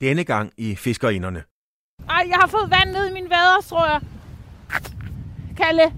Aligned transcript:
Denne 0.00 0.24
gang 0.24 0.52
i 0.56 0.76
Fiskerinderne. 0.76 1.42
Ej, 2.08 2.24
jeg 2.28 2.36
har 2.40 2.46
fået 2.46 2.70
vand 2.70 2.90
ned 2.90 3.10
i 3.10 3.12
min 3.12 3.30
vader, 3.30 3.60
tror 3.68 3.86
jeg. 3.86 4.00
Kalle. 5.56 5.92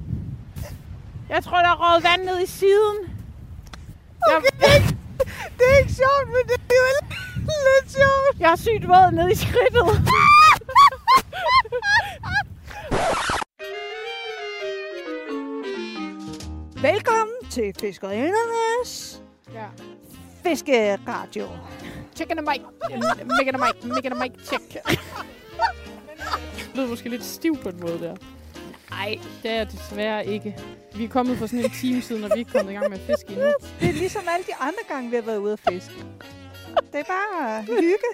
Jeg 1.29 1.45
tror, 1.45 1.57
der 1.59 1.69
er 1.69 1.77
røget 1.81 2.05
vand 2.05 2.23
ned 2.25 2.41
i 2.43 2.47
siden. 2.47 2.97
Okay. 4.37 4.61
Jeg, 4.61 4.97
Det 5.59 5.67
er 5.73 5.79
ikke 5.79 5.93
sjovt, 5.93 6.27
men 6.27 6.43
det 6.49 6.61
er 6.71 6.75
jo 6.83 7.57
lidt 7.69 7.93
sjovt. 7.93 8.41
jeg 8.41 8.49
har 8.49 8.57
sygt 8.57 8.89
våd 8.89 9.11
ned 9.13 9.31
i 9.31 9.35
skridtet. 9.35 9.89
Velkommen 16.83 17.37
til 17.51 17.75
Fiskerindernes 17.81 19.23
ja. 19.55 19.67
Fiskeradio. 20.43 21.49
Chicken 22.17 22.39
and 22.39 22.49
Mike. 22.49 22.65
Micken 23.39 23.55
and 23.55 23.63
Mike. 23.65 23.95
Micken 23.95 24.13
and 24.13 24.21
Mike. 24.21 24.35
Check. 24.45 24.63
Det 26.57 26.71
lyder 26.75 26.89
måske 26.89 27.09
lidt 27.09 27.25
stiv 27.25 27.57
på 27.63 27.69
en 27.69 27.81
måde 27.81 27.99
der. 28.01 28.17
Nej, 28.91 29.19
det 29.43 29.51
er 29.51 29.55
jeg 29.55 29.73
desværre 29.73 30.27
ikke. 30.27 30.57
Vi 30.95 31.05
er 31.05 31.09
kommet 31.09 31.39
for 31.39 31.47
sådan 31.47 31.65
en 31.65 31.71
time 31.71 32.03
siden, 32.03 32.25
og 32.25 32.31
vi 32.31 32.35
er 32.35 32.39
ikke 32.39 32.53
kommet 32.53 32.73
i 32.73 32.75
gang 32.75 32.91
med 32.91 32.99
at 32.99 33.07
fiske 33.07 33.33
endnu. 33.33 33.53
Det 33.81 33.89
er 33.89 33.93
ligesom 33.93 34.23
alle 34.35 34.47
de 34.47 34.55
andre 34.55 34.81
gange, 34.89 35.11
vi 35.11 35.17
har 35.17 35.23
været 35.23 35.39
ude 35.39 35.53
at 35.53 35.61
fiske. 35.69 35.93
Det 36.93 37.01
er 37.01 37.05
bare 37.05 37.63
hygge. 37.63 38.11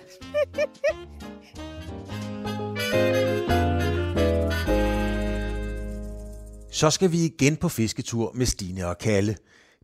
Så 6.72 6.90
skal 6.90 7.12
vi 7.12 7.24
igen 7.24 7.56
på 7.56 7.68
fisketur 7.68 8.32
med 8.34 8.46
Stine 8.46 8.86
og 8.86 8.98
Kalle. 8.98 9.36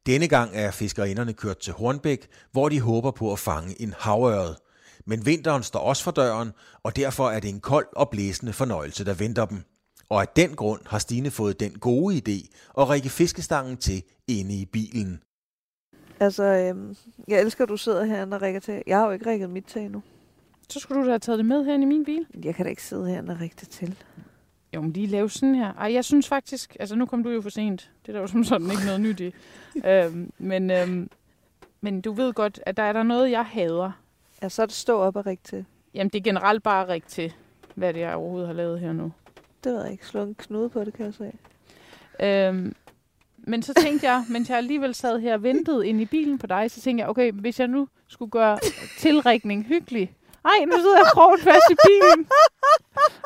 Denne 0.07 0.29
gang 0.29 0.51
er 0.55 0.71
fiskerinderne 0.71 1.33
kørt 1.33 1.59
til 1.59 1.73
Hornbæk, 1.73 2.29
hvor 2.53 2.69
de 2.69 2.81
håber 2.81 3.11
på 3.11 3.33
at 3.33 3.39
fange 3.39 3.83
en 3.83 3.95
havørred. 3.99 4.55
Men 5.07 5.27
vinteren 5.27 5.63
står 5.63 5.81
også 5.81 6.05
for 6.05 6.11
døren, 6.11 6.53
og 6.83 6.97
derfor 6.97 7.31
er 7.31 7.41
det 7.41 7.51
en 7.51 7.61
kold 7.61 7.87
og 7.97 8.11
blæsende 8.11 8.53
fornøjelse, 8.53 9.05
der 9.05 9.15
venter 9.15 9.45
dem. 9.45 9.63
Og 10.09 10.21
af 10.21 10.29
den 10.37 10.57
grund 10.57 10.81
har 10.87 10.99
Stine 10.99 11.31
fået 11.31 11.61
den 11.61 11.73
gode 11.73 12.17
idé 12.17 12.57
at 12.79 12.89
række 12.89 13.09
fiskestangen 13.09 13.77
til 13.77 14.03
inde 14.29 14.55
i 14.55 14.65
bilen. 14.65 15.23
Altså, 16.21 16.43
øhm, 16.45 16.97
jeg 17.29 17.41
elsker, 17.41 17.65
at 17.65 17.69
du 17.69 17.77
sidder 17.77 18.05
herinde 18.05 18.35
og 18.35 18.43
rækker 18.43 18.61
til. 18.61 18.83
Jeg 18.87 18.99
har 18.99 19.07
jo 19.07 19.13
ikke 19.13 19.31
rækket 19.31 19.51
mit 19.51 19.65
til 19.65 19.83
endnu. 19.83 20.03
Så 20.69 20.81
skulle 20.81 21.01
du 21.01 21.07
da 21.07 21.11
have 21.11 21.19
taget 21.19 21.39
det 21.39 21.47
med 21.47 21.65
hen 21.65 21.83
i 21.83 21.87
min 21.87 22.05
bil. 22.05 22.27
Jeg 22.45 22.55
kan 22.55 22.65
da 22.65 22.71
ikke 22.71 22.83
sidde 22.83 23.09
herinde 23.09 23.33
og 23.33 23.41
række 23.41 23.57
det 23.61 23.69
til. 23.69 23.97
Jo, 24.75 24.81
men 24.81 24.93
lige 24.93 25.07
lave 25.07 25.31
sådan 25.31 25.55
her. 25.55 25.73
Ej, 25.73 25.93
jeg 25.93 26.05
synes 26.05 26.29
faktisk... 26.29 26.77
Altså, 26.81 26.97
nu 26.97 27.07
kom 27.07 27.23
du 27.23 27.31
jo 27.31 27.41
for 27.41 27.51
sent. 27.51 27.91
Det 28.03 28.09
er 28.09 28.13
der 28.13 28.21
jo 28.21 28.27
som 28.27 28.45
sådan 28.45 28.71
ikke 28.71 28.85
noget 28.85 29.01
nyt 29.01 29.21
i. 29.21 29.35
øhm, 29.91 30.33
men, 30.39 30.71
øhm, 30.71 31.11
men 31.81 32.01
du 32.01 32.13
ved 32.13 32.33
godt, 32.33 32.61
at 32.67 32.77
der 32.77 32.83
er 32.83 32.93
der 32.93 33.03
noget, 33.03 33.31
jeg 33.31 33.45
hader. 33.45 33.93
Ja, 34.43 34.49
så 34.49 34.63
er 34.63 34.67
det 34.67 34.75
stå 34.75 34.99
op 34.99 35.17
og 35.17 35.27
række 35.27 35.43
til. 35.43 35.65
Jamen, 35.95 36.09
det 36.09 36.19
er 36.19 36.23
generelt 36.23 36.63
bare 36.63 36.89
rig 36.89 37.03
til, 37.03 37.33
hvad 37.75 37.95
det 37.95 38.03
er, 38.03 38.07
jeg 38.07 38.17
overhovedet 38.17 38.47
har 38.47 38.55
lavet 38.55 38.81
her 38.81 38.93
nu. 38.93 39.13
Det 39.65 39.73
ved 39.73 39.83
jeg 39.83 39.93
ikke. 39.93 40.07
Slå 40.07 40.23
en 40.23 40.35
knude 40.35 40.69
på 40.69 40.85
det, 40.85 40.95
kan 40.95 41.07
jeg 41.07 41.15
se. 41.15 41.33
Øhm, 42.27 42.75
men 43.39 43.63
så 43.63 43.75
tænkte 43.75 44.11
jeg, 44.11 44.25
mens 44.29 44.49
jeg 44.49 44.57
alligevel 44.57 44.95
sad 44.95 45.21
her 45.21 45.35
og 45.35 45.43
ventede 45.43 45.89
ind 45.89 46.01
i 46.01 46.05
bilen 46.05 46.39
på 46.39 46.47
dig, 46.47 46.71
så 46.71 46.81
tænkte 46.81 47.03
jeg, 47.03 47.11
okay, 47.11 47.33
hvis 47.33 47.61
jeg 47.61 47.69
nu 47.69 47.89
skulle 48.09 48.31
gøre 48.31 48.59
tilrækning 48.99 49.65
hyggelig. 49.65 50.15
Ej, 50.45 50.65
nu 50.65 50.77
sidder 50.77 50.97
jeg 50.97 51.07
krogen 51.13 51.41
fast 51.41 51.71
i 51.71 51.77
bilen. 51.87 52.29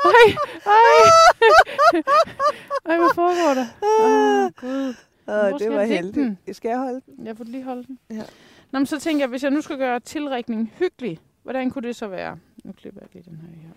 Ej, 0.06 0.36
ej. 0.66 1.10
Ej, 2.86 2.96
hvad 2.98 3.08
foregår 3.14 3.54
der? 3.54 3.66
Åh, 4.04 4.50
Gud. 4.60 4.94
Åh, 5.28 5.58
det 5.58 5.70
var 5.76 5.84
heldigt. 5.84 6.56
Skal 6.56 6.68
jeg 6.68 6.78
holde 6.78 7.00
den? 7.06 7.26
Jeg 7.26 7.36
får 7.36 7.44
lige 7.44 7.64
holde 7.64 7.84
den. 7.86 7.98
Ja. 8.10 8.22
Nå, 8.72 8.78
men 8.78 8.86
så 8.86 9.00
tænker 9.00 9.22
jeg, 9.22 9.28
hvis 9.28 9.42
jeg 9.42 9.50
nu 9.50 9.60
skulle 9.60 9.78
gøre 9.78 10.00
tilrækning 10.00 10.72
hyggelig, 10.78 11.20
hvordan 11.42 11.70
kunne 11.70 11.88
det 11.88 11.96
så 11.96 12.08
være? 12.08 12.38
Nu 12.64 12.72
klipper 12.72 13.00
jeg 13.00 13.08
lige 13.12 13.24
den 13.30 13.36
her 13.42 13.48
her. 13.62 13.70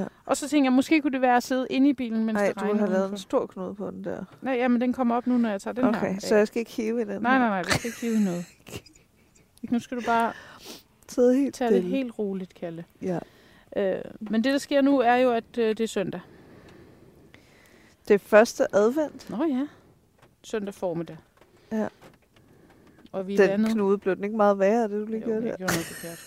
Ja. 0.00 0.04
Og 0.26 0.36
så 0.36 0.48
tænker 0.48 0.66
jeg, 0.70 0.72
måske 0.72 1.00
kunne 1.00 1.12
det 1.12 1.20
være 1.20 1.36
at 1.36 1.42
sidde 1.42 1.66
inde 1.70 1.88
i 1.88 1.92
bilen, 1.92 2.24
mens 2.24 2.36
Nej, 2.36 2.46
det 2.46 2.54
du 2.56 2.60
regner 2.60 2.78
har 2.78 2.86
lavet 2.86 3.10
en 3.10 3.18
stor 3.18 3.46
knude 3.46 3.74
på 3.74 3.90
den 3.90 4.04
der. 4.04 4.24
Nej, 4.42 4.54
jamen 4.54 4.80
den 4.80 4.92
kommer 4.92 5.14
op 5.16 5.26
nu, 5.26 5.38
når 5.38 5.48
jeg 5.50 5.60
tager 5.60 5.74
den 5.74 5.84
her. 5.84 6.00
Okay, 6.00 6.18
så 6.18 6.36
jeg 6.36 6.46
skal 6.46 6.60
ikke 6.60 6.70
hive 6.70 7.00
i 7.02 7.04
den 7.04 7.22
Nej, 7.22 7.32
her. 7.32 7.38
nej, 7.38 7.48
nej, 7.48 7.62
du 7.62 7.70
skal 7.70 7.86
ikke 7.88 8.00
hive 8.00 8.14
i 8.14 8.24
noget. 8.24 8.44
Nu 9.70 9.78
skal 9.78 9.96
du 9.96 10.02
bare 10.06 10.32
Sidde 11.08 11.34
helt 11.34 11.54
tage 11.54 11.70
det 11.74 11.82
helt 11.82 12.18
roligt, 12.18 12.54
Kalle. 12.54 12.84
Ja. 13.02 13.18
Øh, 13.76 14.00
men 14.20 14.44
det, 14.44 14.52
der 14.52 14.58
sker 14.58 14.80
nu, 14.80 14.98
er 15.00 15.14
jo, 15.16 15.30
at 15.32 15.58
øh, 15.58 15.68
det 15.68 15.80
er 15.80 15.88
søndag. 15.88 16.20
Det 18.08 18.14
er 18.14 18.18
første 18.18 18.74
advent. 18.74 19.30
Nå 19.30 19.44
ja. 19.44 19.66
Søndag 20.42 20.74
formiddag. 20.74 21.16
Ja. 21.72 21.88
Og 23.12 23.26
vi 23.28 23.34
er 23.34 23.38
Den 23.38 23.48
landet. 23.48 23.72
knude 23.72 23.98
blev 23.98 24.16
den 24.16 24.24
ikke 24.24 24.36
meget 24.36 24.58
værre, 24.58 24.82
det 24.82 24.90
du 24.90 25.04
lige 25.04 25.20
Jo, 25.20 25.24
gjorde 25.26 25.42
jeg 25.42 25.50
der. 25.52 25.56
gjorde 25.56 25.72
noget 25.72 25.86
forkert. 25.86 26.18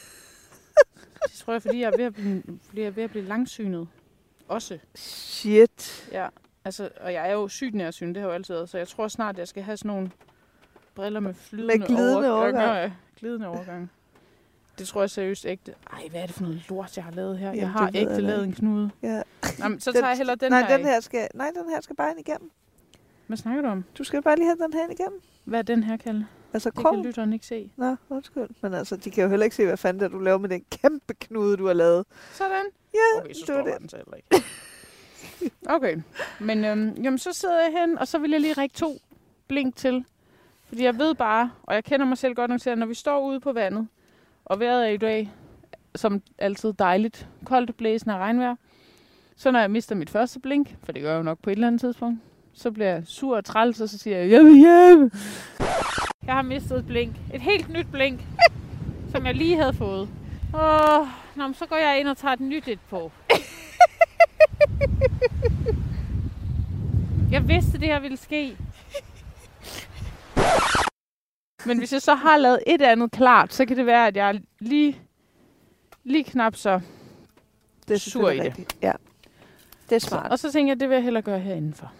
det 1.31 1.31
tror 1.31 1.53
jeg, 1.53 1.61
fordi 1.61 1.79
jeg 1.81 1.87
er 1.93 1.97
ved 1.97 2.05
at 2.05 2.13
blive, 2.13 2.43
fordi 2.63 2.81
jeg 2.81 2.87
er 2.87 2.91
ved 2.91 3.03
at 3.03 3.09
blive 3.09 3.25
langsynet. 3.25 3.87
Også. 4.47 4.79
Shit. 4.95 6.09
Ja. 6.11 6.27
Altså, 6.65 6.89
og 7.01 7.13
jeg 7.13 7.29
er 7.29 7.33
jo 7.33 7.47
sygt 7.47 7.75
nærsynet, 7.75 8.15
det 8.15 8.21
har 8.21 8.27
jeg 8.29 8.33
jo 8.33 8.35
altid 8.35 8.53
været, 8.53 8.69
så 8.69 8.77
jeg 8.77 8.87
tror 8.87 9.07
snart, 9.07 9.37
jeg 9.37 9.47
skal 9.47 9.63
have 9.63 9.77
sådan 9.77 9.89
nogle 9.89 10.11
briller 10.95 11.19
med 11.19 11.33
flydende 11.33 11.85
glidende 11.85 12.33
overgang. 12.33 12.57
overgang. 12.69 12.93
Glidende 13.19 13.47
overgang. 13.47 13.91
Det 14.77 14.87
tror 14.87 15.01
jeg 15.01 15.09
seriøst 15.09 15.45
ægte. 15.45 15.73
Ej, 15.93 16.07
hvad 16.11 16.21
er 16.21 16.25
det 16.25 16.35
for 16.35 16.43
noget 16.43 16.65
lort, 16.69 16.95
jeg 16.97 17.03
har 17.05 17.11
lavet 17.11 17.37
her? 17.37 17.47
Jamen, 17.47 17.59
jeg 17.61 17.69
har 17.69 17.85
jeg 17.93 18.01
ægte 18.01 18.21
lavet 18.21 18.43
en 18.43 18.53
knude. 18.53 18.89
Ja. 19.03 19.21
Nå, 19.59 19.67
men 19.67 19.79
så 19.79 19.91
Den- 19.91 19.97
tager 20.01 20.09
jeg 20.09 20.17
heller 20.17 20.35
den 20.35 20.51
nej, 20.51 20.61
her 20.67 20.77
den 20.77 20.85
her 20.85 20.99
skal, 20.99 21.27
nej, 21.33 21.51
den 21.63 21.69
her 21.69 21.81
skal 21.81 21.95
bare 21.95 22.11
ind 22.11 22.19
igennem. 22.19 22.51
Hvad 23.27 23.37
snakker 23.37 23.61
du 23.61 23.67
om? 23.67 23.83
Du 23.97 24.03
skal 24.03 24.21
bare 24.21 24.35
lige 24.35 24.45
have 24.45 24.57
den 24.57 24.73
her 24.73 24.83
ind 24.83 24.91
igennem. 24.91 25.21
Hvad 25.43 25.59
er 25.59 25.63
den 25.63 25.83
her, 25.83 25.97
Kalle? 25.97 26.27
Altså 26.53 26.69
Det 26.69 26.75
kan 26.75 26.83
krogen. 26.83 27.05
lytteren 27.05 27.33
ikke 27.33 27.45
se. 27.45 27.71
Nå, 27.77 27.95
undskyld. 28.09 28.47
Men 28.61 28.73
altså, 28.73 28.95
de 28.95 29.11
kan 29.11 29.23
jo 29.23 29.29
heller 29.29 29.43
ikke 29.43 29.55
se, 29.55 29.65
hvad 29.65 29.77
fanden 29.77 29.99
det 29.99 30.05
er, 30.05 30.09
du 30.09 30.19
laver 30.19 30.37
med 30.37 30.49
den 30.49 30.63
kæmpe 30.71 31.13
knude, 31.13 31.57
du 31.57 31.65
har 31.67 31.73
lavet. 31.73 32.05
Sådan. 32.33 32.65
Ja, 32.93 33.21
Okay, 33.21 33.33
så 33.33 33.43
det 33.47 33.55
var 33.55 33.63
det. 33.63 33.73
den 33.79 33.89
heller 33.93 34.13
ikke. 34.15 34.45
Okay, 35.69 35.97
men 36.39 36.65
øhm, 36.65 36.89
jamen, 37.03 37.17
så 37.17 37.33
sidder 37.33 37.59
jeg 37.61 37.71
hen, 37.81 37.97
og 37.97 38.07
så 38.07 38.17
vil 38.19 38.31
jeg 38.31 38.41
lige 38.41 38.53
række 38.53 38.75
to 38.75 38.97
blink 39.47 39.75
til. 39.75 40.05
Fordi 40.67 40.83
jeg 40.83 40.97
ved 40.97 41.15
bare, 41.15 41.51
og 41.63 41.75
jeg 41.75 41.83
kender 41.83 42.05
mig 42.05 42.17
selv 42.17 42.33
godt 42.35 42.49
nok 42.51 42.61
til, 42.61 42.69
at 42.69 42.77
når 42.77 42.85
vi 42.85 42.93
står 42.93 43.19
ude 43.27 43.39
på 43.39 43.51
vandet, 43.53 43.87
og 44.49 44.59
vejret 44.59 44.85
er 44.85 44.89
i 44.89 44.97
dag, 44.97 45.31
som 45.95 46.21
altid 46.37 46.73
dejligt, 46.73 47.27
koldt, 47.45 47.77
blæsende 47.77 48.15
og 48.15 48.19
regnvejr, 48.19 48.55
så 49.35 49.51
når 49.51 49.59
jeg 49.59 49.71
mister 49.71 49.95
mit 49.95 50.09
første 50.09 50.39
blink, 50.39 50.75
for 50.83 50.91
det 50.91 51.01
gør 51.01 51.11
jeg 51.11 51.17
jo 51.17 51.23
nok 51.23 51.39
på 51.43 51.49
et 51.49 51.53
eller 51.53 51.67
andet 51.67 51.81
tidspunkt, 51.81 52.19
så 52.53 52.71
bliver 52.71 52.89
jeg 52.89 53.03
sur 53.05 53.37
og 53.37 53.45
træls, 53.45 53.81
og 53.81 53.89
så 53.89 53.97
siger 53.97 54.17
jeg, 54.17 54.31
jeg 54.31 54.43
vil 54.45 54.57
hjem. 54.57 55.11
Jeg 56.25 56.33
har 56.35 56.41
mistet 56.41 56.77
et 56.77 56.87
blink. 56.87 57.15
Et 57.33 57.41
helt 57.41 57.69
nyt 57.69 57.87
blink, 57.91 58.19
som 59.11 59.25
jeg 59.25 59.35
lige 59.35 59.57
havde 59.57 59.73
fået. 59.73 60.09
Åh, 60.53 61.07
nå, 61.35 61.53
så 61.53 61.65
går 61.65 61.75
jeg 61.75 61.99
ind 61.99 62.07
og 62.07 62.17
tager 62.17 62.33
et 62.33 62.39
nyt 62.39 62.67
et 62.67 62.79
på. 62.89 63.11
Jeg 67.31 67.47
vidste, 67.47 67.71
det 67.71 67.87
her 67.87 67.99
ville 67.99 68.17
ske. 68.17 68.57
Men 71.67 71.77
hvis 71.77 71.93
jeg 71.93 72.01
så 72.01 72.13
har 72.15 72.37
lavet 72.37 72.59
et 72.67 72.81
andet 72.81 73.11
klart, 73.11 73.53
så 73.53 73.65
kan 73.65 73.77
det 73.77 73.85
være, 73.85 74.07
at 74.07 74.17
jeg 74.17 74.29
er 74.29 74.39
lige, 74.59 75.01
lige 76.03 76.23
knap 76.23 76.55
så. 76.55 76.79
Det 77.87 77.95
er 77.95 77.99
Sur 77.99 78.29
i 78.29 78.39
det. 78.39 78.75
Ja. 78.81 78.91
Det 79.89 79.95
er 79.95 79.99
smart. 79.99 80.31
Og 80.31 80.39
så 80.39 80.51
tænker 80.51 80.71
jeg, 80.73 80.79
det 80.79 80.89
vil 80.89 80.95
jeg 80.95 81.03
hellere 81.03 81.23
gøre 81.23 81.39
herindenfor. 81.39 81.91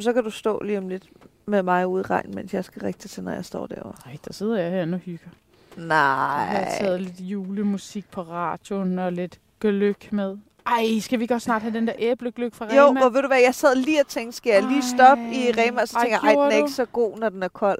Så 0.00 0.12
kan 0.12 0.24
du 0.24 0.30
stå 0.30 0.62
lige 0.62 0.78
om 0.78 0.88
lidt 0.88 1.08
med 1.46 1.62
mig 1.62 1.86
ude 1.86 2.00
i 2.00 2.04
regn, 2.04 2.34
mens 2.34 2.54
jeg 2.54 2.64
skal 2.64 2.82
rigtig 2.82 3.10
til, 3.10 3.22
når 3.22 3.32
jeg 3.32 3.44
står 3.44 3.66
derovre. 3.66 3.94
Nej, 4.06 4.16
der 4.24 4.32
sidder 4.32 4.56
jeg 4.56 4.70
her 4.70 4.92
og 4.92 4.98
hygger. 4.98 5.28
Jeg 5.76 5.84
Nej. 5.86 6.44
har 6.46 6.64
taget 6.80 7.00
lidt 7.00 7.20
julemusik 7.20 8.10
på 8.10 8.22
radioen 8.22 8.98
og 8.98 9.12
lidt 9.12 9.40
gløk 9.60 10.12
med. 10.12 10.36
Ej, 10.66 10.98
skal 11.00 11.18
vi 11.18 11.24
ikke 11.24 11.34
også 11.34 11.44
snart 11.44 11.62
have 11.62 11.74
den 11.74 11.86
der 11.86 11.92
æblegløk 11.98 12.54
fra 12.54 12.74
Jo, 12.76 12.88
Rema? 12.88 13.04
og 13.04 13.14
ved 13.14 13.22
du 13.22 13.28
hvad, 13.28 13.40
jeg 13.40 13.54
sad 13.54 13.76
lige 13.76 14.00
og 14.00 14.06
tænkte, 14.06 14.36
skal 14.36 14.50
jeg 14.52 14.62
lige 14.62 14.82
stoppe 14.82 15.24
i. 15.24 15.50
Rema, 15.52 15.80
og 15.80 15.88
så 15.88 15.98
tænker 16.02 16.18
jeg, 16.24 16.36
den 16.36 16.52
er 16.52 16.56
ikke 16.56 16.70
så 16.70 16.84
god, 16.84 17.18
når 17.18 17.28
den 17.28 17.42
er 17.42 17.48
kold. 17.48 17.78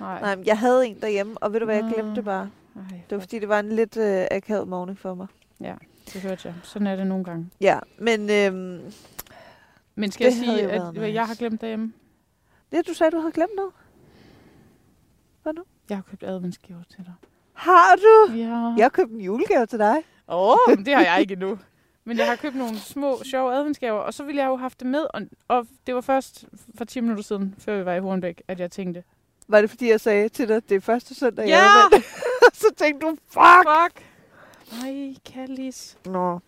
Nej. 0.00 0.20
Nej, 0.20 0.44
jeg 0.46 0.58
havde 0.58 0.86
en 0.86 1.00
derhjemme, 1.00 1.34
og 1.42 1.52
ved 1.52 1.60
du 1.60 1.66
hvad, 1.66 1.76
jeg 1.76 1.92
glemte 1.94 2.14
det 2.14 2.24
bare. 2.24 2.50
Ej, 2.76 3.00
Det 3.10 3.16
var 3.16 3.20
fordi, 3.20 3.38
det 3.38 3.48
var 3.48 3.60
en 3.60 3.72
lidt 3.72 3.96
øh, 3.96 4.26
akavet 4.30 4.68
morgen 4.68 4.96
for 4.96 5.14
mig. 5.14 5.26
det 6.12 6.22
hørte 6.22 6.48
jeg. 6.48 6.54
Sådan 6.62 6.86
er 6.86 6.96
det 6.96 7.06
nogle 7.06 7.24
gange. 7.24 7.50
Ja, 7.60 7.78
men 7.98 8.30
øhm, 8.30 8.92
Men 9.94 10.10
skal 10.10 10.24
jeg 10.24 10.32
sige, 10.32 10.62
at 10.70 10.82
hvad 10.82 10.92
nice. 10.92 11.14
jeg 11.14 11.26
har 11.26 11.34
glemt 11.34 11.60
derhjemme? 11.60 11.92
det 12.72 12.86
du 12.88 12.94
sagde, 12.94 13.10
du 13.10 13.18
havde 13.18 13.32
glemt 13.32 13.56
noget. 13.56 13.72
Jeg 15.88 15.96
har 15.96 16.02
købt 16.02 16.22
adventsgaver 16.22 16.82
til 16.90 16.98
dig. 16.98 17.12
Har 17.52 17.96
du? 17.96 18.32
Ja. 18.36 18.74
Jeg 18.76 18.84
har 18.84 18.88
købt 18.88 19.10
en 19.10 19.20
julegave 19.20 19.66
til 19.66 19.78
dig. 19.78 19.96
Åh, 20.28 20.50
oh, 20.68 20.76
det 20.84 20.94
har 20.94 21.02
jeg 21.02 21.20
ikke 21.20 21.32
endnu. 21.32 21.58
Men 22.04 22.18
jeg 22.18 22.26
har 22.26 22.36
købt 22.36 22.54
nogle 22.56 22.78
små, 22.78 23.18
sjove 23.24 23.54
adventsgaver, 23.54 24.00
og 24.00 24.14
så 24.14 24.24
ville 24.24 24.40
jeg 24.40 24.46
jo 24.46 24.50
have 24.50 24.60
haft 24.60 24.80
det 24.80 24.86
med. 24.88 25.06
Og, 25.14 25.22
og 25.48 25.66
det 25.86 25.94
var 25.94 26.00
først 26.00 26.44
for 26.78 26.84
10 26.84 27.00
minutter 27.00 27.24
siden, 27.24 27.54
før 27.58 27.78
vi 27.78 27.84
var 27.84 27.94
i 27.94 28.00
Hornbæk, 28.00 28.42
at 28.48 28.60
jeg 28.60 28.70
tænkte, 28.70 29.02
Var 29.52 29.60
det 29.60 29.70
fordi, 29.70 29.88
jeg 29.90 30.00
sagde 30.00 30.28
til 30.28 30.48
dig, 30.48 30.68
det 30.68 30.74
er 30.74 30.80
første 30.80 31.14
søndag, 31.14 31.46
Ja! 31.46 31.56
jeg 31.56 31.84
advent? 31.92 32.04
så 32.62 32.66
tænkte 32.76 33.06
du, 33.06 33.16
fuck! 33.26 33.68
fuck! 33.68 34.04
Ej, 34.84 35.14
Kallis. 35.24 35.98
Nå, 36.06 36.38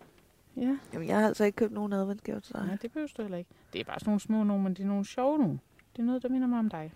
Ja, 0.56 0.76
jamen, 0.92 1.08
jeg 1.08 1.16
har 1.18 1.26
altså 1.28 1.44
ikke 1.44 1.56
købt 1.56 1.72
nogen 1.72 1.92
adventsgave 1.92 2.40
til 2.40 2.54
dig. 2.54 2.66
nej, 2.66 2.76
det 2.82 2.92
behøver 2.92 3.08
du 3.16 3.22
heller 3.22 3.38
ikke. 3.38 3.50
Det 3.72 3.80
er 3.80 3.84
bare 3.84 4.00
sådan 4.00 4.08
nogle 4.10 4.20
små 4.20 4.42
nogle, 4.42 4.62
men 4.62 4.74
det 4.74 4.82
er 4.82 4.86
nogle 4.86 5.04
sjove 5.04 5.38
nogle. 5.38 5.58
Det 5.96 6.02
er 6.02 6.06
noget, 6.06 6.22
der 6.22 6.28
minder 6.28 6.46
mig 6.48 6.58
om 6.58 6.70
dig. 6.70 6.92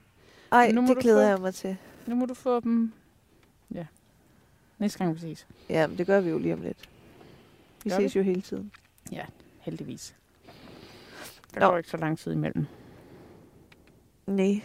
Ej, 0.53 0.73
Nu 0.73 0.87
det 0.87 0.99
glæder 0.99 1.25
få- 1.27 1.29
jeg 1.31 1.39
mig 1.41 1.55
til. 1.55 1.77
Nu 2.07 2.15
må 2.15 2.27
du 2.27 2.35
få 2.35 2.61
dem, 2.61 2.93
ja, 3.75 3.87
næste 4.79 4.99
gang 4.99 5.15
vi 5.15 5.21
ses. 5.21 5.47
Ja, 5.69 5.87
men 5.87 5.99
det 5.99 6.07
gør 6.07 6.21
vi 6.21 6.31
jo 6.31 6.39
lige 6.39 6.55
om 6.55 6.61
lidt. 6.63 6.89
Vi 7.85 7.91
Gør 7.91 7.97
ses 7.97 8.17
jo 8.17 8.23
hele 8.23 8.41
tiden. 8.43 8.73
Heldigvis. 9.61 10.15
Der 11.55 11.61
går 11.69 11.77
ikke 11.77 11.91
så 11.91 11.97
lang 11.97 12.19
tid 12.19 12.33
imellem. 12.33 12.67
Nej. 14.27 14.63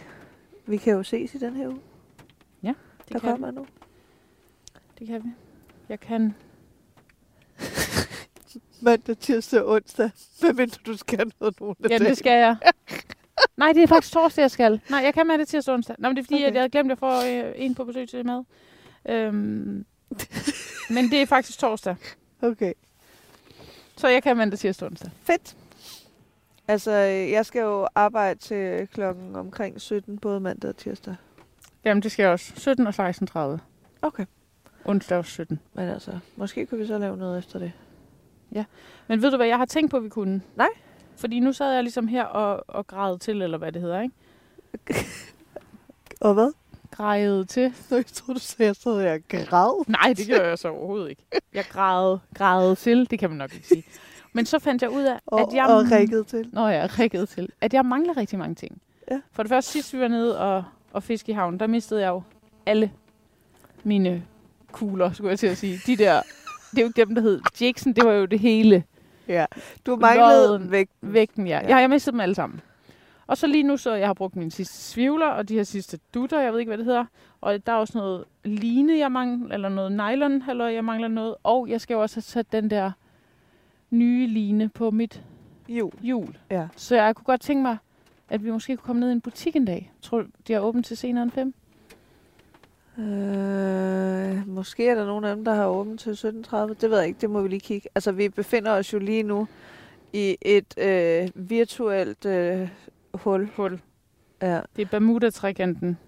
Vi 0.66 0.76
kan 0.76 0.92
jo 0.92 1.02
ses 1.02 1.34
i 1.34 1.38
den 1.38 1.56
her 1.56 1.68
uge, 1.68 1.80
Det 2.62 2.74
der 3.12 3.18
kan, 3.18 3.30
kommer 3.30 3.50
nu. 3.50 3.66
det 4.98 5.06
kan 5.06 5.24
vi. 5.24 5.28
Jeg 5.88 6.00
kan... 6.00 6.34
Mandag, 8.80 9.18
tirsdag 9.18 9.62
og 9.62 9.72
onsdag. 9.74 10.10
Hvad 10.40 10.52
mindre 10.52 10.78
du 10.86 10.96
skal 10.96 11.32
noget 11.40 11.60
nogen 11.60 11.76
af 11.84 11.90
Ja, 11.90 11.98
det 11.98 12.18
skal 12.18 12.32
jeg. 12.32 12.56
Nej, 13.56 13.72
det 13.72 13.82
er 13.82 13.86
faktisk 13.86 14.12
torsdag, 14.12 14.42
jeg 14.42 14.50
skal. 14.50 14.80
Nej, 14.90 15.00
jeg 15.00 15.14
kan 15.14 15.26
med 15.26 15.38
det 15.38 15.48
tirsdag 15.48 15.72
og 15.72 15.74
onsdag. 15.76 15.96
Nå, 15.98 16.08
men 16.08 16.16
det 16.16 16.22
er 16.22 16.24
fordi, 16.26 16.34
Okay. 16.34 16.42
okay. 16.44 16.48
at 16.48 16.54
jeg 16.54 16.60
havde 16.60 16.70
glemt 16.70 16.92
at 16.92 16.98
få 16.98 17.26
øh, 17.26 17.52
en 17.56 17.74
på 17.74 17.84
besøg 17.84 18.08
til 18.08 18.26
mad. 18.26 18.44
Øhm, 19.08 19.84
men 20.90 21.10
det 21.10 21.22
er 21.22 21.26
faktisk 21.26 21.58
torsdag. 21.58 21.96
Okay. 22.42 22.72
Så 23.96 24.08
jeg 24.08 24.22
kan 24.22 24.36
mandag, 24.36 24.58
tirsdag 24.58 24.86
og 24.86 24.90
onsdag. 24.90 25.10
Fedt. 25.22 25.56
Altså, 26.68 26.90
øh, 26.90 27.30
jeg 27.30 27.46
skal 27.46 27.60
jo 27.60 27.88
arbejde 27.94 28.40
til 28.40 28.88
klokken 28.92 29.36
omkring 29.36 29.80
17, 29.80 30.18
både 30.18 30.40
mandag 30.40 30.68
og 30.68 30.76
tirsdag. 30.76 31.16
Jamen, 31.84 32.02
det 32.02 32.12
skal 32.12 32.22
jeg 32.22 32.32
også. 32.32 32.52
17 32.56 32.86
og 32.86 32.94
16.30. 33.56 33.58
Okay. 34.02 34.26
Onsdag 34.84 35.18
også 35.18 35.30
17. 35.30 35.60
Men 35.74 35.88
altså, 35.88 36.18
måske 36.36 36.66
kan 36.66 36.78
vi 36.78 36.86
så 36.86 36.98
lave 36.98 37.16
noget 37.16 37.38
efter 37.38 37.58
det. 37.58 37.72
Men 39.06 39.22
ved 39.22 39.30
du, 39.30 39.36
hvad 39.36 39.46
jeg 39.46 39.58
har 39.58 39.64
tænkt 39.64 39.90
på, 39.90 40.00
vi 40.00 40.08
kunne? 40.08 40.42
Nej. 40.56 40.68
Fordi 41.16 41.40
nu 41.40 41.52
sad 41.52 41.72
jeg 41.72 41.82
ligesom 41.82 42.08
her 42.08 42.24
og, 42.24 42.64
og 42.68 42.86
grædede 42.86 43.18
til, 43.18 43.42
eller 43.42 43.58
hvad 43.58 43.72
det 43.72 43.82
hedder, 43.82 44.00
ikke? 44.00 44.14
Og 46.20 46.34
hvad? 46.34 46.52
Grædede 46.90 47.44
til. 47.44 47.74
Nå, 47.90 47.96
jeg 47.96 48.06
troede, 48.06 48.38
du 48.38 48.44
sagde, 48.44 48.74
jeg 48.84 49.02
her 49.02 49.38
og 49.38 49.46
græd. 49.48 49.84
Nej, 49.88 50.14
det 50.16 50.28
gør 50.28 50.48
jeg 50.48 50.58
så 50.58 50.68
overhovedet 50.68 51.10
ikke. 51.10 51.22
Jeg 51.54 51.64
grædede, 51.68 52.20
grædede 52.34 52.74
til, 52.74 53.10
det 53.10 53.18
kan 53.18 53.30
man 53.30 53.38
nok 53.38 53.54
ikke 53.54 53.66
sige. 53.66 53.84
Men 54.36 54.46
så 54.46 54.58
fandt 54.58 54.82
jeg 54.82 54.90
ud 54.90 55.02
af, 55.02 55.18
Og, 55.26 55.40
at 55.40 55.46
jeg... 55.54 55.66
og 55.66 55.90
rækket 55.90 56.26
til. 56.26 56.48
Nå 56.52 56.68
ja, 56.68 56.86
rækket 56.98 57.28
til. 57.28 57.48
At 57.60 57.74
jeg 57.74 57.84
mangler 57.84 58.16
rigtig 58.16 58.38
mange 58.38 58.54
ting. 58.54 58.80
Ja. 59.10 59.20
For 59.32 59.42
det 59.42 59.50
første, 59.50 59.72
sidst 59.72 59.92
vi 59.94 60.00
var 60.00 60.08
nede 60.08 60.38
og, 60.40 60.64
og 60.92 61.02
fiske 61.02 61.32
i 61.32 61.34
havnen, 61.34 61.60
der 61.60 61.66
mistede 61.66 62.00
jeg 62.00 62.08
jo 62.08 62.22
alle 62.66 62.90
mine 63.84 64.22
kugler, 64.72 65.12
skulle 65.12 65.30
jeg 65.30 65.38
til 65.38 65.46
at 65.46 65.56
sige. 65.56 65.78
De 65.86 65.96
der, 65.96 66.22
det 66.70 66.78
er 66.78 66.82
jo 66.82 66.86
ikke 66.88 67.04
dem, 67.04 67.14
der 67.14 67.22
hed 67.22 67.40
Jackson, 67.60 67.92
det 67.92 68.04
var 68.04 68.12
jo 68.12 68.24
det 68.24 68.38
hele. 68.38 68.84
Ja. 69.28 69.46
Du 69.86 69.96
manglede 69.96 70.48
Lodden. 70.48 70.86
Vægten, 71.02 71.46
ja. 71.46 71.52
Ja. 71.52 71.62
ja. 71.62 71.68
Jeg 71.68 71.76
har 71.76 71.88
mistet 71.88 72.12
dem 72.12 72.20
alle 72.20 72.34
sammen. 72.34 72.60
Og 73.26 73.36
så 73.36 73.46
lige 73.46 73.62
nu, 73.62 73.76
så 73.76 73.94
jeg 73.94 74.06
har 74.06 74.14
brugt 74.14 74.36
mine 74.36 74.50
sidste 74.50 74.76
svivler, 74.78 75.26
og 75.26 75.48
de 75.48 75.54
her 75.54 75.62
sidste 75.62 75.98
dutter, 76.14 76.40
jeg 76.40 76.52
ved 76.52 76.60
ikke, 76.60 76.70
hvad 76.70 76.78
det 76.78 76.86
hedder. 76.86 77.04
Og 77.40 77.66
der 77.66 77.72
er 77.72 77.76
også 77.76 77.98
noget 77.98 78.24
line, 78.44 78.98
jeg 78.98 79.12
mangler, 79.12 79.54
eller 79.54 79.68
noget 79.68 79.92
nylon, 79.92 80.42
eller 80.50 80.68
jeg 80.68 80.84
mangler 80.84 81.08
noget. 81.08 81.34
Og 81.42 81.68
jeg 81.68 81.80
skal 81.80 81.94
jo 81.94 82.00
også 82.00 82.16
have 82.16 82.22
sat 82.22 82.52
den 82.52 82.70
der 82.70 82.90
nye 83.94 84.26
line 84.26 84.68
på 84.68 84.90
mit 84.90 85.22
Jo. 85.68 85.92
hjul. 86.02 86.38
Ja. 86.50 86.68
Så 86.76 86.96
jeg 86.96 87.16
kunne 87.16 87.24
godt 87.24 87.40
tænke 87.40 87.62
mig, 87.62 87.76
at 88.28 88.44
vi 88.44 88.50
måske 88.50 88.76
kunne 88.76 88.86
komme 88.86 89.00
ned 89.00 89.08
i 89.08 89.12
en 89.12 89.20
butik 89.20 89.56
en 89.56 89.64
dag. 89.64 89.92
Tror 90.02 90.20
du, 90.22 90.26
de 90.48 90.54
er 90.54 90.60
åbent 90.60 90.86
til 90.86 90.96
senere 90.96 91.22
end 91.22 91.30
fem? 91.30 91.54
Øh, 92.98 94.48
måske 94.48 94.88
er 94.88 94.94
der 94.94 95.06
nogen 95.06 95.24
af 95.24 95.36
dem, 95.36 95.44
der 95.44 95.54
har 95.54 95.66
åbent 95.66 96.00
til 96.00 96.10
17.30. 96.10 96.56
Det 96.56 96.90
ved 96.90 96.98
jeg 96.98 97.06
ikke, 97.06 97.20
det 97.20 97.30
må 97.30 97.42
vi 97.42 97.48
lige 97.48 97.60
kigge. 97.60 97.88
Altså, 97.94 98.12
vi 98.12 98.28
befinder 98.28 98.72
os 98.72 98.92
jo 98.92 98.98
lige 98.98 99.22
nu 99.22 99.48
i 100.12 100.36
et 100.42 100.74
øh, 100.78 101.28
virtuelt 101.34 102.24
øh, 102.26 102.68
hul. 103.14 103.50
Hul. 103.56 103.80
Ja, 104.42 104.60
Det 104.76 104.82
er 104.82 104.86
Bermuda-trikanten 104.86 105.98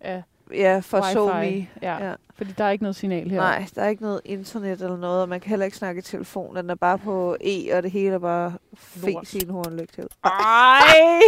af 0.00 0.22
ja 0.54 0.78
for. 0.78 1.12
SoMe. 1.12 1.68
Ja, 1.82 2.08
ja, 2.08 2.14
fordi 2.36 2.52
der 2.58 2.64
er 2.64 2.70
ikke 2.70 2.84
noget 2.84 2.96
signal 2.96 3.30
her. 3.30 3.36
Nej, 3.36 3.66
der 3.74 3.82
er 3.82 3.88
ikke 3.88 4.02
noget 4.02 4.20
internet 4.24 4.82
eller 4.82 4.96
noget, 4.96 5.22
og 5.22 5.28
man 5.28 5.40
kan 5.40 5.48
heller 5.50 5.64
ikke 5.64 5.76
snakke 5.76 5.98
i 5.98 6.02
telefon. 6.02 6.56
Den 6.56 6.70
er 6.70 6.74
bare 6.74 6.98
på 6.98 7.36
E, 7.40 7.76
og 7.76 7.82
det 7.82 7.90
hele 7.90 8.14
er 8.14 8.18
bare 8.18 8.52
fes 8.76 9.34
i 9.34 9.42
en 9.42 9.50
hornlygte. 9.50 10.02
Ej! 10.24 11.20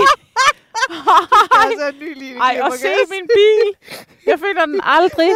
altså 1.64 1.88
en 1.88 1.94
ny 2.00 2.19
linje. 2.19 2.38
Ej, 2.38 2.61
og 2.62 2.72
se 2.72 2.88
min 3.11 3.28
bil! 3.34 3.75
Jeg 4.26 4.38
finder 4.38 4.67
den 4.67 4.81
aldrig. 4.82 5.31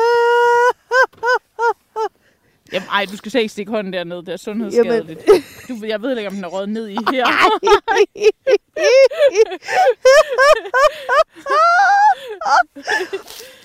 Jamen, 2.72 2.88
ej, 2.88 3.06
du 3.12 3.16
skal 3.16 3.32
se 3.32 3.38
ikke 3.40 3.52
stikke 3.52 3.70
hånden 3.72 3.92
dernede. 3.92 4.26
Det 4.26 4.32
er 4.32 4.36
sundhedsskadeligt. 4.36 5.20
Du, 5.68 5.74
jeg 5.86 6.02
ved 6.02 6.16
ikke, 6.16 6.28
om 6.28 6.34
den 6.34 6.44
er 6.44 6.48
røget 6.48 6.68
ned 6.68 6.88
i 6.88 6.96
her. 7.12 7.26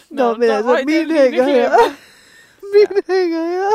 Nå, 0.10 0.34
men 0.38 0.50
der 0.50 0.56
altså, 0.58 0.84
min 0.88 1.12
hænger 1.12 1.44
her. 1.44 1.72
Min 2.74 3.04
hænger 3.08 3.44
her. 3.46 3.70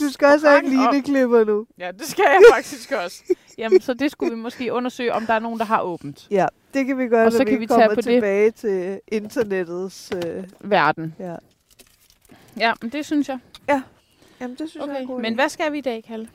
Du 0.00 0.08
skal 0.12 0.28
også 0.28 0.48
have 0.48 0.64
en 0.64 0.70
lineklipper 0.70 1.44
nu. 1.44 1.66
Ja, 1.78 1.90
det 1.98 2.06
skal 2.06 2.24
jeg 2.28 2.40
faktisk 2.54 2.92
også. 2.92 3.22
Jamen, 3.58 3.80
så 3.80 3.94
det 3.94 4.10
skulle 4.10 4.34
vi 4.34 4.40
måske 4.40 4.72
undersøge, 4.72 5.12
om 5.12 5.26
der 5.26 5.34
er 5.34 5.38
nogen, 5.38 5.58
der 5.58 5.64
har 5.64 5.82
åbent. 5.82 6.26
Ja, 6.30 6.46
det 6.74 6.86
kan 6.86 6.98
vi 6.98 7.06
gøre, 7.06 7.20
Og 7.20 7.24
når 7.24 7.30
så 7.38 7.44
vi, 7.44 7.50
kan 7.50 7.60
vi 7.60 7.66
tage 7.66 7.80
kommer 7.80 7.94
på 7.94 8.00
det. 8.00 8.04
tilbage 8.04 8.50
til 8.50 9.00
internettets... 9.08 10.10
Øh, 10.26 10.44
Verden. 10.60 11.14
ja. 11.18 11.34
Ja, 12.58 12.72
men 12.82 12.90
det 12.92 13.06
synes 13.06 13.28
jeg. 13.28 13.38
Jamen, 14.40 14.56
det 14.56 14.70
synes 14.70 14.74
jeg 14.74 14.82
er 14.82 14.84
Okay. 14.90 15.00
en 15.00 15.06
god 15.06 15.20
Men 15.20 15.34
hvad 15.34 15.48
skal 15.48 15.72
vi 15.72 15.78
i 15.78 15.80
dag, 15.80 16.04
Kalle? 16.08 16.28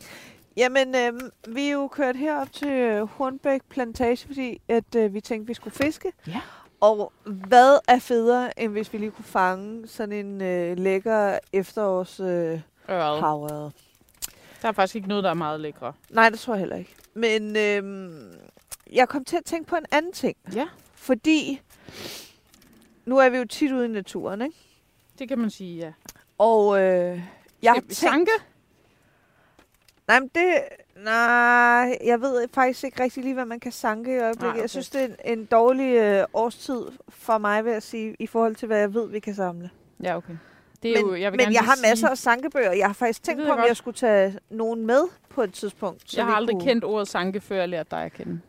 Jamen, 0.57 0.95
øh, 0.95 1.13
vi 1.48 1.68
er 1.68 1.71
jo 1.71 1.88
kørt 1.88 2.15
herop 2.15 2.51
til 2.51 2.68
øh, 2.68 3.07
Hornbæk 3.07 3.62
Plantage, 3.69 4.27
fordi 4.27 4.62
at, 4.68 4.95
øh, 4.95 5.13
vi 5.13 5.21
tænkte, 5.21 5.48
vi 5.48 5.54
skulle 5.54 5.74
fiske. 5.75 6.12
Ja. 6.27 6.42
Og 6.81 7.13
hvad 7.24 7.80
er 7.88 8.00
federe, 8.00 8.59
end 8.59 8.71
hvis 8.71 8.94
vi 8.94 8.98
lige 8.98 9.12
kunne 9.12 9.25
fange 9.25 9.88
sådan 9.88 10.25
en 10.25 10.42
øh, 10.42 10.77
lækker 10.77 11.39
efterårs 11.54 12.19
øh, 12.19 12.59
havørred? 12.88 13.71
Der 14.62 14.68
er 14.68 14.71
faktisk 14.71 14.95
ikke 14.95 15.07
noget, 15.07 15.24
der 15.24 15.30
er 15.30 15.33
meget 15.33 15.59
lækre. 15.59 15.94
Nej, 16.09 16.30
det 16.30 16.39
tror 16.39 16.54
jeg 16.54 16.59
heller 16.59 16.75
ikke. 16.75 16.95
Men 17.13 17.56
øh, 17.56 18.12
jeg 18.94 19.09
kom 19.09 19.25
til 19.25 19.38
at 19.38 19.45
tænke 19.45 19.69
på 19.69 19.75
en 19.75 19.86
anden 19.92 20.12
ting. 20.13 20.38
Ja. 20.54 20.68
Fordi 20.94 21.62
nu 23.06 23.18
er 23.18 23.30
vi 23.30 23.38
jo 23.38 23.45
tit 23.45 23.71
ude 23.71 23.86
i 23.86 23.88
naturen, 23.89 24.42
ikke? 24.42 24.56
Det 25.19 25.27
kan 25.27 25.39
man 25.39 25.50
sige, 25.50 25.77
ja. 25.77 25.92
Og 26.38 26.80
øh, 26.81 27.21
jeg 27.62 27.71
har 27.71 27.75
Skal 27.80 27.89
vi 27.89 27.94
tænkt... 27.94 27.95
sanke? 27.95 28.31
Nej, 30.07 30.19
men 30.19 30.30
det... 30.36 30.54
Nej, 31.04 31.98
jeg 32.06 32.21
ved 32.21 32.48
faktisk 32.54 32.83
ikke 32.83 33.04
rigtig 33.04 33.24
lige, 33.24 33.33
hvad 33.33 33.45
man 33.45 33.59
kan 33.59 33.71
sanke 33.71 34.15
i 34.15 34.19
øjeblikket. 34.19 34.42
Nej, 34.42 34.50
okay. 34.50 34.62
Jeg 34.62 34.69
synes, 34.69 34.89
det 34.89 35.01
er 35.01 35.06
en, 35.06 35.39
en 35.39 35.45
dårlig 35.45 35.95
øh, 35.95 36.25
årstid 36.33 36.81
for 37.09 37.38
mig, 37.38 37.65
vil 37.65 37.71
jeg 37.74 37.83
sige, 37.83 38.15
i 38.19 38.27
forhold 38.27 38.56
til, 38.56 38.65
hvad 38.65 38.80
jeg 38.80 38.94
ved, 38.94 39.09
vi 39.09 39.19
kan 39.19 39.36
samle. 39.36 39.69
Ja, 40.04 40.18
okay. 40.18 40.33
Det 40.83 40.92
er 40.92 40.95
men 41.04 41.06
jo, 41.06 41.15
jeg 41.21 41.31
vil 41.31 41.38
men 41.38 41.44
gerne 41.45 41.54
jeg 41.56 41.63
har 41.63 41.75
sige, 41.75 41.89
masser 41.89 42.07
af 42.09 42.18
sankebøger. 42.18 42.71
Jeg 42.71 42.86
har 42.88 42.94
faktisk 42.94 43.24
tænkt 43.24 43.45
på, 43.45 43.51
om 43.51 43.57
godt. 43.57 43.68
jeg 43.68 43.77
skulle 43.77 43.95
tage 43.98 44.40
nogen 44.49 44.85
med 44.85 45.02
på 45.30 45.42
et 45.42 45.54
tidspunkt. 45.54 46.11
så 46.11 46.18
Jeg 46.18 46.26
har 46.26 46.35
aldrig 46.35 46.54
kunne... 46.56 46.64
kendt 46.64 46.83
ordet 46.83 47.07
sanke, 47.07 47.40
før 47.42 47.56
jeg 47.56 47.69
lærte 47.69 47.87
dig 47.92 48.04
at 48.04 48.14
kende. 48.14 48.40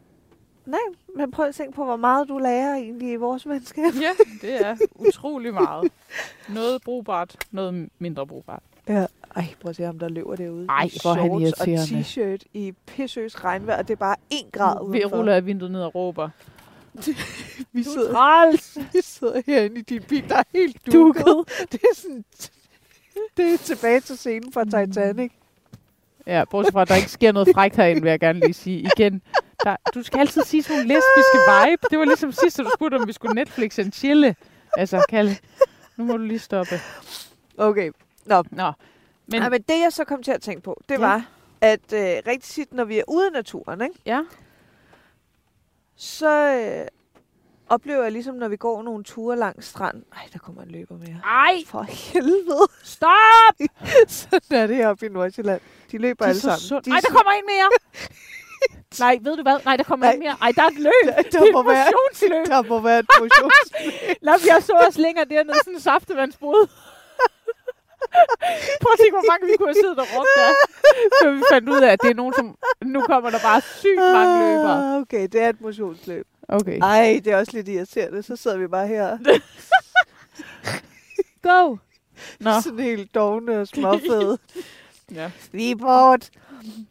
Nej, 0.67 0.79
men 1.17 1.31
prøv 1.31 1.47
at 1.47 1.55
tænke 1.55 1.73
på, 1.73 1.85
hvor 1.85 1.97
meget 1.97 2.29
du 2.29 2.39
lærer 2.39 2.75
egentlig 2.75 3.11
i 3.13 3.17
vores 3.17 3.49
venskab. 3.49 3.85
Ja, 4.03 4.11
det 4.43 4.67
er 4.67 4.77
utrolig 4.95 5.55
meget. 5.55 5.93
Noget 6.49 6.83
brugbart, 6.83 7.37
noget 7.51 7.89
mindre 7.99 8.27
brugbart. 8.27 8.63
Ja. 8.89 9.07
Ej, 9.39 9.47
prøv 9.61 9.71
at 9.71 9.77
se 9.77 9.83
ham, 9.83 9.99
der 9.99 10.09
løber 10.09 10.37
derude. 10.37 10.67
Ej, 10.69 10.91
hvor 11.03 11.13
han 11.15 11.29
shorts 11.29 11.61
og 11.61 11.69
irriterende. 11.69 12.01
t-shirt 12.01 12.43
i 12.55 12.73
pissøs 12.87 13.45
regnvejr, 13.45 13.79
og 13.79 13.89
det 13.89 13.95
er 13.95 13.99
bare 13.99 14.17
en 14.31 14.47
grad 14.53 14.91
Vi 14.91 14.99
udenfor. 14.99 15.17
ruller 15.17 15.35
af 15.35 15.47
vinduet 15.47 15.73
ned 15.73 15.81
og 15.83 15.95
råber. 15.95 16.29
vi, 17.73 17.83
Du 17.83 17.91
er 17.91 17.93
sidder, 17.93 18.13
træls! 18.13 18.79
vi 18.93 18.99
sidder 19.03 19.43
herinde 19.47 19.81
i 19.81 19.83
din 19.83 20.03
bil, 20.03 20.29
der 20.29 20.37
er 20.37 20.43
helt 20.55 20.77
Dukket. 20.93 21.27
dukket. 21.27 21.59
Det 21.73 21.81
er 21.83 21.95
sådan... 21.95 22.25
Det 23.37 23.53
er 23.55 23.59
tilbage 23.59 24.01
til 24.01 24.19
scenen 24.19 24.53
fra 24.53 24.65
Titanic. 24.65 25.33
Ja, 26.27 26.45
bortset 26.51 26.73
fra, 26.73 26.83
at 26.83 26.89
der 26.89 26.95
ikke 26.95 27.11
sker 27.11 27.33
noget 27.33 27.49
frækt 27.55 27.77
herinde, 27.77 28.03
vil 28.03 28.11
jeg 28.11 28.21
gerne 28.21 28.41
lige 28.41 28.53
sige 28.55 28.81
igen. 28.81 29.23
Der, 29.65 29.77
du 29.95 30.03
skal 30.03 30.19
altid 30.21 30.43
sige 30.43 30.63
sådan 30.63 30.77
nogle 30.77 30.89
lesbiske 30.89 31.39
vibe. 31.49 31.83
Det 31.91 31.99
var 31.99 32.05
ligesom 32.05 32.33
sidst, 32.33 32.59
du 32.59 32.71
spurgte, 32.77 32.95
om 32.97 33.07
vi 33.07 33.13
skulle 33.13 33.35
Netflix 33.35 33.79
and 33.79 33.93
chille. 33.93 34.37
Altså, 34.77 35.05
Kalle, 35.09 35.37
nu 35.97 36.05
må 36.05 36.17
du 36.17 36.23
lige 36.23 36.39
stoppe. 36.39 36.81
Okay. 37.57 37.91
Nå, 38.27 38.43
Nå, 38.51 38.73
men, 39.29 39.43
Ej, 39.43 39.49
men 39.49 39.63
det 39.63 39.81
jeg 39.81 39.93
så 39.93 40.05
kom 40.05 40.23
til 40.23 40.33
at 40.33 40.43
tænke 40.43 40.63
på, 40.63 40.81
det 40.89 40.95
Ja. 40.95 41.01
var, 41.01 41.27
at 41.61 41.93
øh, 41.93 42.01
rigtig 42.27 42.43
tit, 42.43 42.73
når 42.75 42.85
vi 42.85 42.99
er 42.99 43.05
ude 43.09 43.27
i 43.27 43.31
naturen, 43.31 43.81
ikke, 43.83 43.95
ja, 44.07 44.23
så 45.97 46.31
øh, 46.31 46.87
oplever 47.69 48.03
jeg 48.03 48.13
ligesom, 48.13 48.35
når 48.35 48.49
vi 48.49 48.57
går 48.57 48.83
nogle 48.83 49.05
ture 49.05 49.37
langs 49.37 49.67
strand. 49.67 50.03
Ej, 50.17 50.29
der 50.33 50.39
kommer 50.39 50.63
en 50.63 50.69
løber 50.71 50.97
mere. 50.99 51.21
ej, 51.25 51.55
For 51.67 51.83
helvede. 51.83 52.67
stop! 52.83 53.55
Sådan 54.09 54.59
er 54.63 54.67
det 54.67 54.77
heroppe 54.77 55.07
i 55.07 55.09
Nordsjælland. 55.09 55.61
De 55.93 55.99
løber 55.99 56.15
Det 56.15 56.25
er 56.25 56.29
alle 56.29 56.41
sammen. 56.41 56.59
sundt. 56.61 56.85
De 56.87 56.91
Ej, 56.91 57.01
der 57.01 57.09
kommer 57.17 57.33
en 57.33 57.45
mere. 57.47 57.71
Nej, 59.05 59.19
ved 59.23 59.37
du 59.37 59.43
hvad? 59.43 59.59
Nej, 59.65 59.77
der 59.77 59.85
kommer 59.85 60.07
Nej. 60.07 60.13
en 60.15 60.21
mere. 60.21 60.37
Ej, 60.43 60.53
der 60.57 60.63
er 60.63 60.67
et 60.67 60.79
løb. 60.79 60.93
Der, 61.05 61.23
Det 61.23 61.33
der, 61.33 61.39
er 61.39 61.53
må 61.53 61.61
et 61.61 61.67
motionsløb. 61.67 62.47
der 62.47 62.63
må 62.63 62.81
være 62.81 62.99
et 62.99 63.07
motions... 63.21 63.73
Lad 64.27 64.35
jeg 64.47 64.63
så 64.63 64.85
os 64.89 64.99
længere 64.99 65.25
dernede, 65.25 65.57
sådan 65.59 65.75
en 65.75 65.81
saftevandsbrud. 65.81 66.69
Prøv 68.83 68.93
at 68.93 68.99
tænke, 68.99 69.15
hvor 69.19 69.31
mange 69.33 69.47
vi 69.47 69.53
kunne 69.57 69.69
have 69.69 69.75
siddet 69.85 69.99
og 69.99 70.07
råbt 70.17 70.29
der. 70.37 70.51
Så 71.23 71.31
vi 71.31 71.43
fandt 71.53 71.69
ud 71.69 71.81
af, 71.83 71.93
at 71.93 71.99
det 72.03 72.11
er 72.11 72.15
nogen, 72.15 72.35
som... 72.35 72.57
Nu 72.85 73.01
kommer 73.01 73.31
der 73.31 73.39
bare 73.39 73.61
sygt 73.61 73.99
mange 74.13 74.39
løbere. 74.39 74.95
Ah, 74.95 75.01
Okay, 75.01 75.29
det 75.33 75.41
er 75.43 75.49
et 75.49 75.61
motionsløb. 75.61 76.27
Okay. 76.49 76.79
Ej, 76.83 77.21
det 77.25 77.33
er 77.33 77.37
også 77.37 77.53
lidt 77.53 77.69
irriterende. 77.69 78.23
Så 78.23 78.37
sidder 78.37 78.57
vi 78.57 78.67
bare 78.67 78.87
her. 78.87 79.19
Go! 81.43 81.77
Nå. 82.41 82.61
Sådan 82.61 82.79
helt 82.79 83.15
dogne 83.15 83.61
og 83.61 83.67
småfede. 83.69 84.39
Ja. 85.15 85.31
Vi 85.53 85.75
bort. 85.75 86.31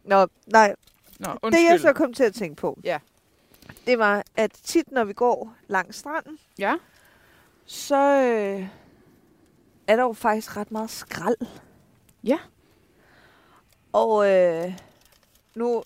Nå, 0.04 0.26
nej. 0.46 0.74
Nå, 1.18 1.30
Det 1.30 1.38
undskyld. 1.42 1.66
jeg 1.70 1.80
så 1.80 1.92
kom 1.92 2.12
til 2.14 2.24
at 2.24 2.34
tænke 2.34 2.56
på, 2.56 2.78
Ja. 2.84 2.98
det 3.86 3.98
var, 3.98 4.22
at 4.36 4.50
tit 4.64 4.92
når 4.92 5.04
vi 5.04 5.12
går 5.12 5.54
langs 5.68 5.96
stranden, 5.96 6.38
Ja. 6.58 6.74
så 7.66 7.96
øh, 7.96 8.66
er 9.88 9.96
der 9.96 10.02
jo 10.02 10.12
faktisk 10.12 10.56
ret 10.56 10.70
meget 10.72 10.90
skrald. 10.90 11.36
Ja. 12.24 12.38
Og 13.92 14.30
øh, 14.30 14.72
nu 15.54 15.82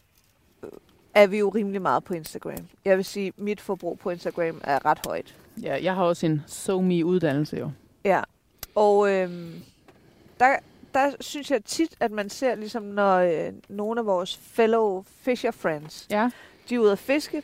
øh, 0.63 0.69
er 1.15 1.27
vi 1.27 1.39
jo 1.39 1.49
rimelig 1.49 1.83
meget 1.83 2.05
på 2.05 2.15
Instagram. 2.15 2.69
Jeg 2.85 2.97
vil 2.97 3.05
sige, 3.05 3.27
at 3.27 3.39
mit 3.39 3.61
forbrug 3.61 3.99
på 3.99 4.11
Instagram 4.11 4.61
er 4.65 4.87
ret 4.87 4.99
højt. 5.07 5.35
Ja, 5.63 5.79
jeg 5.83 5.95
har 5.95 6.05
også 6.05 6.27
en 6.27 6.43
so 6.47 6.81
uddannelse 7.05 7.57
jo. 7.57 7.71
Ja. 8.05 8.23
Og 8.75 9.11
øh, 9.11 9.31
der, 10.41 10.57
der 10.95 11.11
synes 11.21 11.51
jeg 11.51 11.65
tit, 11.65 11.95
at 12.01 12.11
man 12.11 12.31
ser, 12.31 12.55
ligesom 12.55 12.83
når 12.83 13.17
øh, 13.19 13.53
nogle 13.69 14.01
af 14.01 14.07
vores 14.07 14.37
fellow 14.37 15.05
fisher 15.07 15.51
friends, 15.51 16.07
Ja. 16.11 16.31
de 16.69 16.75
er 16.75 16.79
ude 16.79 16.93
at 16.93 16.99
fiske, 16.99 17.43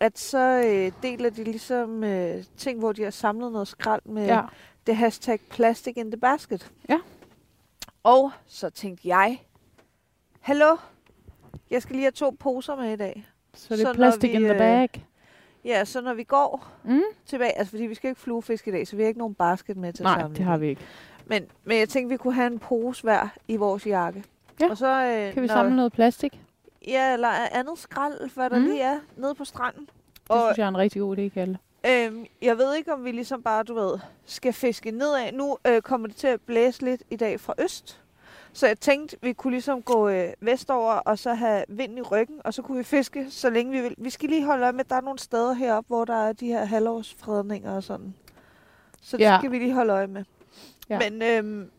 at 0.00 0.18
så 0.18 0.62
øh, 0.66 0.92
deler 1.02 1.30
de 1.30 1.44
ligesom 1.44 2.04
øh, 2.04 2.44
ting, 2.56 2.78
hvor 2.78 2.92
de 2.92 3.02
har 3.02 3.10
samlet 3.10 3.52
noget 3.52 3.68
skrald 3.68 4.02
med 4.04 4.26
Ja. 4.26 4.40
Det 4.90 4.96
hashtag 4.98 5.40
plastic 5.50 5.96
in 5.96 6.10
the 6.10 6.20
basket. 6.20 6.70
Ja. 6.88 6.98
Og 8.02 8.30
så 8.46 8.70
tænkte 8.70 9.08
jeg, 9.08 9.38
hallo, 10.40 10.76
jeg 11.70 11.82
skal 11.82 11.94
lige 11.96 12.04
have 12.04 12.10
to 12.12 12.30
poser 12.38 12.76
med 12.76 12.92
i 12.92 12.96
dag. 12.96 13.26
Så 13.54 13.74
det 13.74 13.80
Så 13.82 13.88
er 13.88 13.92
når 13.92 13.94
plastic 13.96 14.30
vi, 14.30 14.34
in 14.36 14.40
the 14.42 14.52
øh, 14.52 14.58
bag. 14.58 15.06
Ja, 15.64 15.84
så 15.84 16.00
når 16.00 16.14
vi 16.14 16.22
går 16.24 16.66
Mm? 16.84 17.00
tilbage, 17.26 17.58
altså 17.58 17.70
fordi 17.70 17.82
vi 17.86 17.94
skal 17.94 18.08
ikke 18.10 18.20
fluefiske 18.20 18.70
i 18.70 18.72
dag, 18.72 18.86
så 18.88 18.96
vi 18.96 19.02
har 19.02 19.08
ikke 19.08 19.18
nogen 19.18 19.34
basket 19.34 19.76
med 19.76 19.92
til 19.92 20.02
Nej, 20.02 20.20
sammen. 20.20 20.36
det 20.36 20.44
har 20.44 20.56
vi 20.56 20.68
ikke. 20.68 20.82
Men, 21.26 21.46
men 21.64 21.78
jeg 21.78 21.88
tænkte, 21.88 22.12
vi 22.12 22.16
kunne 22.16 22.34
have 22.34 22.46
en 22.46 22.58
pose 22.58 23.02
hver 23.02 23.28
i 23.48 23.56
vores 23.56 23.86
jakke. 23.86 24.24
Ja. 24.60 24.70
Og 24.70 24.76
så, 24.76 24.86
øh, 25.04 25.32
Kan 25.32 25.42
vi 25.42 25.46
når- 25.46 25.54
samle 25.54 25.76
noget 25.76 25.92
plastik? 25.92 26.40
Ja, 26.88 27.12
eller 27.12 27.28
andet 27.52 27.78
skrald, 27.78 28.30
hvad 28.34 28.50
der 28.50 28.58
mm. 28.58 28.64
lige 28.64 28.80
er, 28.82 28.98
nede 29.16 29.34
på 29.34 29.44
stranden. 29.44 29.82
Det 29.82 29.90
Og 30.28 30.40
synes 30.48 30.58
jeg 30.58 30.64
er 30.64 30.68
en 30.68 30.78
rigtig 30.78 31.00
god 31.00 31.18
idé, 31.18 31.28
Kalle. 31.28 31.58
Øhm, 31.86 32.26
jeg 32.42 32.58
ved 32.58 32.74
ikke, 32.74 32.92
om 32.92 33.04
vi 33.04 33.12
ligesom 33.12 33.42
bare, 33.42 33.62
du 33.62 33.74
ved, 33.74 33.98
skal 34.26 34.52
fiske 34.52 34.90
nedad. 34.90 35.32
Nu 35.32 35.58
øh, 35.66 35.82
kommer 35.82 36.06
det 36.06 36.16
til 36.16 36.26
at 36.26 36.40
blæse 36.40 36.82
lidt 36.84 37.02
i 37.10 37.16
dag 37.16 37.40
fra 37.40 37.54
øst. 37.58 38.00
Så 38.52 38.66
jeg 38.66 38.80
tænkte, 38.80 39.16
vi 39.22 39.32
kunne 39.32 39.50
ligesom 39.50 39.82
gå 39.82 40.08
øh, 40.08 40.32
vestover 40.40 40.92
og 40.92 41.18
så 41.18 41.34
have 41.34 41.64
vind 41.68 41.98
i 41.98 42.02
ryggen, 42.02 42.40
og 42.44 42.54
så 42.54 42.62
kunne 42.62 42.78
vi 42.78 42.84
fiske, 42.84 43.26
så 43.30 43.50
længe 43.50 43.72
vi 43.72 43.80
vil. 43.80 43.94
Vi 43.98 44.10
skal 44.10 44.28
lige 44.28 44.44
holde 44.44 44.62
øje 44.62 44.72
med, 44.72 44.80
at 44.80 44.90
der 44.90 44.96
er 44.96 45.00
nogle 45.00 45.18
steder 45.18 45.52
heroppe, 45.52 45.86
hvor 45.88 46.04
der 46.04 46.14
er 46.14 46.32
de 46.32 46.46
her 46.46 46.64
halvårsfredninger 46.64 47.72
og 47.76 47.82
sådan. 47.82 48.14
Så 49.02 49.16
det 49.16 49.24
Ja. 49.24 49.38
skal 49.38 49.50
vi 49.50 49.58
lige 49.58 49.72
holde 49.72 49.92
øje 49.92 50.06
med. 50.06 50.24
Ja. 50.88 50.98
Men 51.10 51.22
øhm, 51.22 51.70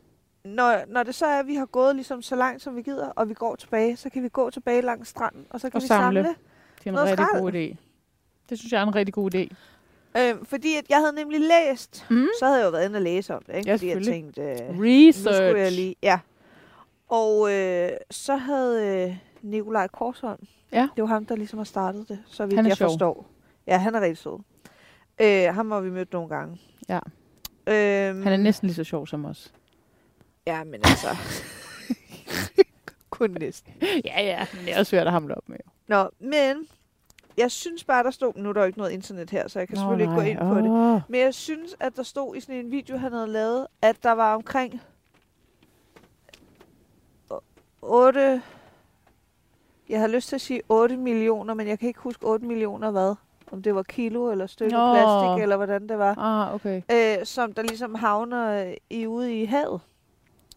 når, 0.45 0.81
når 0.87 1.03
det 1.03 1.15
så 1.15 1.25
er, 1.25 1.39
at 1.39 1.47
vi 1.47 1.55
har 1.55 1.65
gået 1.65 1.95
ligesom 1.95 2.21
så 2.21 2.35
langt, 2.35 2.61
som 2.61 2.75
vi 2.75 2.81
gider, 2.81 3.07
og 3.09 3.29
vi 3.29 3.33
går 3.33 3.55
tilbage, 3.55 3.97
så 3.97 4.09
kan 4.09 4.23
vi 4.23 4.29
gå 4.29 4.49
tilbage 4.49 4.81
langs 4.81 5.09
stranden, 5.09 5.45
og 5.49 5.59
så 5.61 5.69
kan 5.69 5.77
Og 5.77 5.81
vi 5.81 5.87
samle. 5.87 6.23
samle. 6.23 6.35
Det 6.79 6.87
er 6.87 6.91
en 6.91 6.99
rigtig 6.99 7.25
skrald. 7.25 7.41
god 7.41 7.51
idé. 7.53 7.75
Det 8.49 8.59
synes 8.59 8.71
jeg 8.71 8.79
er 8.81 8.85
en 8.87 8.95
rigtig 8.95 9.13
god 9.13 9.35
idé. 9.35 9.47
Øhm, 10.17 10.45
fordi 10.45 10.75
at 10.75 10.83
jeg 10.89 10.97
havde 10.97 11.13
nemlig 11.15 11.39
læst, 11.39 12.05
Mm? 12.09 12.27
så 12.39 12.45
havde 12.45 12.57
jeg 12.59 12.65
jo 12.65 12.69
været 12.71 12.85
inde 12.85 12.97
og 12.97 13.01
læse 13.01 13.35
om 13.35 13.43
det, 13.47 13.55
ikke? 13.55 13.69
Ja, 13.69 13.75
fordi 13.75 13.87
jeg 13.89 14.03
tænkte, 14.03 14.41
øh, 14.41 14.75
nu 14.75 14.83
Research. 14.83 15.37
skulle 15.37 15.59
jeg 15.61 15.71
lige, 15.71 15.95
ja. 16.03 16.19
Og 17.09 17.53
øh, 17.53 17.89
så 18.11 18.35
havde 18.35 18.85
øh, 19.09 19.17
Nikolaj 19.41 19.87
Korsholm, 19.87 20.47
Ja. 20.71 20.87
det 20.95 21.01
var 21.01 21.07
ham, 21.07 21.25
der 21.25 21.35
ligesom 21.35 21.59
har 21.59 21.63
startet 21.63 22.09
det, 22.09 22.19
så 22.27 22.45
vidt 22.45 22.67
jeg 22.67 22.77
sjov. 22.77 22.89
forstår. 22.89 23.25
Ja, 23.67 23.77
han 23.77 23.95
er 23.95 24.01
rigtig 24.01 24.17
sød. 24.17 24.39
Øh, 25.21 25.55
ham 25.55 25.71
har 25.71 25.79
vi 25.81 25.89
mødt 25.89 26.13
nogle 26.13 26.29
gange. 26.29 26.59
Ja. 26.89 26.99
Øhm, 27.67 28.23
Han 28.23 28.33
er 28.33 28.37
næsten 28.37 28.67
lige 28.67 28.75
så 28.75 28.83
sjov 28.83 29.07
som 29.07 29.25
os. 29.25 29.53
Ja, 30.47 30.63
men 30.63 30.75
altså... 30.83 31.07
Kun 33.09 33.29
næsten. 33.39 33.73
ja, 34.05 34.21
ja. 34.23 34.45
Men 34.53 34.65
det 34.65 34.73
er 34.73 34.79
også 34.79 34.89
svært 34.89 35.07
at 35.07 35.13
hamle 35.13 35.35
op 35.37 35.49
med. 35.49 35.57
Nå, 35.87 36.09
men 36.19 36.67
jeg 37.37 37.51
synes 37.51 37.83
bare, 37.83 38.03
der 38.03 38.11
stod... 38.11 38.33
Nu 38.35 38.49
er 38.49 38.53
der 38.53 38.61
jo 38.61 38.65
ikke 38.67 38.77
noget 38.79 38.91
internet 38.91 39.29
her, 39.29 39.47
så 39.47 39.59
jeg 39.59 39.67
kan 39.67 39.75
Nå, 39.75 39.79
selvfølgelig 39.81 40.03
ikke 40.03 40.15
gå 40.15 40.21
ind 40.21 40.39
nej. 40.39 40.53
på 40.53 40.55
det. 40.95 41.03
Men 41.09 41.19
jeg 41.21 41.33
synes, 41.33 41.75
at 41.79 41.95
der 41.95 42.03
stod 42.03 42.35
i 42.35 42.39
sådan 42.39 42.55
en 42.55 42.71
video, 42.71 42.97
han 42.97 43.11
havde 43.13 43.27
lavet, 43.27 43.67
at 43.81 44.03
der 44.03 44.11
var 44.11 44.35
omkring 44.35 44.81
8... 47.81 48.41
Jeg 49.89 49.99
har 49.99 50.07
lyst 50.07 50.27
til 50.29 50.35
at 50.35 50.41
sige 50.41 50.61
8 50.69 50.97
millioner, 50.97 51.53
men 51.53 51.67
jeg 51.67 51.79
kan 51.79 51.87
ikke 51.87 51.99
huske 51.99 52.25
8 52.27 52.45
millioner 52.45 52.91
hvad. 52.91 53.15
Om 53.51 53.61
det 53.61 53.75
var 53.75 53.83
kilo 53.83 54.31
eller 54.31 54.47
stykke 54.47 54.73
Nå. 54.73 54.93
plastik, 54.93 55.41
eller 55.43 55.55
hvordan 55.57 55.89
det 55.89 55.97
var. 55.99 56.17
Ah, 56.17 56.55
okay. 56.55 56.81
Øh, 56.91 57.25
som 57.25 57.53
der 57.53 57.61
ligesom 57.63 57.95
havner 57.95 58.73
i 58.89 59.07
ude 59.07 59.41
i 59.41 59.45
havet 59.45 59.81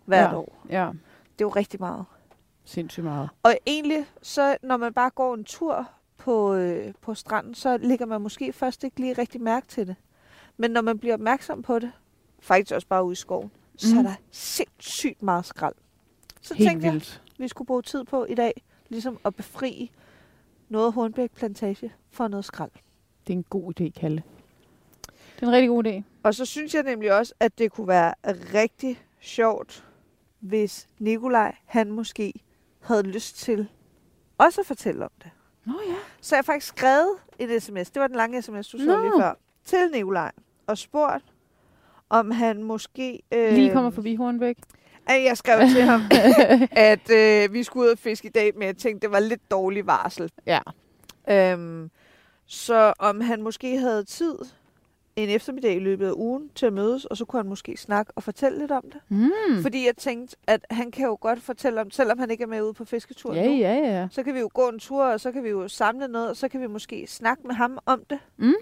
hvert 0.04 0.30
Ja. 0.30 0.36
år. 0.36 0.56
Ja, 0.68 0.84
Det 0.84 1.44
er 1.44 1.44
jo 1.44 1.48
rigtig 1.48 1.80
meget. 1.80 2.04
sindssygt 2.64 3.04
meget. 3.04 3.28
Og 3.42 3.54
egentlig, 3.66 4.06
så 4.22 4.56
når 4.62 4.76
man 4.76 4.94
bare 4.94 5.10
går 5.10 5.34
en 5.34 5.44
tur 5.44 5.88
på, 6.24 6.54
øh, 6.54 6.94
på 7.00 7.14
stranden, 7.14 7.54
så 7.54 7.76
ligger 7.76 8.06
man 8.06 8.20
måske 8.20 8.52
først 8.52 8.84
ikke 8.84 9.00
lige 9.00 9.12
rigtig 9.12 9.40
mærke 9.42 9.66
til 9.66 9.86
det. 9.86 9.96
Men 10.56 10.70
når 10.70 10.80
man 10.80 10.98
bliver 10.98 11.14
opmærksom 11.14 11.62
på 11.62 11.78
det, 11.78 11.92
faktisk 12.40 12.72
også 12.74 12.86
bare 12.86 13.04
ude 13.04 13.12
i 13.12 13.16
skoven, 13.16 13.50
mm. 13.72 13.78
så 13.78 13.88
er 13.90 13.94
Mhm. 13.94 14.04
der 14.04 14.14
sindssygt 14.30 15.22
meget 15.22 15.46
skrald. 15.46 15.74
Så 16.40 16.54
Helt 16.54 16.68
tænkte 16.70 16.86
jeg, 16.86 16.92
vildt. 16.92 17.22
vi 17.38 17.48
skulle 17.48 17.66
bruge 17.66 17.82
tid 17.82 18.04
på 18.04 18.24
i 18.24 18.34
dag, 18.34 18.62
ligesom 18.88 19.18
at 19.24 19.34
befri 19.34 19.90
noget 20.68 20.92
Hornbæk 20.92 21.30
Plantage 21.30 21.92
for 22.10 22.28
noget 22.28 22.44
skrald. 22.44 22.70
Det 23.26 23.32
er 23.32 23.36
en 23.36 23.44
god 23.50 23.80
idé, 23.80 23.90
Kalle. 24.00 24.22
Det 25.36 25.42
er 25.42 25.46
en 25.46 25.52
rigtig 25.52 25.68
god 25.68 25.86
idé. 25.86 26.02
Og 26.22 26.34
så 26.34 26.44
synes 26.44 26.74
jeg 26.74 26.82
nemlig 26.82 27.12
også, 27.18 27.34
at 27.40 27.58
det 27.58 27.72
kunne 27.72 27.88
være 27.88 28.14
rigtig 28.54 29.02
sjovt, 29.20 29.84
hvis 30.40 30.88
Nikolaj, 30.98 31.56
han 31.66 31.90
måske 31.90 32.32
havde 32.80 33.02
lyst 33.02 33.36
til 33.36 33.68
også 34.38 34.60
at 34.60 34.66
fortælle 34.66 35.04
om 35.04 35.10
det. 35.24 35.30
Nå 35.66 35.80
ja. 35.88 35.94
Så 36.20 36.34
jeg 36.34 36.38
har 36.38 36.42
faktisk 36.42 36.66
skrevet 36.66 37.10
en 37.38 37.60
sms, 37.60 37.90
det 37.90 38.00
var 38.00 38.06
den 38.06 38.16
lange 38.16 38.42
sms, 38.42 38.68
du 38.68 38.78
så 38.78 38.84
Nå. 38.84 39.02
lige 39.02 39.12
før, 39.22 39.34
til 39.64 39.90
Nikolaj, 39.92 40.32
og 40.66 40.78
spurgt, 40.78 41.24
om 42.10 42.30
han 42.30 42.62
måske... 42.62 43.22
Øh, 43.32 43.52
Lige 43.52 43.72
kommer 43.72 43.90
forbi 43.90 44.14
Hornbæk. 44.14 44.56
at 45.06 45.24
Jeg 45.24 45.36
skrev 45.36 45.68
til 45.68 45.82
ham, 45.82 46.00
at 46.90 47.10
øh, 47.10 47.52
vi 47.52 47.62
skulle 47.62 47.86
ud 47.86 47.92
og 47.92 47.98
fiske 47.98 48.28
i 48.28 48.30
dag, 48.30 48.52
men 48.54 48.62
jeg 48.66 48.76
tænkte, 48.76 49.06
det 49.06 49.12
var 49.12 49.20
lidt 49.20 49.50
dårlig 49.50 49.86
varsel. 49.86 50.30
Ja. 50.46 50.60
Øhm, 51.30 51.90
så 52.46 52.92
om 52.98 53.20
han 53.20 53.42
måske 53.42 53.78
havde 53.78 54.04
tid 54.04 54.34
en 55.16 55.28
eftermiddag 55.28 55.74
i 55.76 55.78
løbet 55.78 56.06
af 56.06 56.12
ugen 56.16 56.50
til 56.54 56.66
at 56.66 56.72
mødes, 56.72 57.04
og 57.04 57.16
så 57.16 57.24
kunne 57.24 57.40
han 57.42 57.48
måske 57.48 57.76
snakke 57.76 58.12
og 58.16 58.22
fortælle 58.22 58.58
lidt 58.58 58.70
om 58.70 58.82
det. 58.92 59.00
Mm. 59.08 59.62
Fordi 59.62 59.86
jeg 59.86 59.96
tænkte, 59.96 60.36
at 60.46 60.66
han 60.70 60.90
kan 60.90 61.04
jo 61.06 61.18
godt 61.20 61.42
fortælle 61.42 61.80
om, 61.80 61.90
selvom 61.90 62.18
han 62.18 62.30
ikke 62.30 62.42
er 62.42 62.48
med 62.48 62.62
ude 62.62 62.72
på 62.74 62.84
fisketur 62.84 63.34
Ja, 63.34 63.46
nu, 63.46 63.52
ja, 63.52 63.74
ja. 63.74 64.08
så 64.10 64.22
kan 64.22 64.34
vi 64.34 64.40
jo 64.40 64.50
gå 64.54 64.68
en 64.68 64.78
tur, 64.78 65.04
og 65.04 65.20
så 65.20 65.32
kan 65.32 65.44
vi 65.44 65.48
jo 65.48 65.68
samle 65.68 66.08
noget, 66.08 66.28
og 66.30 66.36
så 66.36 66.48
kan 66.48 66.60
vi 66.60 66.66
måske 66.66 67.06
snakke 67.06 67.46
med 67.46 67.54
ham 67.54 67.78
om 67.86 68.02
det. 68.10 68.18
Mm. 68.36 68.52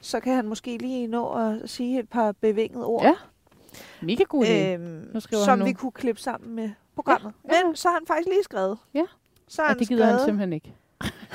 Så 0.00 0.20
kan 0.20 0.34
han 0.34 0.46
måske 0.48 0.78
lige 0.78 1.06
nå 1.06 1.32
at 1.34 1.70
sige 1.70 1.98
et 2.00 2.08
par 2.08 2.32
bevingede 2.32 2.84
ord, 2.86 3.02
Ja, 3.04 3.14
Mega 4.02 4.22
god 4.24 4.44
idé. 4.44 4.50
øhm, 4.52 5.08
Nu 5.14 5.20
som 5.20 5.48
han 5.48 5.58
nu. 5.58 5.64
vi 5.64 5.72
kunne 5.72 5.92
klippe 5.92 6.20
sammen 6.22 6.54
med 6.54 6.70
programmet. 6.94 7.32
Ja, 7.48 7.56
ja. 7.56 7.64
Men 7.66 7.76
så 7.76 7.88
har 7.88 7.94
han 7.94 8.06
faktisk 8.06 8.28
lige 8.28 8.44
skrevet. 8.44 8.78
Ja. 8.94 9.04
Så 9.48 9.62
har 9.62 9.66
Og 9.66 9.70
han 9.70 9.78
det 9.78 9.88
gider 9.88 10.04
han 10.04 10.12
skrevet, 10.14 10.24
simpelthen 10.26 10.52
ikke. 10.52 10.74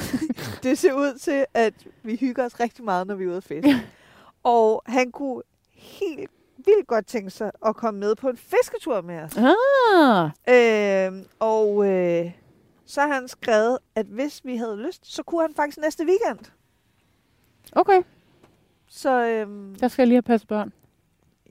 det 0.63 0.77
ser 0.77 0.93
ud 0.93 1.17
til, 1.19 1.45
at 1.53 1.73
vi 2.03 2.15
hygger 2.15 2.45
os 2.45 2.59
rigtig 2.59 2.83
meget, 2.85 3.07
når 3.07 3.15
vi 3.15 3.23
er 3.23 3.27
ude 3.27 3.37
at 3.37 3.43
fiske. 3.43 3.75
og 4.45 4.81
han 4.85 5.11
kunne 5.11 5.41
helt 5.73 6.31
vildt 6.57 6.87
godt 6.87 7.05
tænke 7.07 7.29
sig 7.29 7.51
at 7.65 7.75
komme 7.75 7.99
med 7.99 8.15
på 8.15 8.29
en 8.29 8.37
fisketur 8.37 9.01
med 9.01 9.19
os. 9.19 9.37
Ah, 9.37 10.29
Øhm, 10.49 11.25
og 11.39 11.85
øh, 11.87 12.31
så 12.85 13.01
har 13.01 13.13
han 13.13 13.27
skrevet, 13.27 13.77
at 13.95 14.05
hvis 14.05 14.41
vi 14.45 14.55
havde 14.57 14.77
lyst, 14.77 15.13
så 15.13 15.23
kunne 15.23 15.41
han 15.41 15.53
faktisk 15.55 15.77
næste 15.77 16.03
weekend. 16.05 16.51
okay. 17.71 18.01
Så 18.87 19.25
øhm, 19.27 19.75
Der 19.75 19.87
skal 19.87 20.01
jeg 20.03 20.07
lige 20.07 20.15
have 20.15 20.21
passet 20.21 20.47
børn. 20.47 20.73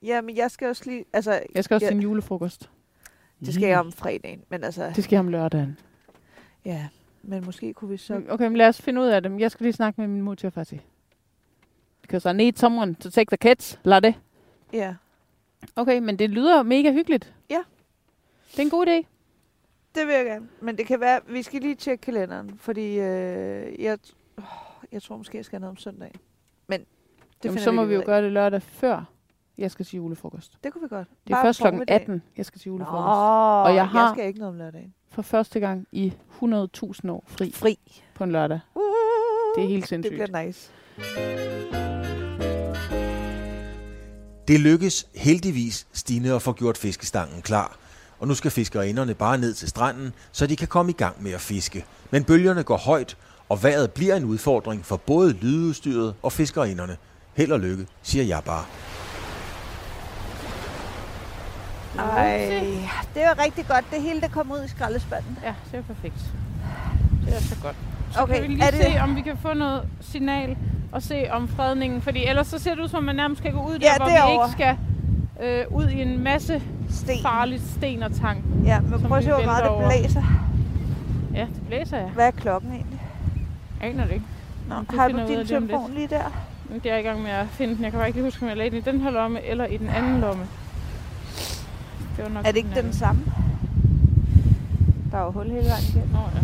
ja, 0.02 0.20
men 0.20 0.36
jeg 0.36 0.50
skal 0.50 0.68
også 0.68 0.82
lige, 0.86 1.04
altså, 1.12 1.42
Jeg 1.54 1.64
skal 1.64 1.74
også 1.74 1.84
Ja. 1.86 1.90
til 1.90 1.96
en 1.96 2.02
julefrokost. 2.02 2.70
det 3.40 3.54
skal 3.54 3.68
jeg 3.68 3.80
om 3.80 3.92
fredagen, 3.92 4.42
men 4.48 4.64
altså, 4.64 4.92
Det 4.96 5.04
skal 5.04 5.16
jeg 5.16 5.20
om 5.20 5.28
lørdagen. 5.28 5.78
ja, 6.64 6.88
men 7.22 7.44
måske 7.44 7.74
kunne 7.74 7.90
vi 7.90 7.96
så, 7.96 8.22
Okay, 8.28 8.46
men 8.46 8.56
lad 8.56 8.68
os 8.68 8.82
finde 8.82 9.00
ud 9.00 9.06
af 9.06 9.22
det. 9.22 9.40
Jeg 9.40 9.50
skal 9.50 9.64
lige 9.64 9.72
snakke 9.72 10.00
med 10.00 10.08
min 10.08 10.22
mor 10.22 10.34
til 10.34 10.50
faktisk. 10.50 10.82
Because 12.04 12.30
I 12.30 12.32
need 12.32 12.52
someone 12.56 12.94
to 12.94 13.11
take 13.11 13.37
the 13.37 13.37
kids. 13.37 13.78
Lad 13.84 14.00
det. 14.02 14.14
ja, 14.73 14.94
Okay, 15.76 15.99
men 15.99 16.18
det 16.18 16.30
lyder 16.30 16.62
mega 16.62 16.92
hyggeligt. 16.92 17.34
Ja. 17.50 17.62
Det 18.52 18.58
er 18.58 18.62
en 18.62 18.70
god 18.70 18.87
idé. 18.87 19.06
det 19.94 20.06
vil 20.06 20.14
jeg 20.14 20.25
gerne. 20.25 20.49
Men 20.61 20.78
det 20.78 20.87
kan 20.87 21.00
være, 21.00 21.20
vi 21.28 21.42
skal 21.42 21.61
lige 21.61 21.75
tjekke 21.75 22.02
kalenderen, 22.02 22.58
fordi 22.58 22.99
øh, 22.99 23.82
jeg, 23.82 23.99
åh, 24.38 24.44
jeg 24.92 25.02
tror 25.02 25.16
måske, 25.16 25.37
jeg 25.37 25.44
skal 25.44 25.61
noget 25.61 25.70
om 25.70 25.76
søndagen. 25.76 26.16
Men 26.66 26.80
det 26.80 26.87
Jamen, 27.44 27.58
så 27.61 27.73
må 27.73 27.84
vi 27.84 27.94
jo 27.94 28.02
gøre 28.06 28.23
det 28.23 28.32
lørdag 28.32 28.62
før 28.62 29.04
jeg 29.58 29.70
skal 29.70 29.87
til 29.87 29.96
julefrokost. 29.96 30.58
Det 30.64 30.73
kunne 30.73 30.82
vi 30.82 30.88
godt. 30.88 31.08
Det 31.26 31.32
er 31.34 31.42
først 31.42 31.61
kl. 31.61 31.66
18, 31.88 32.23
jeg 32.37 32.46
skal 32.46 32.61
til 32.61 32.68
Nå, 32.70 32.73
julefrokost. 32.75 33.06
og 33.68 33.75
jeg 33.75 33.88
har- 33.88 34.06
jeg 34.06 34.14
skal 34.14 34.26
ikke 34.26 34.38
noget 34.38 34.52
om 34.52 34.58
lørdagen. 34.58 34.94
For 35.11 35.23
første 35.23 35.61
gang 35.61 35.87
i 35.92 36.12
100.000 36.42 37.11
år 37.11 37.25
fri 37.26 37.50
Fri. 37.54 37.78
på 38.14 38.25
en 38.25 38.32
lørdag. 38.32 38.61
Uh, 38.75 38.82
Det 39.56 39.64
er 39.64 39.68
helt 39.68 39.82
det 39.82 39.88
sindssygt. 39.88 40.14
bliver 40.14 40.44
nice. 40.46 40.73
Det 44.48 44.60
lykkes 44.60 45.06
heldigvis 45.14 45.86
Stine 45.92 46.34
at 46.34 46.42
få 46.42 46.52
gjort 46.52 46.78
fiskestangen 46.78 47.42
klar, 47.42 47.76
og 48.18 48.28
nu 48.28 48.34
skal 48.34 48.50
fiskerinderne 48.50 49.14
bare 49.14 49.38
ned 49.38 49.54
til 49.54 49.68
stranden, 49.68 50.12
så 50.32 50.46
de 50.46 50.56
kan 50.56 50.68
komme 50.68 50.92
i 50.92 50.94
gang 50.94 51.22
med 51.22 51.32
at 51.32 51.40
fiske. 51.40 51.84
Men 52.10 52.24
bølgerne 52.24 52.62
går 52.62 52.76
højt, 52.76 53.16
og 53.48 53.62
vejret 53.62 53.92
bliver 53.92 54.16
en 54.16 54.24
udfordring 54.24 54.86
for 54.86 54.96
både 54.96 55.32
lydudstyret 55.32 56.14
og 56.22 56.32
fiskerinderne. 56.32 56.96
Held 57.34 57.52
og 57.52 57.60
lykke, 57.60 57.86
siger 58.02 58.24
jeg 58.24 58.42
bare. 58.44 58.64
Ej, 61.98 62.48
det 63.14 63.22
var 63.22 63.44
rigtig 63.44 63.66
godt. 63.66 63.84
Det 63.90 64.02
hele, 64.02 64.20
der 64.20 64.28
kom 64.28 64.52
ud 64.52 64.64
i 64.64 64.68
skraldespanden. 64.68 65.38
Ja, 65.42 65.54
det 65.72 65.78
er 65.78 65.82
perfekt. 65.82 66.20
Det 67.26 67.36
er 67.36 67.40
så 67.40 67.56
godt. 67.62 67.76
Så 68.14 68.23
Okay, 68.23 68.35
kan 68.35 68.42
vi 68.42 68.49
lige 68.49 68.62
er 68.64 68.71
det- 68.71 68.80
se, 68.80 69.00
om 69.02 69.16
vi 69.16 69.21
kan 69.21 69.37
få 69.37 69.54
noget 69.54 69.83
signal 70.00 70.56
og 70.92 71.02
se 71.02 71.26
om 71.30 71.49
fredningen. 71.49 72.00
Fordi 72.02 72.25
ellers 72.26 72.47
så 72.47 72.59
ser 72.59 72.75
det 72.75 72.83
ud 72.83 72.88
som, 72.88 72.99
om 72.99 73.04
man 73.04 73.16
nærmest 73.16 73.38
skal 73.40 73.52
gå 73.52 73.61
ud 73.68 73.78
der, 73.78 73.87
Ja, 73.87 73.97
hvor 73.97 74.06
derovre. 74.06 74.26
vi 74.26 74.33
ikke 74.33 74.52
skal 74.52 74.76
øh, 75.71 75.76
ud 75.78 75.88
i 75.88 76.02
en 76.02 76.23
masse 76.25 76.62
Sten. 76.90 77.23
farligt 77.23 77.62
sten 77.76 78.02
og 78.02 78.12
tang. 78.14 78.44
Ja, 78.64 78.80
men 78.80 79.00
prøv 79.00 79.18
at 79.18 79.25
se, 79.25 79.30
hvor 79.30 79.44
meget 79.44 79.62
det 79.62 79.71
over. 79.71 79.88
blæser. 79.88 80.23
Ja, 81.35 81.40
det 81.54 81.62
blæser 81.68 81.97
jeg. 81.97 82.09
Hvad 82.14 82.26
er 82.26 82.30
klokken 82.30 82.71
egentlig? 82.73 83.00
Aner 83.80 84.04
det 84.04 84.12
ikke. 84.12 84.25
Nå, 84.68 84.75
Det 84.90 84.99
har 84.99 85.09
du 85.09 85.18
din 85.18 85.47
telefon 85.47 85.90
lige 85.94 86.06
der? 86.06 86.23
Nu 86.71 86.76
er 86.76 86.80
jeg 86.90 87.00
i 87.00 87.02
gang 87.02 87.23
med 87.23 87.30
at 87.30 87.47
finde 87.50 87.75
den. 87.76 87.83
Jeg 87.85 87.90
kan 87.90 87.99
bare 87.99 88.09
ikke 88.09 88.18
lige 88.18 88.26
huske, 88.26 88.42
om 88.42 88.49
jeg 88.49 88.56
lagde 88.56 88.71
den 88.71 88.78
i 88.78 88.83
den 88.83 89.00
her 89.00 89.11
lomme 89.11 89.44
eller 89.47 89.64
i 89.66 89.76
den 89.76 89.88
anden 89.88 90.21
lomme. 90.21 90.42
Det 92.16 92.25
var 92.25 92.30
nok 92.30 92.47
Er 92.47 92.50
det 92.50 92.56
ikke 92.56 92.68
anden. 92.71 92.85
den 92.85 92.92
samme? 92.92 93.23
Der 95.12 95.18
er 95.18 95.25
jo 95.25 95.30
hul 95.30 95.44
hele 95.50 95.68
vejen 95.68 95.85
igennem. 95.88 96.09
Nå 96.12 96.18
ja. 96.18 96.40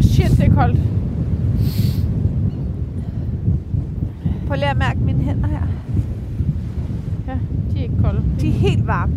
Oh, 0.00 0.04
shit, 0.04 0.30
det 0.30 0.46
er 0.46 0.54
koldt. 0.54 0.80
Prøv 4.46 4.56
lige 4.56 4.70
at 4.70 4.76
mærke 4.76 4.98
mine 4.98 5.22
hænder 5.22 5.48
her. 5.48 5.62
Ja, 7.26 7.32
de 7.72 7.78
er 7.78 7.82
ikke 7.82 8.02
kolde. 8.02 8.22
De 8.40 8.48
er 8.48 8.52
helt 8.52 8.86
varme. 8.86 9.12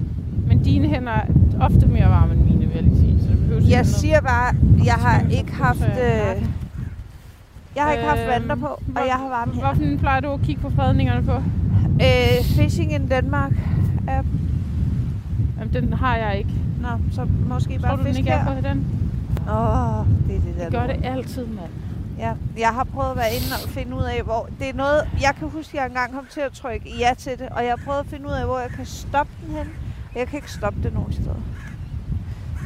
Men 0.48 0.64
dine 0.64 0.88
hænder 0.88 1.12
er 1.12 1.26
ofte 1.60 1.86
mere 1.88 2.10
varme 2.10 2.34
end 2.34 2.44
mine, 2.44 2.66
vil 2.66 2.76
jeg 2.76 2.84
lige 2.84 2.98
sige. 2.98 3.20
Så 3.22 3.28
det 3.28 3.40
behøver 3.40 3.62
Jeg 3.70 3.86
siger 3.86 4.22
bare, 4.22 4.56
jeg 4.86 4.94
har 4.94 5.26
ikke 5.32 5.54
haft... 5.54 5.82
Øh, 5.82 6.48
jeg 7.76 7.84
har 7.84 7.92
ikke 7.92 8.06
haft 8.06 8.28
vanter 8.28 8.56
på, 8.56 8.66
og 8.68 9.08
jeg 9.08 9.16
har 9.16 9.30
varme 9.30 9.54
hænder. 9.54 9.74
Hvorfor 9.74 9.98
plejer 10.00 10.20
du 10.20 10.28
at 10.32 10.42
kigge 10.42 10.62
på 10.62 10.70
fredningerne 10.70 11.24
på? 11.26 11.36
Øh, 12.02 12.46
Fishing 12.46 12.94
in 12.94 13.10
Denmark 13.10 13.52
app. 14.08 14.28
Jamen, 15.60 15.74
den 15.74 15.94
har 15.94 16.18
jeg 16.18 16.38
ikke. 16.38 16.50
Nå, 16.82 16.88
så 17.12 17.28
måske 17.50 17.80
Tror 17.80 17.88
bare 17.88 17.98
du, 17.98 18.04
den 18.08 18.18
ikke 18.18 18.30
er 18.30 18.46
på 18.46 18.68
den? 18.68 19.03
Åh, 19.50 20.00
oh, 20.00 20.06
det 20.28 20.36
er 20.36 20.42
det 20.42 20.56
der 20.56 20.64
Det 20.64 20.72
gør 20.72 20.88
det 20.88 21.06
altid, 21.06 21.46
mand. 21.46 21.72
Ja, 22.18 22.34
jeg 22.58 22.70
har 22.70 22.84
prøvet 22.84 23.12
at 23.12 23.18
være 23.18 23.34
inde 23.34 23.48
og 23.64 23.70
finde 23.70 23.96
ud 23.96 24.04
af, 24.04 24.24
hvor... 24.24 24.50
Det 24.60 24.70
er 24.70 24.74
noget, 24.74 25.10
jeg 25.22 25.36
kan 25.40 25.50
huske, 25.50 25.70
at 25.70 25.74
jeg 25.74 25.86
engang 25.86 26.14
kom 26.14 26.28
til 26.32 26.42
at 26.42 26.52
trykke 26.52 26.90
ja 27.00 27.14
til 27.18 27.40
det, 27.40 27.50
og 27.50 27.64
jeg 27.64 27.72
har 27.72 27.86
prøvet 27.86 28.00
at 28.00 28.06
finde 28.06 28.28
ud 28.28 28.34
af, 28.34 28.46
hvor 28.46 28.60
jeg 28.60 28.70
kan 28.70 28.86
stoppe 28.86 29.34
den 29.46 29.56
hen. 29.56 29.70
Jeg 30.16 30.28
kan 30.28 30.38
ikke 30.38 30.52
stoppe 30.52 30.84
det 30.84 30.94
nogen 30.94 31.14
steder. 31.14 31.36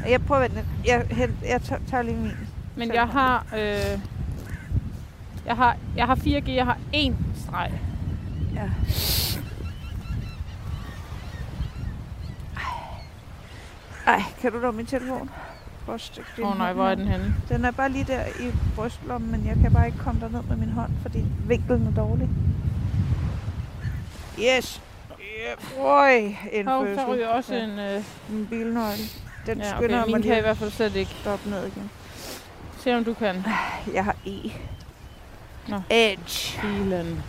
Jeg 0.07 0.25
prøver 0.25 0.41
at. 0.41 0.51
Jeg, 0.85 1.05
hen, 1.09 1.37
jeg 1.45 1.61
tager, 1.61 2.01
lige 2.01 2.17
min. 2.17 2.31
Men 2.75 2.93
jeg 2.93 3.07
har, 3.07 3.45
øh, 3.53 3.99
jeg 5.45 5.55
har, 5.55 5.77
jeg 5.95 6.05
har 6.05 6.15
4G, 6.15 6.51
jeg 6.51 6.65
har 6.65 6.77
én 6.93 7.13
streg. 7.35 7.71
Ja. 8.53 8.69
Ej, 14.07 14.23
kan 14.41 14.51
du 14.51 14.61
da 14.61 14.71
min 14.71 14.85
telefon? 14.85 15.29
Stikke 15.97 16.43
Åh 16.43 16.51
oh, 16.51 16.57
nej, 16.57 16.73
hvor 16.73 16.87
er 16.87 16.95
den 16.95 17.07
henne? 17.07 17.35
Den 17.49 17.65
er 17.65 17.71
bare 17.71 17.89
lige 17.89 18.03
der 18.03 18.25
i 18.25 18.51
brystlommen, 18.75 19.31
men 19.31 19.45
jeg 19.47 19.55
kan 19.61 19.73
bare 19.73 19.85
ikke 19.85 19.97
komme 19.97 20.21
derned 20.21 20.41
med 20.49 20.55
min 20.57 20.69
hånd, 20.69 20.91
fordi 21.01 21.25
vinklen 21.47 21.87
er 21.87 21.91
dårlig. 21.91 22.29
Yes! 24.39 24.81
Yep. 25.19 25.79
Øj, 25.79 26.15
en 26.51 26.67
Hov, 26.67 26.85
fødsel. 26.85 26.97
der 27.05 27.13
ryger 27.13 27.27
også 27.27 27.55
Ja. 27.55 27.63
en... 27.63 27.79
Øh, 27.79 28.03
en 28.31 28.47
bilnøgle. 28.49 29.03
Den 29.45 29.57
ja, 29.57 29.75
skynder 29.75 29.97
jeg 29.97 30.05
mig 30.07 30.11
min 30.11 30.21
lige 30.21 30.31
kan 30.31 30.37
i 30.37 30.41
hvert 30.41 30.57
fald 30.57 30.71
slet 30.71 30.95
ikke. 30.95 31.11
stoppe 31.21 31.49
ned 31.49 31.67
igen. 31.67 31.89
Se 32.77 32.95
om 32.97 33.03
du 33.03 33.13
kan. 33.13 33.45
Jeg 33.93 34.03
har 34.05 34.15
E. 34.25 34.51
Nå. 35.67 35.81
Edge. 35.89 36.61
Bilen. 36.61 37.23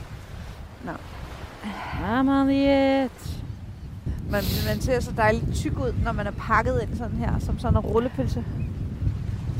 Nå. 0.84 0.92
I'm 2.02 2.28
on 2.28 2.46
the 2.46 3.02
edge. 3.04 3.42
Man, 4.30 4.42
man 4.68 4.80
ser 4.80 5.00
så 5.00 5.12
dejligt 5.16 5.54
tyk 5.54 5.78
ud, 5.78 5.92
når 6.04 6.12
man 6.12 6.26
er 6.26 6.30
pakket 6.30 6.80
ind 6.82 6.96
sådan 6.98 7.16
her, 7.16 7.38
som 7.38 7.58
sådan 7.58 7.74
en 7.76 7.80
rullepølse. 7.80 8.44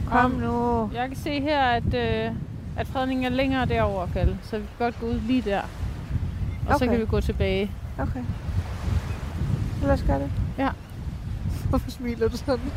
Kom 0.07 0.24
Om- 0.24 0.31
nu. 0.40 0.90
Jeg 0.94 1.09
kan 1.09 1.16
se 1.16 1.40
her, 1.40 1.62
at, 1.62 1.94
øh, 1.94 2.33
at 2.76 2.87
fredningen 2.87 3.24
er 3.26 3.31
længere 3.37 3.66
derovre, 3.66 4.09
Kalle. 4.12 4.38
Så 4.42 4.59
vi 4.59 4.64
kan 4.78 4.87
godt 4.87 5.00
gå 5.00 5.07
ud 5.07 5.20
lige 5.20 5.42
der. 5.42 5.61
Og 5.61 6.68
så 6.68 6.74
Okay. 6.74 6.87
kan 6.88 7.00
vi 7.00 7.07
gå 7.07 7.20
tilbage. 7.20 7.70
Okay. 7.98 8.22
Så 9.81 9.87
lad 9.87 9.94
os 9.94 10.02
gøre 10.07 10.18
det. 10.18 10.31
Ja. 10.59 10.68
Hvorfor 11.68 11.90
smiler 11.90 12.28
du 12.28 12.37
sådan? 12.37 12.61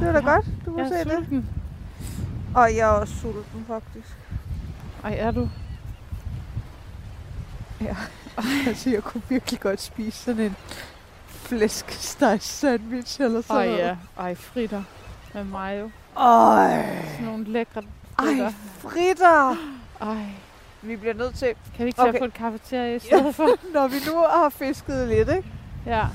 Det 0.00 0.06
var 0.06 0.12
da 0.12 0.20
godt, 0.20 0.46
du 0.66 0.70
må 0.70 0.78
Jeg 0.78 0.88
se 1.04 1.10
det. 1.10 1.44
Og 2.54 2.68
jeg 2.76 2.78
er 2.80 2.86
også 2.86 3.14
sulten, 3.14 3.64
faktisk. 3.68 4.16
Ej, 5.04 5.16
er 5.18 5.30
du? 5.30 5.48
Altså, 8.66 8.90
jeg 8.90 9.02
kunne 9.02 9.22
virkelig 9.28 9.60
godt 9.60 9.80
spise 9.80 10.18
sådan 10.18 10.40
en 10.42 10.56
flæskesteg 11.28 12.38
sandwich 12.42 13.20
eller 13.20 13.40
sådan 13.42 13.56
Ej, 13.56 13.66
noget. 13.66 13.78
ja. 13.78 13.96
Ej, 14.18 14.34
fritter. 14.34 14.82
Med 15.34 15.44
mayo. 15.44 15.90
Ej, 16.18 16.96
Sådan 17.12 17.24
nogle 17.26 17.44
lækre 17.44 17.82
fritter. 18.20 18.44
ej, 18.44 18.52
fritter. 18.78 19.56
Ej. 20.10 20.26
Vi 20.82 20.96
bliver 20.96 21.14
nødt 21.14 21.34
til, 21.34 21.48
Kan 21.76 21.84
vi 21.84 21.88
ikke 21.88 21.96
tage 21.96 22.08
Okay. 22.08 22.18
på 22.18 22.24
et 22.24 22.34
kafeterie 22.34 22.96
i 22.96 22.98
stedet 22.98 23.34
for? 23.34 23.48
når 23.74 23.88
vi 23.88 23.96
nu 24.06 24.18
har 24.18 24.48
fisket 24.48 25.08
lidt, 25.08 25.28
ikke? 25.28 25.48
Ja. 25.86 26.06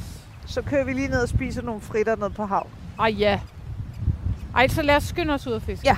så 0.45 0.61
kører 0.61 0.83
vi 0.83 0.93
lige 0.93 1.07
ned 1.07 1.21
og 1.21 1.29
spiser 1.29 1.61
nogle 1.61 1.81
fritter 1.81 2.15
ned 2.15 2.29
på 2.29 2.45
hav. 2.45 2.67
Ej, 2.99 3.09
ja. 3.19 3.39
Ej, 4.55 4.67
så 4.67 4.81
lad 4.81 4.95
os 4.95 5.03
skynde 5.03 5.33
os 5.33 5.47
ud 5.47 5.53
og 5.53 5.61
fiske. 5.61 5.87
Ja. 5.87 5.97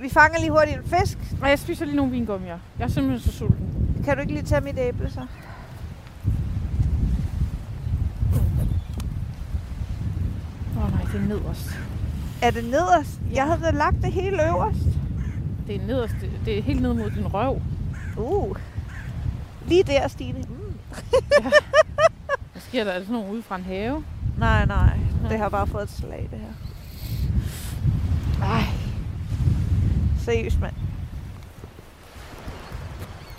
Vi 0.00 0.08
fanger 0.08 0.38
lige 0.38 0.50
hurtigt 0.50 0.76
en 0.78 0.84
fisk. 0.98 1.18
Og 1.42 1.48
jeg 1.48 1.58
spiser 1.58 1.84
lige 1.84 1.96
nogle 1.96 2.12
vingummier. 2.12 2.58
Jeg 2.78 2.84
er 2.84 2.88
simpelthen 2.88 3.32
så 3.32 3.38
sulten. 3.38 3.79
Kan 4.04 4.16
du 4.16 4.20
ikke 4.20 4.32
lige 4.32 4.42
tage 4.44 4.60
mit 4.60 4.78
æble 4.78 5.10
så? 5.10 5.26
Åh 10.76 10.84
oh, 10.84 10.90
nej, 10.92 11.02
det 11.12 11.14
er 11.20 11.26
nederst. 11.28 11.78
Er 12.42 12.50
det 12.50 12.64
nederst? 12.64 13.20
Ja. 13.30 13.34
Jeg 13.34 13.44
havde 13.46 13.60
da 13.62 13.70
lagt 13.70 13.96
det 14.02 14.12
hele 14.12 14.48
øverst. 14.48 14.78
Det 15.66 15.76
er 15.76 15.86
nederst. 15.86 16.14
Det- 16.44 16.58
er 16.58 16.62
helt 16.62 16.82
ned 16.82 16.94
mod 16.94 17.10
din 17.10 17.26
røv. 17.26 17.60
Uh. 18.16 18.56
Lige 19.66 19.82
der, 19.82 20.08
Stine. 20.08 20.38
Mm. 20.38 20.74
Hvad 22.52 22.60
sker 22.62 22.84
der? 22.84 22.90
Er 22.90 22.98
det 22.98 23.06
sådan 23.06 23.20
nogle 23.20 23.32
ude 23.34 23.42
fra 23.42 23.56
en 23.56 23.64
have? 23.64 24.04
Nej, 24.38 24.66
nej. 24.66 24.98
Det 25.30 25.38
har 25.38 25.48
bare 25.48 25.66
fået 25.66 25.82
et 25.82 25.90
slag, 25.90 26.28
det 26.30 26.38
her. 26.40 26.52
Ej. 28.46 28.62
Seriøst, 30.18 30.60
mand. 30.60 30.74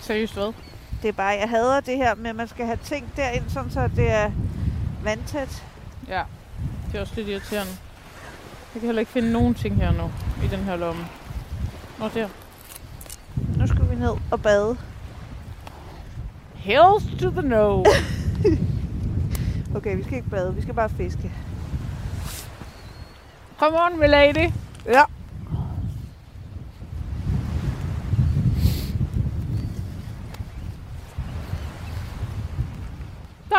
Seriøst 0.02 0.34
hvad? 0.34 0.52
Det 1.02 1.08
er 1.08 1.12
bare, 1.12 1.38
jeg 1.40 1.48
hader 1.48 1.80
det 1.80 1.96
her 1.96 2.14
med, 2.14 2.30
at 2.30 2.36
man 2.36 2.48
skal 2.48 2.66
have 2.66 2.78
ting 2.84 3.12
derind, 3.16 3.44
sådan 3.48 3.70
så 3.70 3.88
det 3.96 4.10
er 4.10 4.30
vandtæt. 5.04 5.64
Ja. 6.08 6.22
Det 6.86 6.96
er 6.96 7.00
også 7.00 7.12
lidt 7.16 7.28
irriterende. 7.28 7.72
Jeg 8.74 8.80
kan 8.80 8.82
heller 8.82 9.00
ikke 9.00 9.12
finde 9.12 9.32
nogen 9.32 9.54
ting 9.54 9.76
her 9.76 9.92
nu. 9.92 10.10
I 10.44 10.46
den 10.46 10.58
her 10.58 10.76
lomme. 10.76 11.04
Nå, 11.98 12.08
der. 12.14 12.28
Nu 13.58 13.66
skal 13.66 13.90
vi 13.90 13.94
ned 13.94 14.14
og 14.30 14.42
bade. 14.42 14.76
Hells 16.54 17.20
to 17.20 17.30
the 17.30 17.42
no. 17.42 17.84
Okay, 19.76 19.96
vi 19.96 20.02
skal 20.02 20.16
ikke 20.16 20.30
bade, 20.30 20.54
vi 20.54 20.62
skal 20.62 20.74
bare 20.74 20.88
fiske. 20.88 21.32
Come 23.58 23.76
on, 23.82 23.98
milady. 23.98 24.50
Ja. 24.86 25.02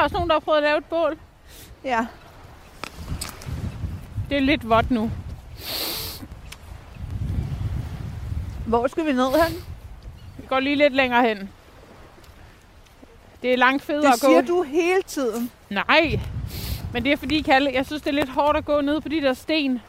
Der 0.03 0.05
er 0.05 0.09
også 0.09 0.15
nogen, 0.15 0.29
der 0.29 0.35
har 0.35 0.39
prøvet 0.39 0.57
at 0.57 0.63
lave 0.63 0.77
et 0.77 0.85
bål. 0.85 1.17
Ja. 1.83 2.07
Det 4.29 4.37
er 4.37 4.41
lidt 4.41 4.69
vådt 4.69 4.91
nu. 4.91 5.11
Hvor 8.67 8.87
skal 8.87 9.05
vi 9.05 9.11
ned 9.11 9.43
hen? 9.43 9.63
Vi 10.37 10.43
går 10.47 10.59
lige 10.59 10.75
lidt 10.75 10.93
længere 10.93 11.27
hen. 11.27 11.49
Det 13.41 13.53
er 13.53 13.57
langt 13.57 13.83
federe 13.83 14.01
Det 14.01 14.13
at 14.13 14.21
gå. 14.21 14.27
siger 14.27 14.41
du 14.41 14.63
hele 14.63 15.01
tiden. 15.01 15.51
Nej. 15.69 16.19
Men 16.93 17.03
det 17.03 17.11
er 17.11 17.17
fordi, 17.17 17.41
Kalle, 17.41 17.71
jeg 17.73 17.85
synes, 17.85 18.01
det 18.01 18.09
er 18.09 18.13
lidt 18.13 18.29
hårdt 18.29 18.57
at 18.57 18.65
gå 18.65 18.81
ned 18.81 19.01
på 19.01 19.09
de 19.09 19.21
der 19.21 19.33
sten. 19.33 19.81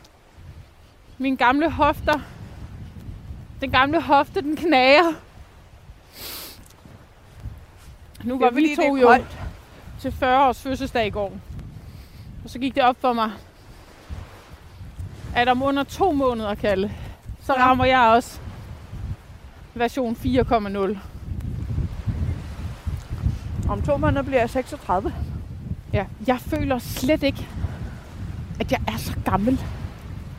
Mine 1.19 1.37
gamle 1.37 1.71
hofter. 1.71 2.21
Den 3.61 3.71
gamle 3.71 4.03
hofte, 4.03 4.41
den 4.41 4.57
knager. 4.57 5.13
Nu 8.25 8.39
var 8.39 8.51
vi 8.51 8.77
to 8.77 8.97
jo 8.97 9.17
til 10.05 10.13
40 10.13 10.49
års 10.49 10.63
fødselsdag 10.63 11.07
i 11.07 11.11
går. 11.11 11.33
Og 12.45 12.51
så 12.51 12.59
gik 12.59 12.75
det 12.75 12.83
op 12.83 12.97
for 13.01 13.13
mig, 13.13 13.31
at 15.37 15.49
om 15.49 15.63
under 15.63 15.83
to 15.83 16.13
måneder, 16.13 16.55
Kalle, 16.55 16.93
så 17.43 17.55
Ja. 17.57 17.63
rammer 17.65 17.85
jeg 17.85 18.01
også 18.01 18.39
version 19.75 20.17
4,0. 20.17 20.99
Om 23.69 23.83
to 23.83 23.97
måneder 23.97 24.23
bliver 24.23 24.41
jeg 24.41 24.51
36. 24.51 25.15
Ja. 25.93 26.05
Jeg 26.27 26.41
føler 26.41 26.79
slet 26.79 27.23
ikke, 27.23 27.49
at 28.61 28.73
jeg 28.73 28.81
er 28.89 28.97
så 28.97 29.13
gammel. 29.25 29.61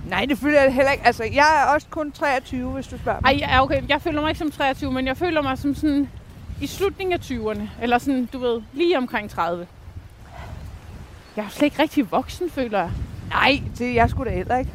Nej, 0.10 0.25
det 0.25 0.38
føler 0.38 0.62
jeg 0.62 0.73
heller 0.73 0.91
ikke. 0.91 1.06
Altså, 1.06 1.23
jeg 1.23 1.62
er 1.63 1.73
også 1.73 1.88
kun 1.89 2.12
23, 2.12 2.71
hvis 2.71 2.88
du 2.88 2.97
spørger 2.97 3.19
mig. 3.21 3.32
Ej, 3.32 3.38
ja, 3.39 3.63
okay. 3.63 3.82
Jeg 3.89 4.01
føler 4.01 4.21
mig 4.21 4.30
ikke 4.30 4.39
som 4.39 4.51
23, 4.51 4.91
men 4.91 5.08
jeg 5.08 5.17
føler 5.17 5.41
mig 5.41 5.58
som 5.58 5.75
sådan 5.75 6.10
i 6.61 6.67
slutningen 6.67 7.13
af 7.13 7.19
20'erne. 7.19 7.61
Eller 7.81 7.97
sådan, 7.97 8.25
du 8.25 8.37
ved, 8.37 8.61
lige 8.73 8.97
omkring 8.97 9.29
30. 9.29 9.67
Jeg 11.35 11.45
er 11.45 11.49
slet 11.49 11.65
ikke 11.65 11.81
rigtig 11.81 12.11
voksen, 12.11 12.49
føler 12.49 12.79
jeg. 12.79 12.91
Nej, 13.29 13.61
det 13.77 13.87
er 13.87 13.93
jeg 13.93 14.09
sgu 14.09 14.23
da 14.23 14.29
heller 14.29 14.57
ikke. 14.57 14.71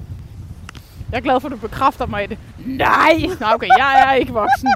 Jeg 1.10 1.16
er 1.16 1.20
glad 1.20 1.40
for, 1.40 1.48
at 1.48 1.52
du 1.52 1.56
bekræfter 1.56 2.06
mig 2.06 2.24
i 2.24 2.26
det. 2.26 2.38
Nej! 2.66 3.12
Nå, 3.40 3.46
okay, 3.46 3.68
jeg 3.78 4.04
er 4.08 4.12
ikke 4.12 4.32
voksen. 4.32 4.68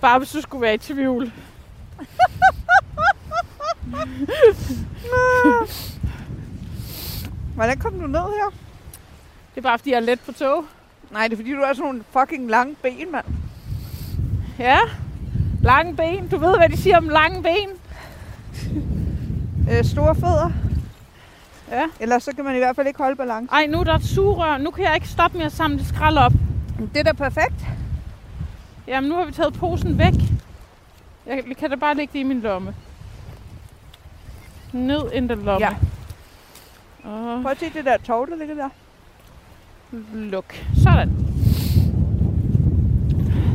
Bare 0.00 0.18
hvis 0.18 0.30
du 0.30 0.40
skulle 0.40 0.62
være 0.62 0.74
i 0.74 0.78
tvivl. 0.78 1.32
Hvordan 7.54 7.78
kom 7.78 8.00
du 8.00 8.06
ned 8.06 8.20
her? 8.20 8.50
Det 9.54 9.56
er 9.56 9.62
bare, 9.62 9.78
fordi 9.78 9.90
jeg 9.90 9.96
er 9.96 10.00
let 10.00 10.20
på 10.20 10.32
tog. 10.32 10.64
Nej, 11.10 11.28
det 11.28 11.32
er 11.32 11.36
fordi, 11.36 11.52
du 11.52 11.60
har 11.60 11.72
sådan 11.72 11.84
nogle 11.84 12.04
fucking 12.10 12.50
lange 12.50 12.74
ben, 12.82 13.12
mand. 13.12 13.24
Ja, 14.58 14.78
lange 15.62 15.96
ben. 15.96 16.28
Du 16.28 16.36
ved, 16.38 16.56
hvad 16.56 16.68
de 16.68 16.76
siger 16.76 16.96
om 16.98 17.08
lange 17.08 17.42
ben. 17.42 17.68
Øh, 19.70 19.84
store 19.84 20.14
fødder. 20.14 20.50
Ja. 21.70 21.84
Ellers 22.00 22.22
så 22.22 22.30
kan 22.36 22.44
man 22.44 22.54
i 22.54 22.58
hvert 22.58 22.76
fald 22.76 22.86
ikke 22.86 22.98
holde 23.02 23.16
balance. 23.16 23.52
Ej, 23.52 23.66
nu 23.66 23.80
er 23.80 23.84
der 23.84 23.94
et 23.94 24.04
sugerør. 24.04 24.58
Nu 24.58 24.70
kan 24.70 24.84
jeg 24.84 24.94
ikke 24.94 25.08
stoppe 25.08 25.38
med 25.38 25.46
at 25.46 25.52
samle 25.52 25.84
skrald 25.84 26.16
op. 26.16 26.32
Det 26.94 26.96
er 26.96 27.02
da 27.02 27.12
perfekt. 27.12 27.66
Jamen, 28.86 29.10
nu 29.10 29.16
har 29.16 29.24
vi 29.24 29.32
taget 29.32 29.54
posen 29.54 29.98
væk. 29.98 30.12
Jeg 31.26 31.42
kan 31.58 31.70
da 31.70 31.76
bare 31.76 31.94
lægge 31.94 32.12
det 32.12 32.18
i 32.18 32.22
min 32.22 32.40
lomme. 32.40 32.74
Ned 34.72 35.00
i 35.14 35.16
den 35.20 35.28
lomme. 35.28 35.66
Ja. 35.66 35.70
Og 37.04 37.42
Prøv 37.42 37.50
at 37.52 37.58
se 37.58 37.70
det 37.74 37.84
der 37.84 37.96
tog, 37.96 38.28
der 38.28 38.36
ligger 38.36 38.54
der. 38.54 38.68
luk. 40.14 40.54
Sådan. 40.82 41.08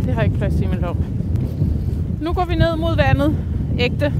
Det 0.05 0.13
har 0.13 0.21
jeg 0.21 0.25
ikke 0.25 0.37
plads 0.37 0.59
i 0.59 0.65
min 0.65 0.79
lomme. 0.79 1.05
Nu 2.21 2.33
går 2.33 2.45
vi 2.45 2.55
ned 2.55 2.75
mod 2.75 2.95
vandet. 2.95 3.35
Ægte. 3.79 4.13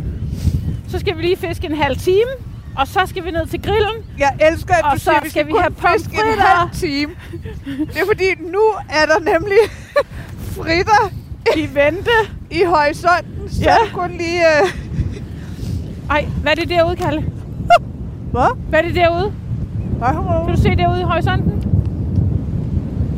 Så 0.88 0.99
skal 0.99 1.17
vi 1.17 1.21
lige 1.21 1.38
fiske 1.38 1.67
en 1.67 1.75
halv 1.75 1.97
time. 1.97 2.29
Og 2.77 2.88
så 2.88 2.99
skal 3.05 3.25
vi 3.25 3.31
ned 3.31 3.45
til 3.47 3.62
grillen. 3.62 3.95
Jeg 4.17 4.36
elsker, 4.51 4.73
at 4.75 4.83
Og 4.83 4.91
du 4.93 4.97
så 4.99 5.03
siger, 5.03 5.21
vi 5.23 5.29
skal 5.29 5.47
vi 5.47 5.53
have 5.62 5.73
fiske 5.95 6.15
en 6.15 6.39
halv 6.39 6.69
time. 6.73 7.12
Det 7.65 7.97
er 8.01 8.05
fordi, 8.05 8.25
nu 8.51 8.62
er 8.89 9.05
der 9.05 9.19
nemlig 9.19 9.57
fritter 10.55 11.12
I 11.55 11.69
vente. 11.73 12.12
i 12.51 12.63
horisonten. 12.63 13.49
Så 13.49 13.62
Ja. 13.63 13.75
kun 13.93 14.12
lige... 14.12 14.41
Øh... 14.63 14.73
Ej, 16.10 16.25
hvad 16.41 16.51
er 16.51 16.55
det 16.55 16.69
derude, 16.69 16.95
Kalle? 16.95 17.21
Hvad? 18.31 18.57
Hvad 18.69 18.79
er 18.79 18.83
det 18.83 18.95
derude? 18.95 19.33
Hvad? 19.97 20.07
Kan 20.45 20.55
du 20.55 20.62
se 20.62 20.75
derude 20.75 20.99
i 20.99 21.03
horisonten? 21.03 21.51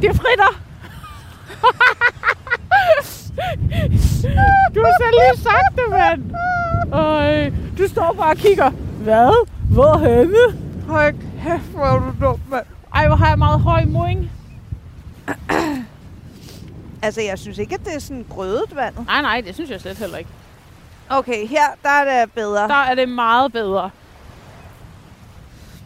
Det 0.02 0.10
er 0.10 0.14
fritter. 0.14 0.62
du 4.76 4.82
har 4.86 4.94
selv 5.02 5.16
lige 5.22 5.44
sagt 5.44 5.76
det, 5.76 5.90
mand. 5.90 6.24
Øj, 6.94 7.50
du 7.78 7.88
står 7.88 8.14
bare 8.18 8.32
og 8.32 8.38
kigger. 8.38 8.70
Hvad? 9.04 9.48
Hvor 9.72 9.98
henne? 9.98 10.70
Hold 10.88 11.14
kæft, 11.44 11.72
hvor 11.74 11.86
er 11.86 12.00
du 12.00 12.26
dum, 12.26 12.40
mand. 12.50 12.66
Ej, 12.96 13.08
hvor 13.08 13.16
har 13.16 13.28
jeg 13.28 13.38
meget 13.38 13.60
høj 13.60 13.86
moing. 13.86 14.32
Altså, 17.02 17.22
jeg 17.22 17.40
synes 17.40 17.58
ikke, 17.58 17.76
at 17.76 17.86
det 17.86 17.96
er 17.96 18.00
sådan 18.00 18.26
grødet 18.30 18.76
vandet. 18.76 19.06
Nej, 19.06 19.22
nej, 19.22 19.42
det 19.42 19.56
synes 19.56 19.70
jeg 19.70 19.82
slet 19.82 19.98
heller 19.98 20.18
ikke. 20.18 20.30
Okay, 21.10 21.48
her 21.48 21.64
der 21.84 21.90
er 21.90 22.22
det 22.22 22.32
bedre. 22.34 22.68
Der 22.68 22.84
er 22.90 22.96
det 22.96 23.10
meget 23.10 23.52
bedre. 23.52 23.90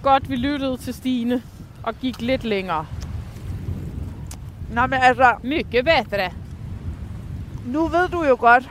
Godt, 0.04 0.30
vi 0.30 0.36
lyttede 0.36 0.78
til 0.78 0.94
Stine 0.94 1.42
og 1.84 1.96
gik 2.02 2.22
lidt 2.22 2.44
længere. 2.44 2.86
Nå, 4.70 4.82
men 4.88 5.00
altså, 5.02 5.34
Mycket 5.44 5.90
bättre. 5.90 6.43
Nu 7.66 7.88
ved 7.88 8.08
du 8.10 8.24
jo 8.24 8.38
godt, 8.40 8.70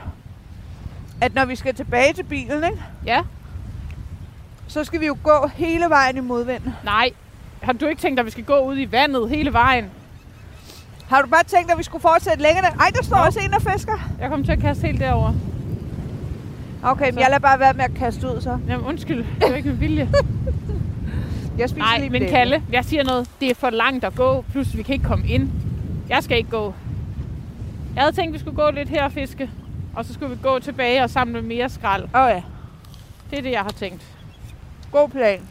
at 1.21 1.35
når 1.35 1.45
vi 1.45 1.55
skal 1.55 1.75
tilbage 1.75 2.13
til 2.13 2.23
bilen, 2.23 2.63
ikke, 2.63 2.83
Ja? 3.05 3.21
så 4.67 4.83
skal 4.83 4.99
vi 4.99 5.05
jo 5.05 5.17
gå 5.23 5.47
hele 5.55 5.85
vejen 5.89 6.17
i 6.17 6.19
modvind. 6.19 6.61
Nej. 6.83 7.09
Har 7.61 7.73
du 7.73 7.85
ikke 7.85 8.01
tænkt 8.01 8.17
dig, 8.17 8.21
at 8.21 8.25
vi 8.25 8.31
skal 8.31 8.43
gå 8.43 8.59
ud 8.59 8.77
i 8.77 8.91
vandet 8.91 9.29
hele 9.29 9.53
vejen? 9.53 9.85
Har 11.09 11.21
du 11.21 11.27
bare 11.27 11.43
tænkt, 11.43 11.71
at 11.71 11.77
vi 11.77 11.83
skulle 11.83 12.01
fortsætte 12.01 12.41
længere? 12.43 12.65
Ej, 12.65 12.89
der 12.95 13.03
står 13.03 13.17
Jo. 13.17 13.23
også 13.25 13.39
en, 13.39 13.51
der 13.51 13.59
fisker. 13.59 14.09
Jeg 14.19 14.29
kommer 14.29 14.45
til 14.45 14.51
at 14.51 14.59
kaste 14.59 14.87
helt 14.87 14.99
derover. 14.99 15.33
Okay, 16.83 17.09
men 17.09 17.19
jeg 17.19 17.27
lader 17.29 17.39
bare 17.39 17.59
være 17.59 17.73
med 17.73 17.83
at 17.83 17.93
kaste 17.93 18.27
ud, 18.27 18.41
så. 18.41 18.57
Jamen 18.67 18.85
undskyld, 18.85 19.25
det 19.41 19.49
er 19.51 19.55
ikke 19.55 19.69
med 19.69 19.77
vilje. 19.77 20.09
Jeg 21.57 21.69
spiser 21.69 21.85
Nej, 21.85 21.97
lige 21.97 22.09
men 22.09 22.21
mit 22.21 22.31
Kalle, 22.31 22.63
jeg 22.71 22.85
siger 22.85 23.03
noget. 23.03 23.29
Det 23.39 23.49
er 23.51 23.55
for 23.55 23.69
langt 23.69 24.05
at 24.05 24.15
gå, 24.15 24.45
plus 24.51 24.77
vi 24.77 24.81
kan 24.83 24.93
ikke 24.93 25.05
komme 25.05 25.27
ind. 25.27 25.49
Jeg 26.09 26.23
skal 26.23 26.37
ikke 26.37 26.49
gå. 26.49 26.73
Jeg 27.95 28.03
havde 28.03 28.15
tænkt, 28.15 28.27
at 28.29 28.33
vi 28.33 28.39
skulle 28.39 28.55
gå 28.55 28.71
lidt 28.71 28.89
her 28.89 29.03
og 29.03 29.11
fiske. 29.11 29.49
Og 29.95 30.05
så 30.05 30.13
skulle 30.13 30.35
vi 30.35 30.41
gå 30.41 30.59
tilbage 30.59 31.03
og 31.03 31.09
samle 31.09 31.41
mere 31.41 31.69
skrald. 31.69 32.03
Åh 32.15 32.21
oh, 32.21 32.29
ja, 32.29 32.43
Det 33.31 33.37
er 33.37 33.41
det, 33.41 33.51
jeg 33.51 33.61
har 33.61 33.69
tænkt. 33.71 34.03
god 34.91 35.09
plan. 35.09 35.41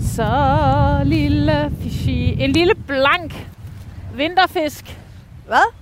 Så 0.00 1.02
lille 1.04 1.72
fishy. 1.82 2.34
En 2.38 2.50
lille 2.52 2.74
blank 2.74 3.48
vinterfisk. 4.14 4.98
Hvad? 5.46 5.72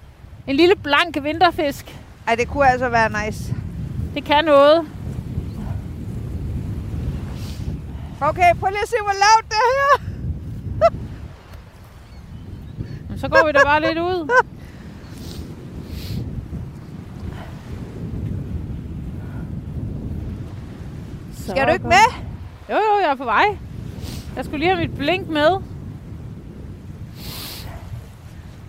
En 0.47 0.57
lille 0.57 0.75
blank 0.77 1.19
vinterfisk. 1.23 1.97
Ej, 2.29 2.35
det 2.35 2.49
kunne 2.49 2.69
altså 2.71 2.89
være 2.89 3.27
nice. 3.27 3.55
Det 4.15 4.25
kan 4.25 4.45
noget. 4.45 4.87
Okay, 8.21 8.55
prøv 8.61 8.71
lige 8.71 8.83
at 8.83 8.89
se, 8.89 8.97
hvor 9.03 9.13
lavt 9.13 9.49
det 9.49 9.57
er 9.57 9.73
her. 9.77 10.01
Så 13.21 13.29
går 13.29 13.47
vi 13.47 13.53
da 13.53 13.61
bare 13.65 13.81
lidt 13.81 13.99
ud. 13.99 14.29
Så 21.39 21.51
Skal 21.51 21.67
du 21.67 21.73
ikke 21.73 21.87
med? 21.87 22.07
Jo, 22.71 22.75
jo, 22.75 23.01
jeg 23.03 23.11
er 23.11 23.15
på 23.15 23.25
vej. 23.25 23.59
Jeg 24.37 24.45
skulle 24.45 24.59
lige 24.59 24.75
have 24.77 24.89
mit 24.89 24.97
blink 24.97 25.29
med. 25.29 25.57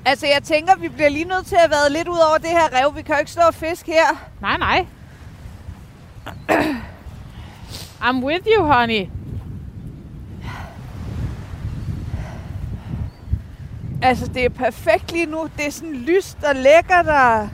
Altså, 0.06 0.28
jeg 0.28 0.44
tænker, 0.44 0.76
vi 0.76 0.90
bliver 0.90 1.10
lige 1.10 1.26
nødt 1.26 1.46
til 1.46 1.58
at 1.64 1.72
været 1.72 1.92
lidt 1.92 2.08
ud 2.08 2.18
over 2.30 2.38
det 2.38 2.50
her 2.50 2.82
rev. 2.82 2.96
Vi 2.96 3.02
kan 3.02 3.16
jo 3.16 3.20
ikke 3.20 3.32
stå 3.32 3.42
og 3.42 3.54
fiske 3.54 3.92
her. 3.92 4.30
Nej, 4.42 4.58
nej. 4.58 4.86
I'm 8.08 8.24
with 8.26 8.48
you, 8.58 8.66
honey. 8.66 9.17
Altså, 14.02 14.28
det 14.28 14.46
er 14.46 14.50
perfekt 14.50 15.12
lige 15.12 15.26
nu. 15.26 15.48
Det 15.58 15.68
er 15.68 15.72
sådan 15.72 15.94
lyst 15.96 16.38
og 16.44 16.56
lækkert 16.56 17.08
og, 17.08 17.50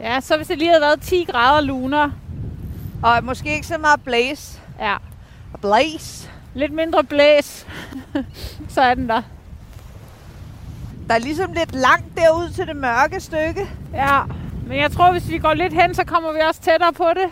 Ja, 0.00 0.20
så 0.20 0.36
hvis 0.36 0.46
det 0.46 0.58
lige 0.58 0.68
havde 0.68 0.80
været 0.80 1.00
10 1.00 1.24
grader 1.30 1.60
luner. 1.60 2.10
og 3.02 3.24
måske 3.24 3.54
ikke 3.54 3.66
så 3.66 3.78
meget 3.78 4.00
blaze. 4.04 4.60
Ja, 4.80 4.96
Og 5.52 5.60
blaze. 5.60 6.30
lidt 6.54 6.72
mindre 6.72 7.04
blæs. 7.04 7.66
så 8.68 8.80
er 8.80 8.94
den 8.94 9.08
der. 9.08 9.22
Der 11.08 11.14
er 11.14 11.18
ligesom 11.18 11.52
lidt 11.52 11.74
langt 11.74 12.16
derud 12.16 12.50
til 12.50 12.66
det 12.66 12.76
mørke 12.76 13.20
stykke. 13.20 13.70
Ja, 13.94 14.20
men 14.66 14.78
jeg 14.78 14.92
tror, 14.92 15.12
hvis 15.12 15.28
vi 15.28 15.38
går 15.38 15.54
lidt 15.54 15.72
hen, 15.72 15.94
så 15.94 16.04
kommer 16.04 16.32
vi 16.32 16.38
også 16.48 16.60
tættere 16.60 16.92
på 16.92 17.06
det. 17.14 17.30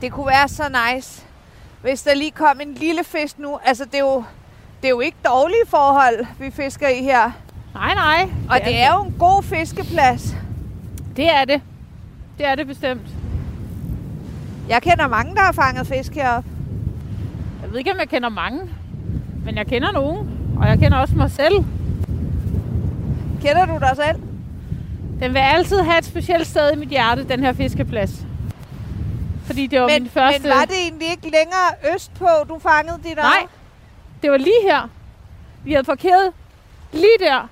Det 0.00 0.12
kunne 0.12 0.26
være 0.26 0.48
så 0.48 0.62
nice, 0.94 1.22
hvis 1.82 2.02
der 2.02 2.14
lige 2.14 2.30
kom 2.30 2.60
en 2.60 2.74
lille 2.74 3.04
fisk 3.04 3.38
nu. 3.38 3.58
Altså, 3.64 3.84
det 3.84 3.94
er 3.94 3.98
jo, 3.98 4.24
det 4.84 4.88
er 4.88 4.94
jo 4.94 5.00
ikke 5.00 5.16
dårlige 5.26 5.66
forhold, 5.68 6.26
vi 6.38 6.50
fisker 6.50 6.88
i 6.88 7.02
her. 7.02 7.30
Nej, 7.74 7.94
nej. 7.94 8.30
Og 8.50 8.60
det 8.64 8.80
er 8.80 8.94
jo 8.94 9.02
en 9.02 9.14
god 9.18 9.42
fiskeplads. 9.42 10.36
Det 11.16 11.30
er 11.30 11.44
det. 11.44 11.60
Det 12.38 12.46
er 12.46 12.54
det 12.54 12.66
bestemt. 12.66 13.06
Jeg 14.68 14.82
kender 14.82 15.08
mange, 15.08 15.34
der 15.34 15.40
har 15.40 15.52
fanget 15.52 15.86
fisk 15.86 16.14
heroppe. 16.14 16.48
Jeg 17.62 17.70
ved 17.70 17.78
ikke, 17.78 17.92
om 17.92 17.98
jeg 17.98 18.08
kender 18.08 18.28
mange, 18.28 18.60
men 19.44 19.56
jeg 19.56 19.66
kender 19.66 19.92
nogen. 19.92 20.30
Og 20.60 20.68
jeg 20.68 20.78
kender 20.78 20.98
også 20.98 21.14
mig 21.14 21.30
selv. 21.30 21.64
Kender 23.42 23.66
du 23.66 23.78
dig 23.78 23.92
selv? 23.96 24.22
Den 25.20 25.34
vil 25.34 25.38
altid 25.38 25.78
have 25.78 25.98
et 25.98 26.04
specielt 26.04 26.46
sted 26.46 26.72
i 26.72 26.76
mit 26.76 26.88
hjerte, 26.88 27.24
den 27.28 27.40
her 27.40 27.52
fiskeplads. 27.52 28.26
Fordi 29.46 29.66
det 29.66 29.80
var 29.80 29.88
Men, 29.88 30.02
min 30.02 30.10
første... 30.10 30.42
men 30.42 30.50
var 30.50 30.64
det 30.64 30.76
egentlig 30.82 31.10
ikke 31.10 31.24
længere 31.24 31.94
østpå, 31.94 32.28
du 32.48 32.58
fangede 32.58 32.98
dit 33.04 33.16
Nej, 33.16 33.26
op? 33.42 33.50
Det 34.24 34.32
var 34.32 34.38
lige 34.38 34.62
her. 34.62 34.88
Vi 35.64 35.72
havde 35.72 35.84
parkeret 35.84 36.32
lige 36.92 37.18
der. 37.20 37.48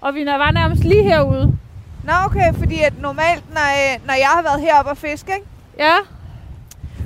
Og 0.00 0.14
vi 0.14 0.26
var 0.26 0.50
nærmest 0.50 0.84
lige 0.84 1.02
herude. 1.02 1.58
Nå, 2.04 2.12
okay, 2.24 2.54
fordi 2.54 2.80
at 2.80 3.00
normalt, 3.00 3.54
når, 3.54 3.94
øh, 3.94 4.06
når 4.06 4.14
jeg 4.14 4.28
har 4.28 4.42
været 4.42 4.60
heroppe 4.60 4.90
og 4.90 4.96
fiske, 4.96 5.32
ikke, 5.34 5.46
Ja, 5.78 5.94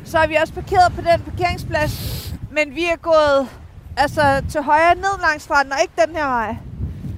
så 0.05 0.19
har 0.19 0.27
vi 0.27 0.35
også 0.35 0.55
parkeret 0.55 0.93
på 0.95 1.01
den 1.01 1.21
parkeringsplads. 1.21 2.27
Men 2.51 2.75
vi 2.75 2.85
er 2.85 2.97
gået 2.97 3.49
altså 3.97 4.43
til 4.51 4.63
højre 4.63 4.95
ned 4.95 5.21
langs 5.21 5.45
stranden, 5.45 5.73
og 5.73 5.79
ikke 5.83 5.95
den 6.07 6.17
her 6.17 6.27
vej. 6.27 6.57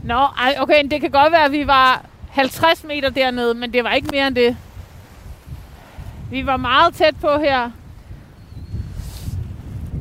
Nå, 0.05 0.19
ej, 0.19 0.57
okay, 0.59 0.89
det 0.91 1.01
kan 1.01 1.11
godt 1.11 1.33
være, 1.33 1.45
at 1.45 1.53
vi 1.53 1.67
var 1.67 2.05
50 2.31 2.85
meter 2.85 3.11
dernede, 3.11 3.55
men 3.55 3.73
det 3.73 3.85
var 3.85 3.93
ikke 3.93 4.09
mere 4.13 4.27
end 4.27 4.35
det. 4.35 4.57
Vi 6.31 6.47
var 6.47 6.57
meget 6.57 6.95
tæt 6.95 7.15
på 7.21 7.39
her. 7.39 7.71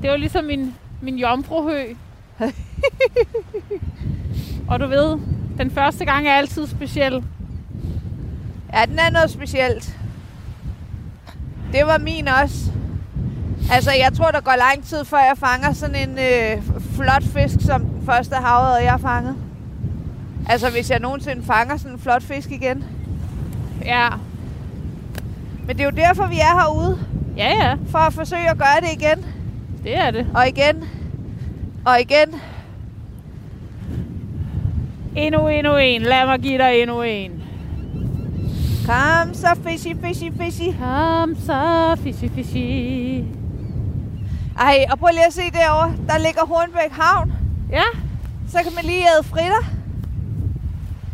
Det 0.02 0.10
var 0.10 0.18
ligesom 0.18 0.46
min, 0.46 0.76
min 1.02 1.18
jomfruhø. 1.18 1.84
Og 4.68 4.80
du 4.80 4.88
ved, 4.88 5.18
den 5.58 5.72
første 5.72 6.06
gang 6.06 6.28
er 6.28 6.34
altid 6.34 6.68
speciel. 6.68 7.24
Ja, 8.74 8.86
den 8.86 9.00
er 9.00 9.10
noget 9.10 9.30
specielt. 9.32 9.98
Det 11.74 11.86
var 11.86 11.98
min 11.98 12.28
også. 12.28 12.72
Altså, 13.72 13.92
jeg 13.92 14.14
tror, 14.14 14.32
der 14.32 14.42
går 14.42 14.56
lang 14.58 14.84
tid, 14.84 15.06
før 15.06 15.18
jeg 15.18 15.38
fanger 15.38 15.74
sådan 15.74 16.10
en 16.10 16.18
øh, 16.20 16.64
flot 16.96 17.24
fisk, 17.24 17.56
som 17.66 17.82
den 17.86 18.06
første 18.06 18.36
havet, 18.36 18.84
jeg 18.84 18.92
har 18.92 18.98
fanget. 18.98 19.36
Altså, 20.50 20.70
hvis 20.70 20.90
jeg 20.92 21.00
nogensinde 21.00 21.44
fanger 21.44 21.78
sådan 21.78 21.92
en 21.92 22.00
flot 22.00 22.24
fisk 22.24 22.52
igen. 22.52 22.84
Ja, 23.86 24.10
Men 25.68 25.78
det 25.78 25.80
er 25.82 25.86
jo 25.86 25.96
derfor, 26.08 26.28
vi 26.28 26.40
er 26.40 26.60
herude. 26.62 27.00
ja, 27.38 27.50
ja, 27.50 27.76
For 27.90 27.98
at 28.00 28.14
forsøge 28.14 28.50
at 28.50 28.58
gøre 28.58 28.82
det 28.82 29.02
igen. 29.02 29.26
Det 29.84 29.98
er 29.98 30.12
det. 30.12 30.28
Og 30.36 30.48
igen. 30.48 30.84
Og 31.86 32.02
igen. 32.02 32.36
Endnu, 35.16 35.48
endnu 35.48 35.76
en. 35.78 36.02
Lad 36.02 36.26
mig 36.26 36.40
give 36.40 36.58
dig 36.58 36.82
endnu 36.82 37.02
en. 37.02 37.32
Kom 38.86 39.34
så, 39.34 39.48
fishy, 39.68 39.88
fishy, 40.04 40.26
fishy. 40.42 40.78
Kom 40.80 41.36
så, 41.36 41.96
fishy, 42.04 42.26
fishy. 42.36 43.24
Ej, 44.60 44.86
og 44.92 45.00
prøv 45.00 45.10
lige 45.12 45.26
at 45.28 45.34
se 45.34 45.42
derovre. 45.42 45.94
Der 46.08 46.18
ligger 46.18 46.46
Hornbæk 46.46 46.92
Havn. 46.92 47.34
Ja, 47.72 47.84
Så 48.48 48.58
kan 48.64 48.72
man 48.76 48.86
lige 48.86 49.02
æde 49.18 49.24
fritter. 49.24 49.64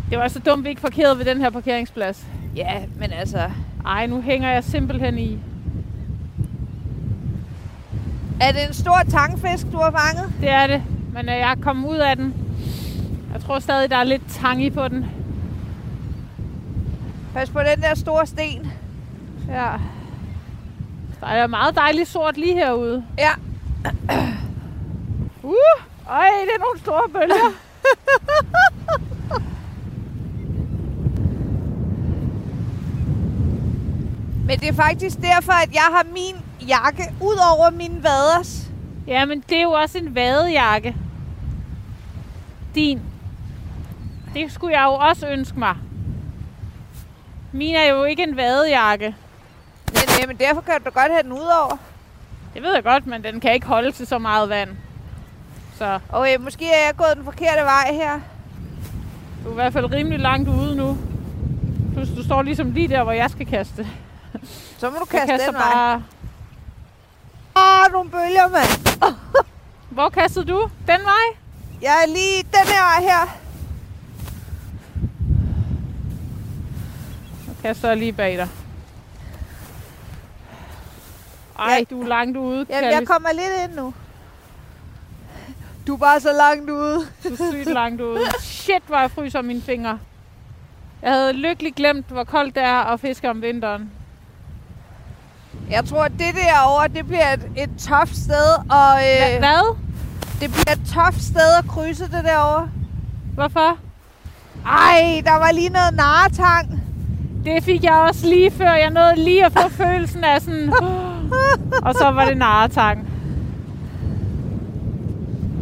det 0.10 0.18
var 0.18 0.28
så 0.28 0.40
dumt, 0.40 0.64
vi 0.64 0.70
ikke 0.70 0.82
parkerede 0.82 1.18
ved 1.18 1.26
den 1.26 1.38
her 1.42 1.50
parkeringsplads. 1.50 2.26
Ja, 2.56 2.74
men 3.00 3.12
altså... 3.12 3.50
Ej, 3.86 4.06
nu 4.08 4.22
hænger 4.22 4.50
jeg 4.52 4.64
simpelthen 4.64 5.18
i. 5.20 5.38
Er 8.42 8.52
det 8.52 8.68
en 8.68 8.74
stor 8.74 9.02
tangfisk, 9.12 9.66
du 9.72 9.78
har 9.78 9.92
fanget? 9.92 10.34
Det 10.42 10.50
er 10.50 10.68
det. 10.68 10.84
Men 11.14 11.30
øh, 11.30 11.36
jeg 11.36 11.52
er 11.52 11.56
kommet 11.62 11.90
ud 11.90 11.98
af 11.98 12.16
den. 12.16 12.34
Jeg 13.34 13.42
tror 13.42 13.60
stadig, 13.60 13.90
der 13.90 13.98
er 13.98 14.04
lidt 14.04 14.22
tang 14.30 14.64
i 14.64 14.70
på 14.70 14.88
den. 14.88 15.06
Pas 17.34 17.50
på 17.50 17.60
den 17.60 17.82
der 17.82 17.96
store 17.96 18.28
sten. 18.28 18.72
Ja. 19.50 19.72
Der 21.20 21.28
er 21.28 21.48
meget 21.48 21.76
dejligt 21.76 22.10
sort 22.10 22.38
lige 22.38 22.54
herude. 22.54 23.06
Ja. 23.18 23.32
Uh! 25.44 25.54
Ej, 26.10 26.30
det 26.46 26.52
er 26.56 26.60
nogle 26.60 26.80
store 26.80 27.10
bølger. 27.14 27.54
Men 34.48 34.60
det 34.60 34.70
er 34.70 34.74
faktisk 34.74 35.18
derfor, 35.22 35.52
at 35.52 35.74
jeg 35.74 35.88
har 35.92 36.06
min 36.14 36.47
jakke 36.68 37.04
ud 37.22 37.36
over 37.58 37.70
min 37.70 38.04
vaders. 38.04 38.68
ja, 39.08 39.26
men 39.26 39.44
det 39.50 39.58
er 39.58 39.62
jo 39.62 39.72
også 39.72 39.98
en 39.98 40.16
vadejakke. 40.16 40.96
Din. 42.76 43.02
Det 44.34 44.52
skulle 44.52 44.80
jeg 44.80 44.86
jo 44.86 44.94
også 44.94 45.28
ønske 45.28 45.60
mig. 45.60 45.76
Min 47.52 47.76
er 47.76 47.86
jo 47.86 48.04
ikke 48.04 48.24
en 48.24 48.38
vadejakke. 48.38 49.16
Men, 49.88 50.04
øh, 50.22 50.28
men 50.28 50.38
derfor 50.38 50.62
kan 50.62 50.74
du 50.86 50.90
godt 50.90 51.12
have 51.12 51.24
den 51.24 51.32
ud 51.32 51.48
over. 51.64 51.78
Det 52.54 52.64
ved 52.64 52.74
jeg 52.74 52.84
godt, 52.84 53.08
men 53.08 53.24
den 53.24 53.40
kan 53.40 53.54
ikke 53.54 53.68
holde 53.68 53.92
til 53.92 54.08
så 54.08 54.18
meget 54.18 54.50
vand. 54.50 54.70
Så 55.78 56.00
Okay, 56.10 56.38
måske 56.38 56.66
er 56.66 56.86
jeg 56.86 56.96
gået 56.98 57.12
den 57.16 57.24
forkerte 57.24 57.62
vej 57.62 57.92
her. 57.94 58.20
du 59.44 59.48
er 59.48 59.52
i 59.52 59.56
hvert 59.56 59.74
fald 59.74 59.94
rimelig 59.94 60.20
langt 60.20 60.50
ude 60.50 60.76
nu. 60.76 60.98
Du, 61.96 62.16
du 62.18 62.24
står 62.24 62.42
ligesom 62.42 62.72
lige 62.72 62.88
der, 62.88 63.04
hvor 63.04 63.12
jeg 63.12 63.30
skal 63.30 63.46
kaste. 63.46 63.88
Så 64.78 64.90
må 64.90 64.96
du 65.00 65.06
kaste 65.06 65.46
den 65.46 65.54
vej. 65.54 65.74
bare... 65.74 66.04
Åh, 67.58 67.92
nogle 67.92 68.10
bølger, 68.10 68.48
mand. 68.48 68.98
Hvor 69.96 70.10
kastede 70.10 70.46
du? 70.46 70.70
Den 70.88 71.00
vej? 71.04 71.38
Jeg 71.82 72.04
er 72.04 72.08
lige 72.08 72.44
den 72.44 72.68
her 72.68 72.82
vej 72.84 73.02
her. 73.02 73.38
Nu 77.48 77.54
kaster 77.62 77.88
jeg 77.88 77.98
lige 77.98 78.14
bag 78.14 78.38
dig. 78.38 78.48
Ej, 81.60 81.74
Ja. 81.78 81.84
du 81.96 82.02
er 82.02 82.08
langt 82.08 82.38
ude, 82.38 82.66
Jamen, 82.70 82.84
jeg 82.84 82.94
Kallis. 82.94 83.10
kommer 83.10 83.30
lidt 83.32 83.70
ind 83.70 83.74
nu. 83.76 83.94
Du 85.88 85.94
er 85.94 85.98
bare 85.98 86.20
så 86.20 86.34
langt 86.34 86.70
ude. 86.70 87.00
Du 87.24 87.30
er 87.34 87.52
sygt 87.52 87.74
langt 87.74 88.02
ude. 88.02 88.20
Shit, 88.42 88.84
hvor 88.88 88.98
jeg 89.00 89.12
fryser 89.12 89.42
mine 89.42 89.62
fingre. 89.62 90.00
Jeg 91.02 91.12
havde 91.14 91.34
lykkeligt 91.34 91.76
glemt, 91.76 92.06
hvor 92.06 92.24
koldt 92.24 92.56
det 92.56 92.64
er 92.64 92.74
at 92.94 93.00
fiske 93.00 93.30
om 93.30 93.42
vinteren. 93.42 93.92
Jeg 95.72 95.86
tror, 95.86 96.04
at 96.04 96.12
det 96.12 96.36
derovre, 96.36 96.88
det 96.88 97.08
bliver 97.08 97.34
et, 97.34 97.46
et 97.58 97.70
tough 97.80 98.08
sted, 98.12 98.48
og 98.70 98.94
øh, 98.98 99.40
Hvad? 99.40 99.76
det 100.42 100.52
bliver 100.52 100.72
et 100.72 100.82
tough 100.94 101.18
sted 101.20 101.50
at 101.60 101.68
krydse 101.68 102.04
det 102.04 102.24
derovre. 102.24 102.70
Hvorfor? 103.34 103.78
Ej, 104.66 105.22
der 105.26 105.34
var 105.34 105.52
lige 105.52 105.70
noget 105.70 105.94
naretang. 105.96 106.82
Det 107.46 107.64
fik 107.64 107.84
jeg 107.84 107.94
også 107.94 108.28
lige 108.28 108.52
før. 108.52 108.72
Jeg 108.72 108.90
nåede 108.90 109.16
lige 109.16 109.46
at 109.46 109.52
få 109.52 109.70
følelsen 109.84 110.24
af 110.24 110.42
sådan... 110.42 110.74
Og 111.84 111.94
så 111.94 112.12
var 112.12 112.26
det 112.26 112.38
naretang. 112.38 113.08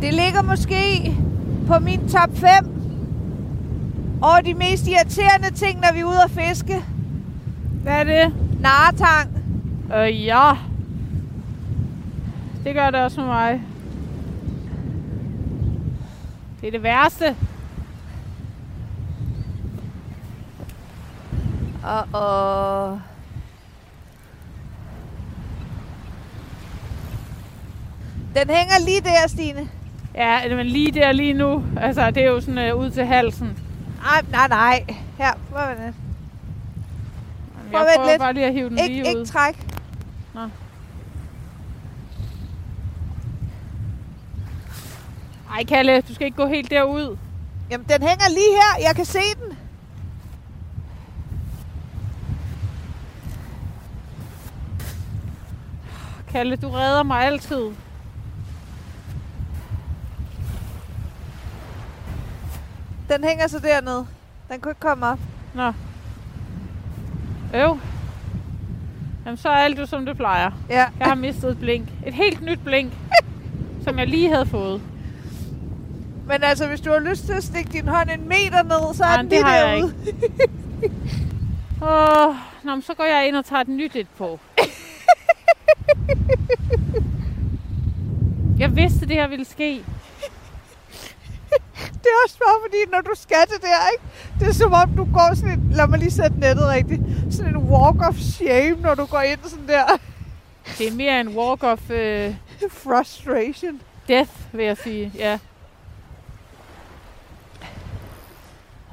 Det 0.02 0.14
ligger 0.14 0.42
måske 0.42 1.14
på 1.68 1.80
min 1.80 2.10
top 2.10 2.30
5 2.34 2.50
over 4.22 4.42
de 4.42 4.54
mest 4.54 4.88
irriterende 4.88 5.52
ting, 5.56 5.80
når 5.80 5.94
vi 5.94 6.00
er 6.00 6.06
ude 6.06 6.24
at 6.24 6.32
fiske. 6.32 6.84
Hvad 7.84 7.94
er 7.94 8.04
det? 8.04 8.34
Naretang. 8.60 9.30
Øh, 9.94 10.26
ja. 10.26 10.52
Det 12.64 12.74
gør 12.74 12.90
det 12.90 13.00
også 13.00 13.20
med 13.22 13.28
mig. 13.28 13.62
Det 16.62 16.68
er 16.68 16.72
det 16.72 16.84
værste. 16.84 17.36
Og... 22.14 23.00
Den 28.36 28.50
hænger 28.50 28.86
lige 28.86 29.02
der, 29.02 29.28
Stine. 29.28 29.70
Ja, 30.16 30.56
men 30.56 30.66
lige 30.66 30.92
der 30.92 31.12
lige 31.12 31.34
nu. 31.34 31.64
Altså, 31.78 32.12
det 32.12 32.24
er 32.24 32.28
jo 32.28 32.42
sådan 32.42 32.58
øh, 32.58 32.76
ud 32.76 32.90
til 32.90 33.06
halsen. 33.06 33.58
Ej, 34.06 34.22
nej, 34.32 34.48
nej. 34.48 34.86
Her, 35.18 35.34
prøv 35.52 35.62
at 35.62 35.78
vente. 35.78 35.94
Prøv 37.72 37.82
Jeg 37.82 37.82
at 37.82 38.00
vente 38.00 38.12
lidt. 38.12 38.20
bare 38.20 38.34
lige 38.34 38.46
at 38.46 38.54
hive 38.54 38.70
den 38.70 38.80
Ik- 38.80 38.88
lige 38.88 38.98
ikke 39.08 39.20
ud. 39.20 39.26
træk. 39.26 39.65
Ej, 45.56 45.64
Kalle, 45.64 46.02
du 46.02 46.14
skal 46.14 46.26
ikke 46.26 46.38
gå 46.38 46.46
helt 46.46 46.72
derud. 46.72 47.18
Jamen, 47.70 47.88
den 47.90 48.08
hænger 48.08 48.30
lige 48.30 48.52
her. 48.52 48.88
Jeg 48.88 48.96
kan 48.96 49.06
se 49.06 49.20
den. 49.20 49.58
Kalle, 56.32 56.56
du 56.56 56.70
redder 56.70 57.04
mig 57.04 57.26
altid. 57.26 57.72
Den 63.10 63.24
hænger 63.24 63.48
så 63.48 63.60
dernede. 63.60 64.08
Den 64.52 64.62
kunne 64.62 64.72
ikke 64.72 64.82
komme 64.82 65.06
op. 65.06 65.20
Nå. 65.54 65.72
Øv. 67.54 67.80
Jamen, 69.26 69.38
så 69.38 69.50
er 69.50 69.56
alt 69.56 69.80
jo 69.80 69.86
som 69.86 70.06
det 70.06 70.18
plejer. 70.18 70.52
Ja. 70.70 70.86
Jeg 71.00 71.08
har 71.08 71.16
mistet 71.16 71.52
et 71.52 71.60
blink. 71.60 71.88
Et 72.06 72.14
helt 72.14 72.42
nyt 72.42 72.60
blink, 72.64 72.94
som 73.86 74.00
jeg 74.00 74.08
lige 74.08 74.30
havde 74.30 74.46
fået. 74.46 74.82
Men 76.28 76.44
altså, 76.44 76.68
hvis 76.68 76.82
du 76.82 76.92
har 76.92 77.00
lyst 77.00 77.26
til 77.26 77.34
at 77.34 77.44
stikke 77.44 77.70
din 77.72 77.88
hånd 77.88 78.10
en 78.10 78.28
meter 78.28 78.64
ned, 78.64 78.94
så 78.94 79.04
er 79.04 79.18
den 79.18 79.26
det 79.26 79.32
lige 79.32 79.44
har 79.44 79.56
jeg 79.56 79.78
derude. 79.78 79.94
Åh, 82.30 82.36
nå, 82.64 82.76
men 82.76 82.82
så 82.82 82.94
går 82.94 83.04
jeg 83.04 83.28
ind 83.28 83.36
og 83.36 83.46
tager 83.46 83.62
et 83.62 83.68
nyt 83.68 83.96
et 83.96 84.08
på. 84.18 84.40
Jeg 88.60 88.76
vidste, 88.76 89.00
det 89.00 89.16
her 89.16 89.28
ville 89.28 89.46
ske. 89.46 89.84
Det 91.78 92.12
er 92.12 92.18
også 92.26 92.38
bare 92.38 92.56
fordi, 92.66 92.78
når 92.92 93.02
du 93.02 93.12
skal 93.16 93.38
det 93.54 93.62
der, 93.62 93.90
ikke? 93.94 94.04
Det 94.40 94.48
er 94.48 94.54
som 94.54 94.74
om, 94.74 94.90
du 94.90 95.04
går 95.14 95.36
sådan 95.36 95.60
en... 95.60 95.72
Lad 95.72 95.88
mig 95.88 96.00
lige 96.00 96.12
sætte 96.12 96.40
nettet 96.40 96.68
rigtigt. 96.68 97.02
Sådan 97.32 97.56
en 97.56 97.58
walk 97.58 98.02
of 98.08 98.16
shame, 98.18 98.76
når 98.82 98.96
du 98.96 99.06
går 99.06 99.22
ind 99.22 99.40
sådan 99.44 99.68
der. 99.68 99.86
Det 100.78 100.88
er 100.88 100.92
mere 100.92 101.22
en 101.22 101.28
walk 101.28 101.64
of 101.64 101.80
uh, 101.90 102.36
Frustration. 102.84 103.82
death, 104.08 104.32
vil 104.52 104.66
jeg 104.66 104.78
sige. 104.78 105.12
Ja. 105.16 105.40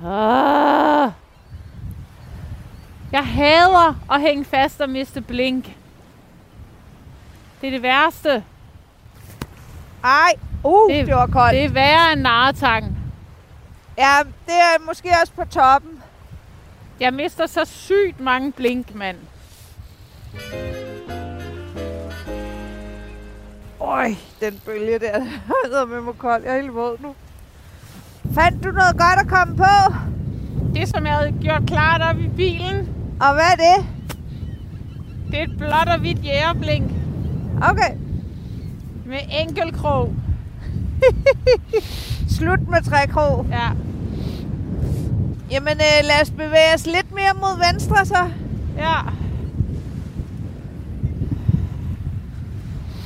Ah. 0.04 1.10
Jeg 3.12 3.26
hader 3.26 3.94
at 4.12 4.20
hænge 4.20 4.44
fast 4.44 4.80
og 4.80 4.90
miste 4.90 5.20
blink. 5.20 5.64
Det 7.60 7.66
er 7.66 7.70
det 7.70 7.82
værste. 7.82 8.44
Ej, 10.04 10.32
Uh, 10.64 10.90
Det- 10.92 11.06
det, 11.06 11.14
var 11.14 11.26
koldt. 11.26 11.54
Det 11.54 11.64
er 11.64 11.68
værre 11.68 12.12
end 12.12 12.20
naretang. 12.20 12.98
Ja, 13.98 14.16
det 14.46 14.54
er 14.54 14.86
måske 14.86 15.08
også 15.22 15.32
på 15.32 15.44
toppen. 15.44 16.02
Jeg 17.00 17.14
mister 17.14 17.46
så 17.46 17.64
sygt 17.64 18.20
mange 18.20 18.52
blink, 18.52 18.94
mand. 18.94 19.16
Øj, 23.80 24.14
den 24.40 24.60
bølge 24.64 24.98
der, 24.98 25.18
der 25.72 25.80
er 25.80 25.84
med 25.84 26.00
mig 26.00 26.14
kold. 26.18 26.42
Jeg 26.44 26.52
er 26.56 26.60
helt 26.60 26.74
våd 26.74 26.96
nu. 27.00 27.14
Fandt 28.34 28.64
du 28.64 28.70
noget 28.70 28.96
godt 28.98 29.18
at 29.20 29.28
komme 29.28 29.56
på? 29.56 29.94
Det, 30.74 30.88
som 30.88 31.06
jeg 31.06 31.14
havde 31.14 31.32
gjort 31.40 31.62
klart 31.66 32.02
op 32.02 32.18
i 32.20 32.28
bilen, 32.28 32.88
Og 33.20 33.34
hvad 33.34 33.44
er 33.44 33.56
det? 33.56 33.86
det 35.30 35.38
er 35.38 35.42
et 35.44 35.58
blåt 35.58 35.88
og 35.88 35.98
hvidt 36.00 36.24
jægerblink 36.24 36.90
Okay, 37.62 37.92
med 39.06 39.18
enkelkrog. 39.40 40.14
slut 42.38 42.68
med 42.68 42.82
trækrog. 42.82 43.46
Ja. 43.50 43.68
Jamen, 45.50 45.72
øh, 45.72 46.04
lad 46.04 46.22
os 46.22 46.30
bevæge 46.30 46.74
os 46.74 46.86
lidt 46.86 47.14
mere 47.14 47.34
mod 47.34 47.72
venstre 47.72 48.06
så. 48.06 48.28
Ja. 48.78 48.94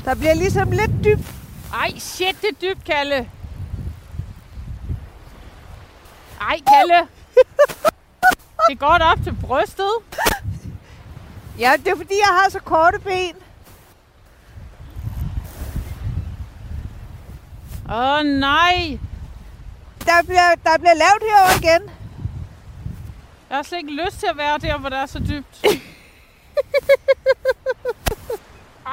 Der 0.05 0.15
bliver 0.15 0.35
ligesom 0.35 0.71
lidt 0.71 0.91
dybt. 1.05 1.35
Ej, 1.75 1.99
shit, 1.99 2.37
det 2.41 2.49
er 2.51 2.75
dybt, 2.75 2.85
Kalle. 2.85 3.29
Ej, 6.41 6.61
Kalle. 6.67 7.09
Det 8.69 8.79
går 8.79 8.99
op 9.13 9.19
til 9.25 9.37
brystet. 9.47 9.91
Ja, 11.59 11.73
det 11.85 11.89
er 11.89 11.97
fordi, 11.97 12.15
jeg 12.15 12.39
har 12.43 12.51
så 12.51 12.61
korte 12.61 12.99
ben. 12.99 13.37
Åh, 17.91 17.97
oh, 17.97 18.25
nej. 18.25 18.99
Der 20.07 20.23
bliver, 20.23 20.55
der 20.65 20.79
bliver 20.79 20.95
lavt 20.95 21.23
herover 21.23 21.59
igen. 21.63 21.91
Jeg 23.49 23.57
har 23.57 23.63
slet 23.63 23.79
ikke 23.79 24.05
lyst 24.05 24.19
til 24.19 24.27
at 24.27 24.37
være 24.37 24.59
der, 24.59 24.79
hvor 24.79 24.89
det 24.89 24.99
er 24.99 25.07
så 25.07 25.19
dybt. 25.19 25.65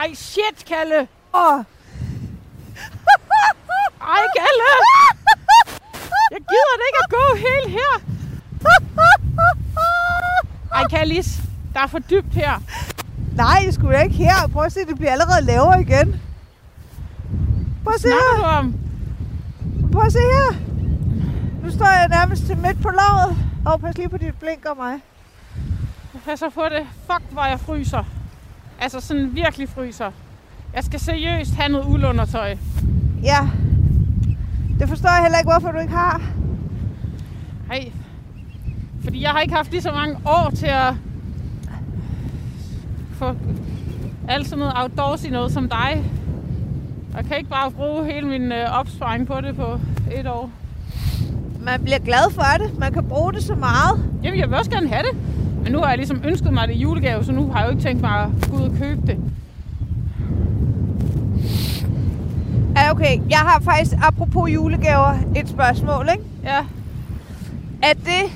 Ej, 0.01 0.13
shit, 0.13 0.65
Kalle. 0.67 1.08
Åh, 1.34 1.63
Ej, 4.01 4.25
Kalle. 4.38 4.69
Jeg 6.54 6.60
gider 6.62 6.76
da 6.82 6.86
ikke 6.89 7.02
at 7.06 7.10
gå 7.18 7.26
helt 7.48 7.70
her. 7.80 7.94
Ej, 10.74 10.84
Kallis. 10.89 11.42
Der 11.74 11.80
er 11.80 11.88
for 11.88 12.00
dybt 12.00 12.34
her. 12.34 12.62
nej, 13.36 13.60
det 13.66 13.74
skulle 13.74 14.04
ikke 14.04 14.16
her. 14.16 14.48
Prøv 14.54 14.63
at 14.63 14.72
se, 14.72 14.80
det 14.80 14.96
bliver 14.98 15.12
allerede 15.12 15.46
lavere 15.46 15.82
igen. 15.82 16.22
Prøv 17.84 17.94
at 17.94 18.02
se 18.02 18.08
Snakker 18.08 18.36
du 18.38 18.42
her. 18.52 18.58
om? 18.58 18.76
Prøv 19.92 20.02
at 20.06 20.12
se 20.12 20.20
her. 20.20 20.60
Nu 21.63 21.72
står 21.72 21.86
jeg 21.86 22.08
nærmest 22.10 22.46
til 22.46 22.58
midt 22.58 22.82
på 22.82 22.89
låret. 22.89 23.38
Og 23.66 23.82
pas 23.82 23.98
lige 23.98 24.10
på 24.10 24.18
dit 24.18 24.36
blink 24.39 24.66
og 24.66 24.78
mig. 24.78 25.00
Pas 26.26 26.39
så 26.39 26.50
på 26.50 26.62
det. 26.70 26.88
Fuck, 27.12 27.32
hvor 27.32 27.46
jeg 27.46 27.60
fryser. 27.60 28.04
Altså 28.82 29.00
sådan 29.00 29.30
virkelig 29.36 29.70
fryser. 29.70 30.12
Jeg 30.74 30.84
skal 30.84 31.00
seriøst 31.00 31.54
have 31.56 31.70
noget 31.70 31.86
uldundertøj. 31.86 32.58
Ja. 33.24 33.39
Det 34.80 34.89
forstår 34.89 35.10
jeg 35.10 35.22
heller 35.22 35.38
ikke, 35.38 35.52
hvorfor 35.52 35.72
du 35.72 35.80
ikke 35.80 35.94
har. 35.94 36.22
Ej. 37.74 37.92
Fordi 39.04 39.22
jeg 39.22 39.30
har 39.30 39.42
ikke 39.42 39.54
haft 39.54 39.72
lige 39.72 39.82
så 39.82 39.92
mange 39.92 40.18
år 40.26 40.52
til 40.56 40.66
at 40.66 40.94
få 43.12 43.36
alt 44.28 44.48
sådan 44.48 44.60
noget 44.60 44.74
outdoorsy 44.78 45.28
noget 45.28 45.52
som 45.52 45.70
dig. 45.70 46.04
Jeg 47.16 47.26
kan 47.26 47.38
ikke 47.38 47.50
bare 47.50 47.72
bruge 47.72 48.06
hele 48.06 48.28
min 48.28 48.52
øh, 48.52 48.80
opsparing 48.80 49.28
på 49.28 49.42
det 49.42 49.56
på 49.56 49.80
et 50.12 50.28
år. 50.28 50.52
Man 51.62 51.84
bliver 51.84 52.00
glad 52.00 52.32
for 52.32 52.44
det. 52.60 52.80
Man 52.80 52.94
kan 52.94 53.04
bruge 53.04 53.34
det 53.34 53.44
så 53.44 53.56
meget. 53.56 54.06
Jamen, 54.24 54.40
jeg 54.40 54.50
vil 54.50 54.58
også 54.58 54.72
gerne 54.72 54.88
have 54.88 55.04
det. 55.04 55.18
Men 55.64 55.72
nu 55.72 55.80
har 55.80 55.90
jeg 55.90 55.98
ligesom 55.98 56.22
ønsket 56.26 56.54
mig 56.54 56.68
det 56.68 56.76
i 56.76 56.80
julegave, 56.80 57.24
så 57.24 57.32
nu 57.32 57.52
har 57.52 57.60
jeg 57.60 57.66
jo 57.68 57.72
ikke 57.72 57.84
tænkt 57.84 58.02
mig 58.02 58.12
at 58.12 58.30
gå 58.52 58.58
ud 58.58 58.62
og 58.62 58.76
købe 58.78 59.08
det. 59.08 59.18
Ja, 62.76 62.92
okay. 62.92 63.20
Jeg 63.30 63.38
har 63.38 63.60
faktisk, 63.60 63.92
apropos 64.02 64.54
julegaver, 64.54 65.14
et 65.36 65.50
spørgsmål, 65.50 66.10
ikke? 66.12 66.24
Ja, 66.44 66.66
Er 67.84 67.93
det 67.93 68.32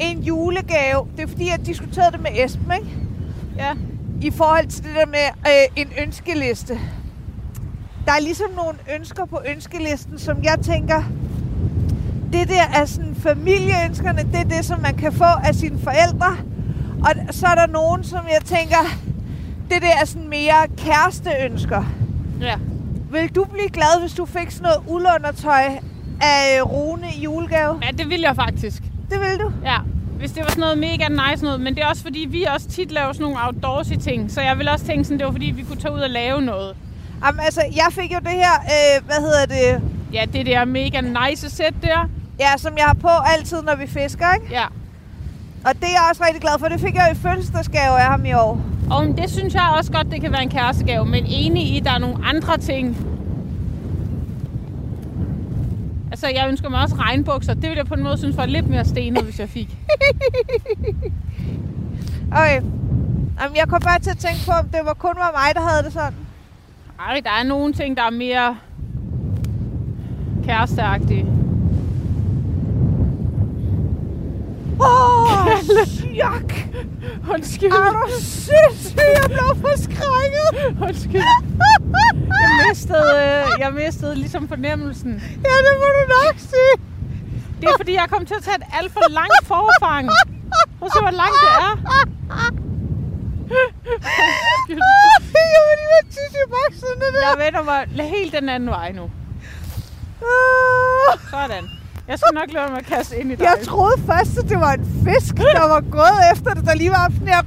en 0.00 0.22
julegave? 0.22 1.06
Det 1.16 1.22
er 1.22 1.26
fordi, 1.26 1.48
jeg 1.48 1.66
diskuterede 1.66 2.12
det 2.12 2.20
med 2.20 2.30
Esben, 2.44 2.72
ikke? 2.72 2.96
ja. 3.56 3.72
I 4.22 4.30
forhold 4.30 4.66
til 4.66 4.84
det 4.84 4.94
der 4.94 5.06
med 5.06 5.28
øh, 5.46 5.82
en 5.82 5.88
ønskeliste. 6.02 6.78
Der 8.06 8.12
er 8.12 8.20
ligesom 8.20 8.50
nogle 8.56 8.78
ønsker 8.94 9.24
på 9.24 9.40
ønskelisten, 9.54 10.18
som 10.18 10.42
jeg 10.42 10.58
tænker, 10.62 11.02
det 12.32 12.48
der 12.48 12.62
er 12.74 12.84
sådan 12.84 13.14
familieønskerne, 13.14 14.18
det 14.32 14.40
er 14.40 14.56
det, 14.56 14.64
som 14.64 14.80
man 14.80 14.96
kan 14.96 15.12
få 15.12 15.24
af 15.44 15.54
sine 15.54 15.78
forældre. 15.78 16.36
Og 17.00 17.34
så 17.34 17.46
er 17.46 17.54
der 17.54 17.66
nogen, 17.66 18.04
som 18.04 18.26
jeg 18.26 18.44
tænker, 18.44 18.98
det 19.70 19.82
der 19.82 20.00
er 20.00 20.04
sådan 20.04 20.28
mere 20.28 20.68
kæresteønsker. 20.76 21.84
Ja. 22.40 22.54
Vil 23.10 23.28
du 23.34 23.44
blive 23.44 23.68
glad, 23.68 24.00
hvis 24.00 24.12
du 24.12 24.26
fik 24.26 24.50
sådan 24.50 24.62
noget 24.62 24.82
uldundertøj 24.86 25.62
af 26.20 26.60
Rune 26.72 27.06
i 27.16 27.20
julegave? 27.20 27.80
ja, 27.82 27.88
det 27.98 28.10
vil 28.10 28.20
jeg 28.20 28.36
faktisk. 28.36 28.82
Det 29.10 29.20
vil 29.20 29.38
du? 29.40 29.52
Ja, 29.64 29.78
hvis 30.18 30.30
det 30.32 30.42
var 30.42 30.48
sådan 30.48 30.60
noget 30.60 30.78
mega 30.78 31.08
nice 31.08 31.44
noget. 31.44 31.60
Men 31.60 31.74
det 31.74 31.82
er 31.82 31.86
også 31.86 32.02
fordi, 32.02 32.26
vi 32.30 32.44
også 32.44 32.68
tit 32.68 32.92
laver 32.92 33.12
sådan 33.12 33.22
nogle 33.22 33.38
outdoorsy 33.46 33.92
ting. 33.92 34.30
Så 34.30 34.40
jeg 34.40 34.58
vil 34.58 34.68
også 34.68 34.86
tænke 34.86 35.04
sådan, 35.04 35.18
det 35.18 35.26
var 35.26 35.32
fordi, 35.32 35.46
vi 35.46 35.62
kunne 35.62 35.80
tage 35.80 35.94
ud 35.94 36.00
og 36.00 36.10
lave 36.10 36.42
noget. 36.42 36.76
Jamen, 37.26 37.40
altså, 37.40 37.60
jeg 37.76 37.86
fik 37.90 38.12
jo 38.12 38.18
det 38.18 38.30
her, 38.32 38.52
øh, 38.64 39.06
hvad 39.06 39.16
hedder 39.20 39.46
det, 39.46 39.82
Ja, 40.12 40.24
det 40.32 40.46
der 40.46 40.64
mega 40.64 41.00
nice 41.00 41.50
sæt 41.50 41.74
der. 41.82 42.08
ja, 42.40 42.56
som 42.56 42.72
jeg 42.76 42.84
har 42.84 42.94
på 42.94 43.08
altid, 43.38 43.62
når 43.62 43.76
vi 43.76 43.86
fisker, 43.86 44.32
ikke? 44.34 44.46
Ja. 44.54 44.64
Og 45.64 45.74
det 45.74 45.84
er 45.84 45.92
jeg 45.92 46.00
også 46.10 46.24
rigtig 46.24 46.40
glad 46.40 46.52
for. 46.58 46.68
Det 46.68 46.80
fik 46.80 46.94
jeg 46.94 47.08
i 47.12 47.14
fødselsdagsgave 47.14 47.98
af 48.00 48.04
ham 48.06 48.24
i 48.24 48.32
år. 48.32 48.60
Og 48.90 49.06
det 49.18 49.30
synes 49.30 49.54
jeg 49.54 49.74
også 49.78 49.92
godt, 49.92 50.10
det 50.10 50.20
kan 50.20 50.32
være 50.32 50.42
en 50.42 50.50
kærestegave. 50.50 51.04
Men 51.06 51.24
enig 51.28 51.62
i, 51.62 51.78
at 51.78 51.84
der 51.84 51.90
er 51.92 51.98
nogle 51.98 52.16
andre 52.24 52.58
ting. 52.58 52.96
Altså, 56.14 56.28
jeg 56.28 56.48
ønsker 56.48 56.68
mig 56.68 56.80
også 56.80 56.96
regnbukser. 56.96 57.54
Det 57.54 57.62
ville 57.62 57.76
jeg 57.76 57.86
på 57.86 57.94
en 57.94 58.02
måde 58.02 58.18
synes 58.18 58.36
var 58.36 58.46
lidt 58.46 58.68
mere 58.68 58.84
stenet, 58.84 59.24
hvis 59.24 59.40
jeg 59.40 59.48
fik. 59.48 59.76
Okay. 62.32 62.62
Jamen, 63.40 63.56
jeg 63.56 63.68
kom 63.68 63.80
bare 63.80 63.98
til 63.98 64.10
at 64.10 64.18
tænke 64.18 64.40
på, 64.46 64.52
om 64.52 64.68
det 64.68 64.80
var 64.84 64.94
kun 64.94 65.14
var 65.16 65.32
mig, 65.32 65.54
der 65.54 65.70
havde 65.70 65.82
det 65.84 65.92
sådan. 65.92 66.14
Ej, 66.98 67.20
der 67.24 67.30
er 67.30 67.42
nogle 67.42 67.72
ting, 67.72 67.96
der 67.96 68.02
er 68.02 68.10
mere 68.10 68.56
kæresteagtige. 70.44 71.26
Åh, 74.80 75.32
oh, 75.46 76.03
chok! 76.16 76.50
Undskyld. 77.34 77.72
Er 77.72 77.92
du 77.92 78.10
sindssyg? 78.20 79.08
Jeg 79.20 79.26
blev 79.26 79.50
forskrækket. 79.64 80.48
Undskyld. 80.86 81.28
Jeg 82.42 82.50
mistede, 82.68 83.12
øh, 83.26 83.46
jeg 83.58 83.72
mistede 83.72 84.14
ligesom 84.14 84.48
fornemmelsen. 84.48 85.12
Ja, 85.48 85.54
det 85.66 85.72
må 85.80 85.86
du 85.98 86.02
nok 86.16 86.36
sige. 86.38 86.74
Det 87.60 87.68
er 87.68 87.76
fordi, 87.76 87.94
jeg 87.94 88.06
kom 88.08 88.26
til 88.26 88.34
at 88.34 88.42
tage 88.42 88.56
et 88.56 88.62
alt 88.78 88.92
for 88.92 89.00
langt 89.10 89.44
forfang. 89.44 90.08
Prøv 90.78 90.88
se, 90.94 91.00
hvor 91.00 91.16
langt 91.22 91.38
det 91.44 91.50
er. 91.66 91.72
Jeg 94.68 95.62
vil 95.66 95.76
lige 95.80 95.90
være 95.94 96.06
tisse 96.08 96.38
i 96.44 96.48
bukserne 96.54 97.06
der. 97.12 97.28
Jeg 97.28 97.36
vender 97.44 97.62
mig 97.62 98.08
helt 98.08 98.32
den 98.32 98.48
anden 98.48 98.68
vej 98.68 98.92
nu. 98.92 99.10
Ah. 100.22 101.18
Sådan. 101.30 101.83
Jeg 102.08 102.18
skal 102.18 102.34
nok 102.34 102.52
lade 102.52 102.68
mig 102.70 102.78
at 102.78 102.86
kaste 102.86 103.16
ind 103.20 103.32
i 103.32 103.34
dig. 103.34 103.42
Jeg 103.44 103.56
troede 103.64 104.00
først, 104.06 104.38
at 104.38 104.48
det 104.48 104.58
var 104.60 104.72
en 104.72 104.84
fisk, 105.04 105.36
der 105.36 105.68
var 105.68 105.80
gået 105.90 106.20
efter 106.32 106.50
det, 106.54 106.64
der 106.64 106.74
lige 106.74 106.90
var 106.90 107.10
sådan 107.12 107.28
her. 107.28 107.42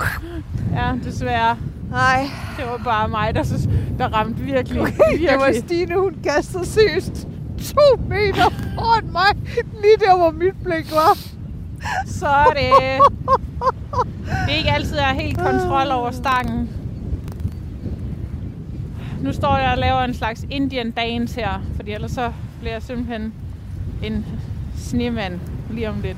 Ja, 0.76 0.94
desværre. 1.04 1.58
Nej, 1.92 2.30
Det 2.58 2.66
var 2.66 2.78
bare 2.84 3.08
mig, 3.10 3.36
der, 3.36 3.44
så- 3.44 3.70
der 3.98 4.08
ramte 4.08 4.42
virkelig, 4.44 4.70
det 4.70 4.80
var 4.80 5.18
virkelig. 5.18 5.64
Stine, 5.66 5.96
hun 6.00 6.16
kastede 6.24 6.66
seriøst 6.66 7.28
to 7.76 8.02
meter 8.10 8.50
foran 8.76 9.12
mig, 9.12 9.54
lige 9.56 9.98
der, 10.00 10.18
hvor 10.18 10.32
mit 10.32 10.64
blik 10.64 10.92
var. 10.92 11.18
Så 12.06 12.28
er 12.28 12.46
det. 12.46 13.02
Det 14.46 14.54
er 14.54 14.58
ikke 14.58 14.72
altid, 14.72 14.96
jeg 14.98 15.06
har 15.06 15.14
helt 15.14 15.38
kontrol 15.38 15.92
over 15.92 16.12
stangen. 16.12 16.70
Nu 19.22 19.34
står 19.34 19.58
jeg 19.58 19.72
og 19.72 19.78
laver 19.78 20.02
en 20.02 20.14
slags 20.14 20.46
Indian 20.50 20.92
dance 20.92 21.36
her, 21.42 21.62
fordi 21.76 21.92
ellers 21.92 22.12
så 22.12 22.32
bliver 22.60 22.74
jeg 22.74 22.82
simpelthen 22.84 23.34
en 24.04 24.26
snemand 24.88 25.40
lige 25.70 25.90
om 25.90 26.02
lidt. 26.02 26.18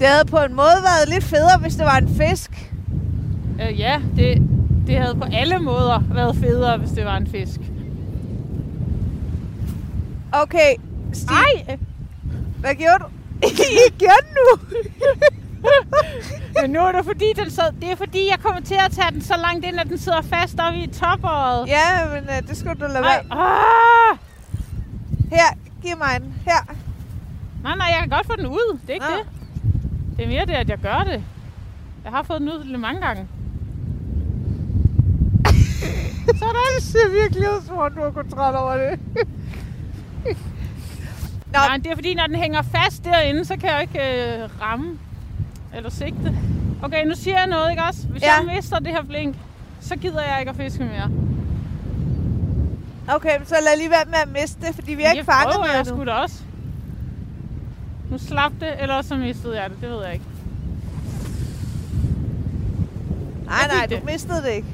Det 0.00 0.06
havde 0.08 0.24
på 0.24 0.36
en 0.38 0.54
måde 0.54 0.76
været 0.82 1.08
lidt 1.08 1.24
federe, 1.24 1.58
hvis 1.58 1.74
det 1.74 1.84
var 1.84 1.96
en 1.96 2.08
fisk. 2.08 2.50
Øh, 3.62 3.78
ja, 3.80 4.00
det, 4.16 4.42
det 4.86 4.98
havde 4.98 5.14
på 5.14 5.24
alle 5.32 5.58
måder 5.58 6.02
været 6.14 6.36
federe, 6.36 6.78
hvis 6.78 6.90
det 6.90 7.04
var 7.04 7.16
en 7.16 7.26
fisk. 7.26 7.60
Okay, 10.32 10.74
Stine, 11.12 11.38
Ej! 11.68 11.78
hvad 12.60 12.74
gjorde 12.74 12.98
du? 12.98 13.06
Igen 13.88 14.24
nu! 14.36 14.60
Men 16.62 16.70
nu 16.70 16.80
er 16.80 16.92
det 16.92 17.04
fordi, 17.04 17.24
den 17.36 17.50
sad, 17.50 17.72
det 17.80 17.90
er 17.90 17.96
fordi, 17.96 18.28
jeg 18.30 18.38
kommer 18.42 18.60
til 18.60 18.74
at 18.86 18.92
tage 18.92 19.10
den 19.12 19.22
så 19.22 19.34
langt 19.36 19.64
ind, 19.66 19.80
at 19.80 19.88
den 19.88 19.98
sidder 19.98 20.22
fast 20.22 20.58
oppe 20.60 20.78
i 20.78 20.86
topåret. 20.86 21.68
ja, 21.68 22.08
men 22.14 22.24
uh, 22.24 22.48
det 22.48 22.56
skulle 22.56 22.74
du 22.74 22.86
lade 22.92 23.02
være. 23.02 23.20
ah! 23.30 24.16
Her, 25.30 25.56
giv 25.82 25.96
mig 25.98 26.20
den. 26.20 26.34
Her. 26.44 26.74
Nej, 27.66 27.76
nej, 27.76 27.86
jeg 27.86 28.00
kan 28.00 28.08
godt 28.08 28.26
få 28.26 28.36
den 28.36 28.46
ud. 28.46 28.78
Det 28.82 28.90
er 28.90 28.94
ikke 28.94 29.06
Nå. 29.06 29.12
det. 29.16 29.26
Det 30.16 30.24
er 30.24 30.28
mere 30.28 30.46
det, 30.46 30.52
at 30.52 30.68
jeg 30.68 30.78
gør 30.78 30.98
det. 31.06 31.22
Jeg 32.04 32.12
har 32.12 32.22
fået 32.22 32.40
den 32.40 32.48
ud 32.48 32.64
lidt 32.64 32.80
mange 32.80 33.00
gange. 33.00 33.26
Sådan. 36.40 36.66
Det 36.76 36.82
ser 36.82 37.08
virkelig 37.22 37.42
ud, 37.48 37.62
som 37.66 37.78
om 37.78 37.92
du 37.94 38.02
har 38.02 38.10
kontrol 38.10 38.54
over 38.54 38.76
det. 38.76 39.00
Nå, 41.52 41.58
Nej, 41.68 41.76
det 41.76 41.86
er 41.86 41.94
fordi, 41.94 42.14
når 42.14 42.26
den 42.26 42.34
hænger 42.36 42.62
fast 42.62 43.04
derinde, 43.04 43.44
så 43.44 43.56
kan 43.56 43.68
jeg 43.70 43.80
ikke 43.82 43.98
øh, 43.98 44.48
ramme 44.62 44.98
eller 45.74 45.90
sigte. 45.90 46.38
Okay, 46.82 47.06
nu 47.06 47.14
siger 47.14 47.38
jeg 47.38 47.46
noget, 47.46 47.70
ikke 47.70 47.82
også? 47.82 48.06
Hvis 48.06 48.22
Ja. 48.22 48.34
jeg 48.34 48.54
mister 48.56 48.78
det 48.78 48.88
her 48.92 49.02
blink, 49.02 49.36
så 49.80 49.96
gider 49.96 50.22
jeg 50.22 50.36
ikke 50.40 50.50
at 50.50 50.56
fiske 50.56 50.84
mere. 50.84 51.10
okay, 53.16 53.38
så 53.44 53.54
lad 53.62 53.76
lige 53.78 53.90
være 53.90 54.04
med 54.06 54.18
at 54.22 54.28
miste 54.42 54.66
det, 54.66 54.74
fordi 54.74 54.94
vi 54.94 55.02
har 55.02 55.12
ikke 55.12 55.24
fanget 55.24 55.54
prøver 55.54 55.66
jeg 55.66 55.74
noget 55.74 55.86
sgu 55.86 56.04
da 56.04 56.12
også. 56.12 56.42
Nu 58.10 58.18
slap 58.18 58.52
det, 58.60 58.82
eller 58.82 59.02
så 59.02 59.16
mistede 59.16 59.62
jeg 59.62 59.70
det. 59.70 59.78
Det 59.80 59.88
ved 59.90 60.04
jeg 60.04 60.12
ikke. 60.12 60.24
Nej, 63.46 63.66
nej, 63.76 63.86
det. 63.86 64.00
du 64.00 64.06
mistede 64.06 64.42
det 64.42 64.50
ikke. 64.52 64.68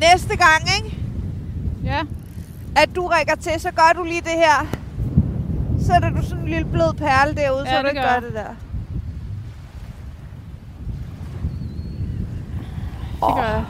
Næste 0.00 0.36
gang, 0.36 0.62
ikke? 0.84 0.98
Ja, 1.84 2.00
At 2.76 2.88
du 2.96 3.06
rækker 3.06 3.34
til, 3.34 3.60
så 3.60 3.70
gør 3.70 3.92
du 3.96 4.02
lige 4.04 4.20
det 4.20 4.30
her. 4.30 4.66
Så 5.80 5.86
sætter 5.86 6.10
du 6.10 6.22
sådan 6.22 6.38
en 6.44 6.48
lille 6.48 6.64
blød 6.64 6.94
perle 6.94 7.34
derude, 7.34 7.64
Ja, 7.68 7.76
så 7.76 7.82
du 7.82 7.88
ikke 7.88 8.00
gør 8.00 8.12
jeg. 8.12 8.22
det 8.22 8.32
der. 8.34 8.48
det 13.26 13.34
gør 13.36 13.42
jeg. 13.42 13.64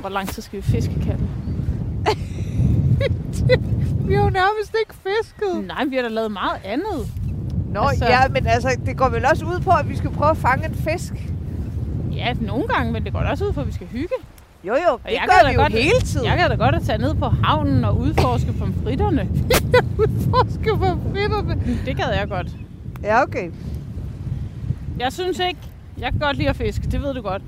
Hvor 0.00 0.08
lang 0.08 0.28
tid 0.28 0.42
skal 0.42 0.56
vi 0.56 0.62
fiske, 0.62 0.94
Katte? 0.94 1.24
Vi 4.08 4.14
har 4.14 4.22
jo 4.24 4.30
nærmest 4.30 4.74
ikke 4.80 4.94
fisket. 4.94 5.66
Nej, 5.66 5.84
vi 5.84 5.96
har 5.96 6.02
da 6.02 6.08
lavet 6.08 6.32
meget 6.32 6.60
andet. 6.64 7.08
Nå, 7.72 7.80
Altså- 7.80 8.04
ja, 8.06 8.28
men 8.30 8.46
altså, 8.46 8.68
det 8.86 8.96
går 8.96 9.08
vel 9.08 9.24
også 9.26 9.44
ud 9.44 9.60
på, 9.60 9.70
at 9.70 9.88
vi 9.88 9.96
skal 9.96 10.10
prøve 10.10 10.30
at 10.30 10.36
fange 10.36 10.68
en 10.68 10.74
fisk. 10.74 11.12
Ja, 12.12 12.32
nogle 12.40 12.68
gange, 12.68 12.92
men 12.92 13.04
det 13.04 13.12
går 13.12 13.20
da 13.20 13.28
også 13.28 13.44
ud 13.44 13.52
for, 13.52 13.60
at 13.60 13.66
vi 13.66 13.72
skal 13.72 13.86
hygge. 13.86 14.14
Jo, 14.64 14.72
jo, 14.74 14.92
Og 14.92 15.00
det 15.04 15.10
jeg 15.12 15.24
gør 15.26 15.48
vi 15.48 15.54
jo 15.54 15.60
godt- 15.60 15.72
hele 15.72 16.00
tiden. 16.00 16.26
Jeg 16.26 16.38
kan 16.38 16.50
da 16.50 16.56
godt 16.56 16.74
at 16.74 16.82
tage 16.82 16.98
ned 16.98 17.14
på 17.14 17.26
havnen 17.28 17.84
og 17.84 17.98
udforske 17.98 18.52
pomfritterne. 18.52 19.28
udforske 19.98 20.70
på 20.76 20.86
fritterne. 21.12 21.60
Det 21.86 21.96
gad 21.96 22.06
jeg 22.18 22.28
godt. 22.28 22.48
Ja, 23.02 23.22
okay. 23.22 23.50
Jeg 24.98 25.12
synes 25.12 25.38
ikke, 25.38 25.60
jeg 25.98 26.10
kan 26.10 26.20
godt 26.20 26.36
lide 26.36 26.48
at 26.48 26.56
fiske, 26.56 26.86
det 26.90 27.02
ved 27.02 27.14
du 27.14 27.20
godt. 27.22 27.42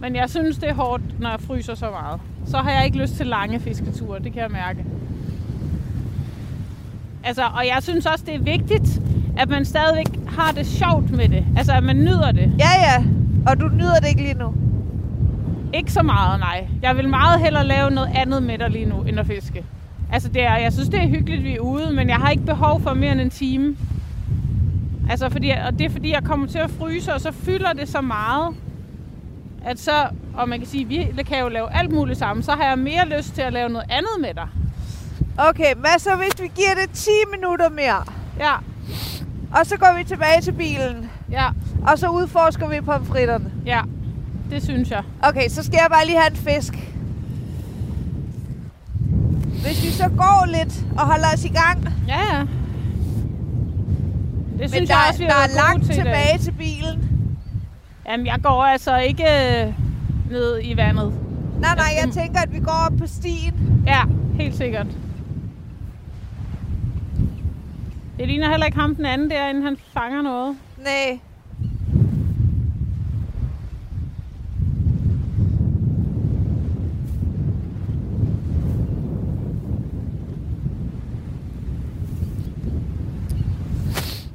Men 0.00 0.16
jeg 0.16 0.30
synes, 0.30 0.58
det 0.58 0.68
er 0.68 0.74
hårdt, 0.74 1.20
når 1.20 1.30
jeg 1.30 1.40
fryser 1.40 1.74
så 1.74 1.90
meget. 1.90 2.20
Så 2.46 2.56
har 2.56 2.70
jeg 2.70 2.84
ikke 2.84 2.98
lyst 2.98 3.14
til 3.14 3.26
lange 3.26 3.60
fisketure, 3.60 4.18
det 4.18 4.32
kan 4.32 4.42
jeg 4.42 4.50
mærke. 4.50 4.84
Altså, 7.24 7.42
og 7.54 7.66
jeg 7.66 7.78
synes 7.82 8.06
også, 8.06 8.24
det 8.26 8.34
er 8.34 8.38
vigtigt, 8.38 9.00
at 9.38 9.48
man 9.48 9.64
stadigvæk 9.64 10.06
har 10.28 10.52
det 10.52 10.66
sjovt 10.66 11.10
med 11.10 11.28
det. 11.28 11.44
Altså, 11.56 11.72
at 11.72 11.84
man 11.84 11.96
nyder 11.96 12.32
det. 12.32 12.52
Ja, 12.58 12.70
ja. 12.82 13.04
Og 13.46 13.60
du 13.60 13.68
nyder 13.68 13.94
det 14.00 14.08
ikke 14.08 14.22
lige 14.22 14.34
nu. 14.34 14.54
Ikke 15.74 15.92
så 15.92 16.02
meget, 16.02 16.40
nej. 16.40 16.66
Jeg 16.82 16.96
vil 16.96 17.08
meget 17.08 17.40
hellere 17.40 17.66
lave 17.66 17.90
noget 17.90 18.10
andet 18.14 18.42
med 18.42 18.58
dig 18.58 18.70
lige 18.70 18.84
nu, 18.84 19.02
end 19.02 19.20
at 19.20 19.26
fiske. 19.26 19.64
Altså, 20.12 20.28
det 20.28 20.42
er, 20.42 20.56
jeg 20.56 20.72
synes, 20.72 20.88
det 20.88 21.02
er 21.02 21.08
hyggeligt, 21.08 21.44
vi 21.44 21.54
er 21.56 21.60
ude, 21.60 21.92
men 21.92 22.08
jeg 22.08 22.16
har 22.16 22.30
ikke 22.30 22.44
behov 22.44 22.80
for 22.80 22.94
mere 22.94 23.12
end 23.12 23.20
en 23.20 23.30
time. 23.30 23.76
Altså, 25.10 25.28
fordi, 25.28 25.52
og 25.66 25.78
det 25.78 25.84
er 25.86 25.90
fordi, 25.90 26.12
jeg 26.12 26.24
kommer 26.24 26.46
til 26.46 26.58
at 26.58 26.70
fryse, 26.70 27.14
og 27.14 27.20
så 27.20 27.32
fylder 27.32 27.72
det 27.72 27.88
så 27.88 28.00
meget, 28.00 28.54
at 29.64 29.80
så, 29.80 29.92
og 30.34 30.48
man 30.48 30.58
kan 30.58 30.68
sige, 30.68 30.84
vi 30.84 31.22
kan 31.26 31.40
jo 31.40 31.48
lave 31.48 31.72
alt 31.74 31.92
muligt 31.92 32.18
sammen, 32.18 32.42
så 32.42 32.52
har 32.52 32.64
jeg 32.64 32.78
mere 32.78 33.08
lyst 33.16 33.34
til 33.34 33.42
at 33.42 33.52
lave 33.52 33.68
noget 33.68 33.86
andet 33.90 34.20
med 34.20 34.34
dig. 34.34 34.48
Okay, 35.38 35.74
hvad 35.76 35.98
så 35.98 36.10
hvis 36.16 36.42
vi 36.42 36.50
giver 36.54 36.74
det 36.86 36.90
10 36.94 37.10
minutter 37.30 37.68
mere? 37.70 38.04
Ja, 38.38 38.54
Og 39.60 39.66
så 39.66 39.76
går 39.76 39.96
vi 39.98 40.04
tilbage 40.04 40.40
til 40.42 40.52
bilen. 40.52 41.10
ja, 41.30 41.48
Og 41.88 41.98
så 41.98 42.08
udforsker 42.08 42.68
vi 42.68 42.80
pomfritterne. 42.80 43.50
ja. 43.66 43.80
Det 44.50 44.62
synes 44.62 44.90
jeg. 44.90 45.02
Okay, 45.22 45.48
så 45.48 45.62
skal 45.62 45.74
jeg 45.82 45.86
bare 45.90 46.06
lige 46.06 46.18
have 46.18 46.30
en 46.30 46.36
fisk. 46.36 46.72
Hvis 49.62 49.82
vi 49.84 49.90
så 49.90 50.08
går 50.08 50.46
lidt 50.46 50.84
og 50.98 51.06
holder 51.06 51.26
os 51.34 51.44
i 51.44 51.48
gang. 51.48 51.88
Ja, 52.08 52.18
ja. 52.34 52.38
Det 52.40 52.48
Men 54.60 54.68
synes 54.68 54.88
der, 54.88 54.96
jeg 54.96 55.06
også, 55.08 55.18
vi 55.20 55.24
der 55.26 55.34
er 55.34 55.56
langt 55.56 55.86
til 55.86 55.94
tilbage 55.94 56.38
til 56.38 56.52
bilen. 56.52 57.10
Jamen, 58.08 58.26
jeg 58.26 58.38
går 58.42 58.62
altså 58.64 58.96
ikke 58.96 59.22
øh, 59.24 59.72
ned 60.30 60.60
i 60.62 60.76
vandet. 60.76 61.12
Nej, 61.60 61.74
nej, 61.74 61.86
jeg 62.04 62.12
tænker, 62.12 62.40
at 62.40 62.52
vi 62.52 62.60
går 62.60 62.86
op 62.86 62.92
på 62.98 63.06
stien. 63.06 63.82
Ja, 63.86 64.00
helt 64.34 64.56
sikkert. 64.56 64.86
Det 68.22 68.28
ligner 68.30 68.50
heller 68.50 68.66
ikke 68.66 68.78
ham 68.78 68.96
den 68.96 69.06
anden 69.06 69.30
derinde, 69.30 69.62
han 69.62 69.76
fanger 69.92 70.22
noget. 70.22 70.56
Nej. 70.78 71.18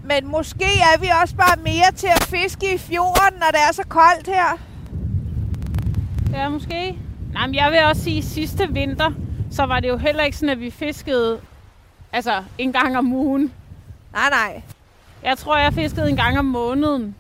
Men 0.04 0.32
måske 0.32 0.66
er 0.66 1.00
vi 1.00 1.08
også 1.22 1.36
bare 1.36 1.58
mere 1.64 1.92
til 1.96 2.08
at 2.08 2.24
fiske 2.24 2.74
i 2.74 2.78
fjorden, 2.78 3.40
når 3.40 3.48
det 3.52 3.60
er 3.70 3.74
så 3.74 3.84
koldt 3.88 4.28
her. 4.28 4.60
Ja, 6.34 6.50
måske. 6.50 6.98
Nej, 7.34 7.48
men 7.48 7.56
jeg 7.56 7.72
vil 7.72 7.80
også 7.84 8.04
sige, 8.04 8.18
at 8.18 8.24
sidste 8.24 8.74
vinter, 8.74 9.12
så 9.52 9.64
var 9.64 9.80
det 9.80 9.88
jo 9.88 9.98
heller 9.98 10.24
ikke 10.24 10.38
sådan, 10.38 10.50
at 10.50 10.60
vi 10.60 10.70
fiskede 10.70 11.40
altså 12.14 12.44
en 12.58 12.74
gang 12.74 12.98
om 12.98 13.14
ugen. 13.14 13.54
Nej, 14.18 14.30
nej. 14.30 14.62
Jeg 15.24 15.38
tror, 15.38 15.58
jeg 15.58 15.74
fiskede 15.74 16.10
en 16.10 16.16
gang 16.16 16.40
om 16.40 16.46
måneden. 16.46 17.16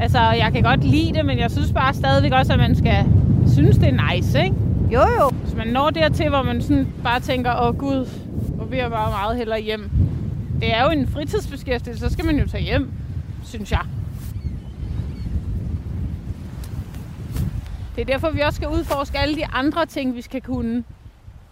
Altså, 0.00 0.18
jeg 0.18 0.52
kan 0.52 0.62
godt 0.62 0.84
lide 0.84 1.14
det, 1.14 1.24
men 1.24 1.38
jeg 1.38 1.50
synes 1.50 1.72
bare 1.72 1.94
stadigvæk 1.94 2.32
også, 2.32 2.52
at 2.52 2.58
man 2.58 2.76
skal 2.76 3.06
synes, 3.52 3.78
det 3.78 3.88
er 3.88 4.14
nice, 4.14 4.44
ikke? 4.44 4.56
Jo, 4.92 5.00
jo. 5.00 5.28
Hvis 5.30 5.54
man 5.54 5.66
når 5.66 5.90
dertil, 5.90 6.28
hvor 6.28 6.42
man 6.42 6.62
sådan 6.62 6.88
bare 7.02 7.20
tænker, 7.20 7.68
åh 7.68 7.78
gud, 7.78 8.08
hvor 8.54 8.64
vil 8.64 8.78
jeg 8.78 8.90
bare 8.90 9.10
meget 9.10 9.36
hellere 9.36 9.60
hjem. 9.60 9.90
Det 10.60 10.74
er 10.74 10.84
jo 10.84 10.90
en 10.90 11.08
fritidsbeskæftigelse, 11.08 12.08
så 12.08 12.12
skal 12.12 12.24
man 12.24 12.38
jo 12.38 12.48
tage 12.48 12.64
hjem, 12.64 12.90
synes 13.44 13.72
jeg. 13.72 13.82
Det 17.96 18.02
er 18.02 18.06
derfor, 18.06 18.30
vi 18.30 18.40
også 18.40 18.56
skal 18.56 18.68
udforske 18.68 19.18
alle 19.18 19.36
de 19.36 19.46
andre 19.46 19.86
ting, 19.86 20.14
vi 20.14 20.22
skal 20.22 20.40
kunne, 20.40 20.84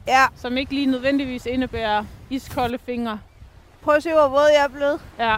Ja, 0.06 0.24
som 0.36 0.56
ikke 0.56 0.74
lige 0.74 0.86
nødvendigvis 0.86 1.46
indebærer 1.46 2.04
iskolde 2.30 2.78
fingre. 2.86 3.18
prøv 3.82 3.94
at 3.94 4.02
se, 4.02 4.10
hvor 4.12 4.28
våd 4.28 4.48
jeg 4.56 4.64
er 4.64 4.68
blevet. 4.68 5.00
Ja. 5.18 5.36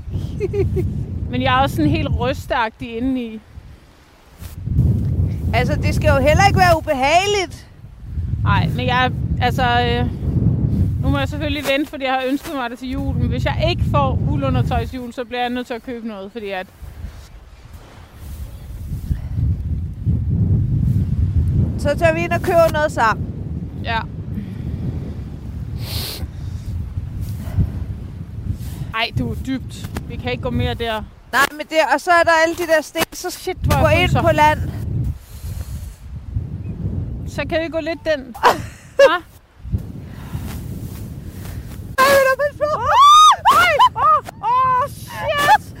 Men 1.30 1.42
jeg 1.42 1.56
er 1.56 1.60
også 1.60 1.76
sådan 1.76 1.90
helt 1.90 2.08
rystagtig 2.20 2.96
indeni. 2.96 3.40
Altså, 5.54 5.74
det 5.74 5.94
skal 5.94 6.08
jo 6.08 6.18
heller 6.18 6.46
ikke 6.46 6.58
være 6.58 6.76
ubehageligt. 6.76 7.66
Nej, 8.42 8.68
men 8.76 8.86
jeg, 8.86 9.12
altså, 9.40 9.62
øh, 9.62 10.06
nu 11.02 11.08
må 11.08 11.18
jeg 11.18 11.28
selvfølgelig 11.28 11.64
vente, 11.72 11.90
fordi 11.90 12.04
jeg 12.04 12.12
har 12.12 12.22
ønsket 12.28 12.54
mig 12.54 12.70
det 12.70 12.78
til 12.78 12.90
jul. 12.90 13.16
Men 13.16 13.28
hvis 13.28 13.44
jeg 13.44 13.66
ikke 13.70 13.82
får 13.90 14.18
uldundertøj 14.30 14.86
til 14.86 14.96
jul, 14.96 15.12
så 15.12 15.24
bliver 15.24 15.40
jeg 15.40 15.50
nødt 15.50 15.66
til 15.66 15.74
at 15.74 15.82
købe 15.82 16.08
noget, 16.08 16.32
fordi 16.32 16.50
at, 16.50 16.66
Så 21.78 21.98
tager 21.98 22.14
vi 22.14 22.20
ind 22.20 22.32
og 22.32 22.40
køber 22.40 22.72
noget 22.72 22.92
sammen. 22.92 23.29
Ja. 23.84 24.00
Ej, 28.94 29.10
du 29.18 29.30
er 29.30 29.34
dybt. 29.46 29.90
Vi 30.08 30.16
kan 30.16 30.30
ikke 30.32 30.42
gå 30.42 30.50
mere 30.50 30.74
der. 30.74 31.02
Nej, 31.32 31.46
men 31.52 31.60
det, 31.60 31.76
og 31.94 32.00
så 32.00 32.10
er 32.10 32.22
der 32.22 32.30
alle 32.44 32.54
de 32.56 32.66
der 32.66 32.82
sten, 32.82 33.02
så 33.12 33.30
Shit, 33.30 33.56
hvor 33.56 33.80
gå 33.80 33.88
jeg 33.88 34.02
ind 34.02 34.10
fryser. 34.10 34.22
på 34.22 34.28
land. 34.32 34.60
Så 37.28 37.42
kan 37.48 37.60
vi 37.62 37.68
gå 37.68 37.78
lidt 37.80 37.98
den. 38.04 38.34
Hva? 38.98 39.16
Ej, 41.98 42.06
vil 42.14 42.24
du 42.30 42.34
passe 42.42 42.58
på? 42.58 42.80
Ej, 43.52 43.72
åh, 43.96 44.24
åh, 44.42 44.90
shit! 44.90 45.76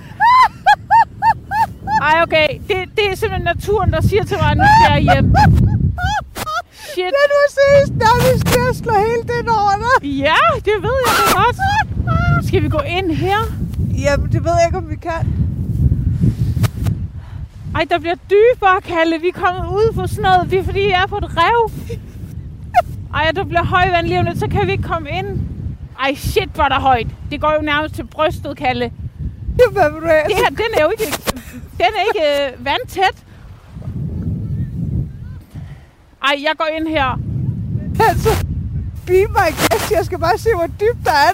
Ej, 2.02 2.22
okay. 2.22 2.48
Det, 2.68 2.76
det 2.96 3.12
er 3.12 3.16
simpelthen 3.16 3.42
naturen, 3.44 3.92
der 3.92 4.00
siger 4.00 4.24
til 4.24 4.36
mig, 4.36 4.50
at 4.50 4.56
nu 4.56 4.64
skal 4.64 5.02
jeg 5.02 5.14
hjem. 5.14 5.34
Shit. 6.94 7.12
Den 7.18 7.30
var 7.38 7.48
seriøst 7.58 7.92
nærmest 8.04 8.46
til 8.46 8.60
at 8.70 8.76
slå 8.76 8.92
hele 9.06 9.22
den 9.32 9.48
over. 9.48 9.70
Ja, 10.02 10.40
det 10.64 10.76
ved 10.86 10.96
jeg 11.06 11.14
da 11.18 11.24
godt. 11.40 11.56
Skal 12.46 12.62
vi 12.62 12.68
gå 12.68 12.78
ind 12.78 13.10
her? 13.10 13.38
Jamen, 14.04 14.32
det 14.32 14.44
ved 14.44 14.52
jeg 14.58 14.66
ikke, 14.68 14.78
om 14.78 14.90
vi 14.90 14.96
kan. 14.96 15.22
Ej, 17.74 17.84
der 17.90 17.98
bliver 17.98 18.14
dybere, 18.30 18.80
Kalle. 18.80 19.20
Vi 19.20 19.28
er 19.28 19.32
kommet 19.32 19.66
ud 19.78 19.94
for 19.94 20.06
sådan 20.06 20.22
noget. 20.22 20.50
Vi 20.50 20.56
er 20.56 20.64
fordi, 20.64 20.88
jeg 20.88 21.02
er 21.02 21.06
på 21.06 21.16
et 21.16 21.30
rev. 21.36 21.70
Ej, 23.14 23.30
der 23.34 23.44
bliver 23.44 23.64
højvand 23.64 24.06
lige 24.06 24.18
om 24.18 24.24
lidt, 24.26 24.38
så 24.38 24.48
kan 24.48 24.66
vi 24.66 24.72
ikke 24.72 24.84
komme 24.84 25.10
ind. 25.10 25.40
Ej, 26.00 26.14
shit, 26.14 26.48
hvor 26.54 26.64
er 26.64 26.68
der 26.68 26.80
højt. 26.80 27.06
Det 27.30 27.40
går 27.40 27.52
jo 27.54 27.62
nærmest 27.62 27.94
til 27.94 28.04
brystet, 28.06 28.56
Kalle. 28.56 28.92
Jamen, 29.58 29.72
hvad 29.72 29.90
vil 29.92 30.00
du 30.00 30.06
have? 30.06 30.22
Det 30.28 30.36
her, 30.36 30.48
den 30.48 30.70
er 30.78 30.82
jo 30.82 30.90
ikke 30.90 31.04
Den 31.78 31.90
er 31.98 32.02
ikke 32.08 32.54
øh, 32.54 32.64
vandtæt. 32.64 33.16
Ej, 36.30 36.36
jeg 36.42 36.54
går 36.58 36.68
ind 36.76 36.88
her. 36.88 37.08
Altså, 38.08 38.30
be 39.06 39.18
my 39.36 39.48
guest. 39.60 39.90
Jeg 39.90 40.04
skal 40.04 40.18
bare 40.18 40.38
se, 40.38 40.48
hvor 40.54 40.66
dybt 40.66 41.04
der 41.04 41.16
er. 41.26 41.32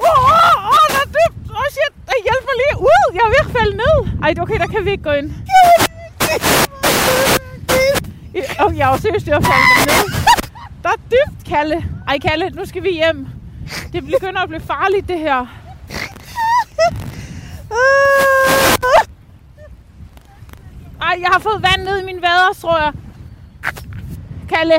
Åh, 0.00 0.08
oh, 0.08 0.24
oh, 0.34 0.68
oh, 0.72 0.86
der 0.94 1.00
er 1.04 1.10
dybt. 1.16 1.36
Åh, 1.50 1.56
oh, 1.60 1.66
shit. 1.74 1.92
Der 2.06 2.16
hjælper 2.26 2.54
lige 2.60 2.74
ud. 2.88 3.04
Jeg 3.16 3.22
er 3.26 3.32
ved 3.34 3.42
at 3.46 3.50
falde 3.58 3.76
ned. 3.76 3.96
Ej, 4.22 4.34
okay, 4.40 4.58
der 4.58 4.66
kan 4.66 4.84
vi 4.84 4.90
ikke 4.90 5.02
gå 5.02 5.10
ind. 5.10 5.32
Oh, 8.60 8.78
jeg 8.78 8.88
er 8.88 8.92
jo 8.92 8.98
seriøst 8.98 9.26
ved 9.26 9.34
at 9.34 9.44
falde 9.44 9.68
ned. 9.86 10.04
Der 10.82 10.88
er 10.88 11.00
dybt, 11.12 11.48
Kalle. 11.48 11.84
Ej, 12.08 12.18
Kalle, 12.18 12.50
nu 12.50 12.64
skal 12.66 12.82
vi 12.82 12.90
hjem. 12.90 13.26
Det 13.92 14.04
begynder 14.04 14.40
at 14.40 14.48
blive 14.48 14.60
farligt, 14.60 15.08
det 15.08 15.18
her. 15.18 15.46
Ej, 21.00 21.14
jeg 21.20 21.28
har 21.32 21.38
fået 21.38 21.62
vand 21.62 21.82
ned 21.82 22.00
i 22.00 22.04
mine 22.04 22.22
vader, 22.22 22.52
tror 22.60 22.78
jeg. 22.82 22.92
Kalle. 24.48 24.78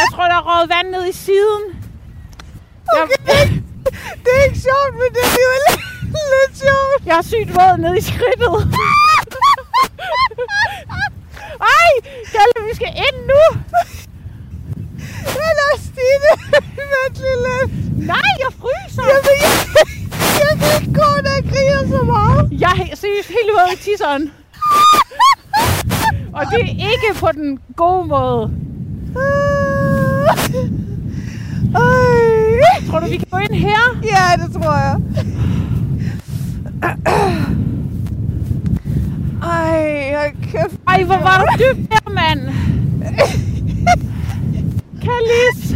Jeg 0.00 0.06
tror, 0.12 0.24
der 0.32 0.36
er 0.40 0.46
røget 0.50 0.68
vand 0.74 0.88
ned 0.94 1.04
i 1.08 1.12
siden. 1.26 1.62
Jeg, 2.96 3.04
Det 4.24 4.30
er 4.38 4.42
ikke 4.48 4.60
sjovt, 4.68 4.92
men 5.00 5.08
det 5.14 5.22
er 5.26 5.30
alligevel 5.34 5.64
lidt 6.34 6.54
sjovt. 6.64 7.00
jeg 7.06 7.14
har 7.14 7.22
sygt 7.32 7.50
våd 7.56 7.74
ned 7.84 7.94
i 7.96 8.00
skridtet. 8.10 8.56
Ej, 11.78 11.90
Kalle, 12.34 12.58
vi 12.68 12.74
skal 12.78 12.92
ind 13.06 13.18
nu. 13.32 13.42
Eller 15.46 15.70
Stine, 15.86 16.30
vent 16.92 17.16
lige 17.22 17.38
lidt. 17.46 17.70
Nej, 18.06 18.30
jeg 18.44 18.50
fryser. 18.60 19.04
Jeg, 19.12 19.20
vil, 19.26 19.38
jeg, 19.76 19.86
jeg 20.40 20.52
kan 20.60 20.70
ikke 20.80 20.92
gå, 21.00 21.08
når 21.24 21.32
jeg 21.38 21.44
griner 21.52 21.82
så 21.96 22.02
meget. 22.14 22.48
Jeg 22.64 22.88
er 22.92 22.96
seriøst 22.96 23.28
helt 23.28 23.50
våd 23.56 23.68
i 23.72 23.76
tisseren. 23.84 24.24
Og 26.32 26.42
det 26.50 26.60
er 26.60 26.68
ikke 26.68 27.20
på 27.20 27.28
den 27.32 27.58
gode 27.76 28.06
måde. 28.08 28.50
Ej. 31.74 32.86
Tror 32.90 33.00
du, 33.00 33.06
vi 33.06 33.16
kan 33.16 33.26
gå 33.30 33.38
ind 33.38 33.54
her? 33.54 34.00
Ja, 34.02 34.42
det 34.44 34.52
tror 34.52 34.76
jeg. 34.76 34.96
Ej, 39.42 40.14
hold 40.16 40.42
kæft. 40.42 40.80
Ej, 40.88 41.02
hvor 41.02 41.16
var 41.16 41.44
du 41.44 41.64
dybt 41.64 41.92
her, 41.92 42.10
mand. 42.10 42.40
Kalis. 45.02 45.70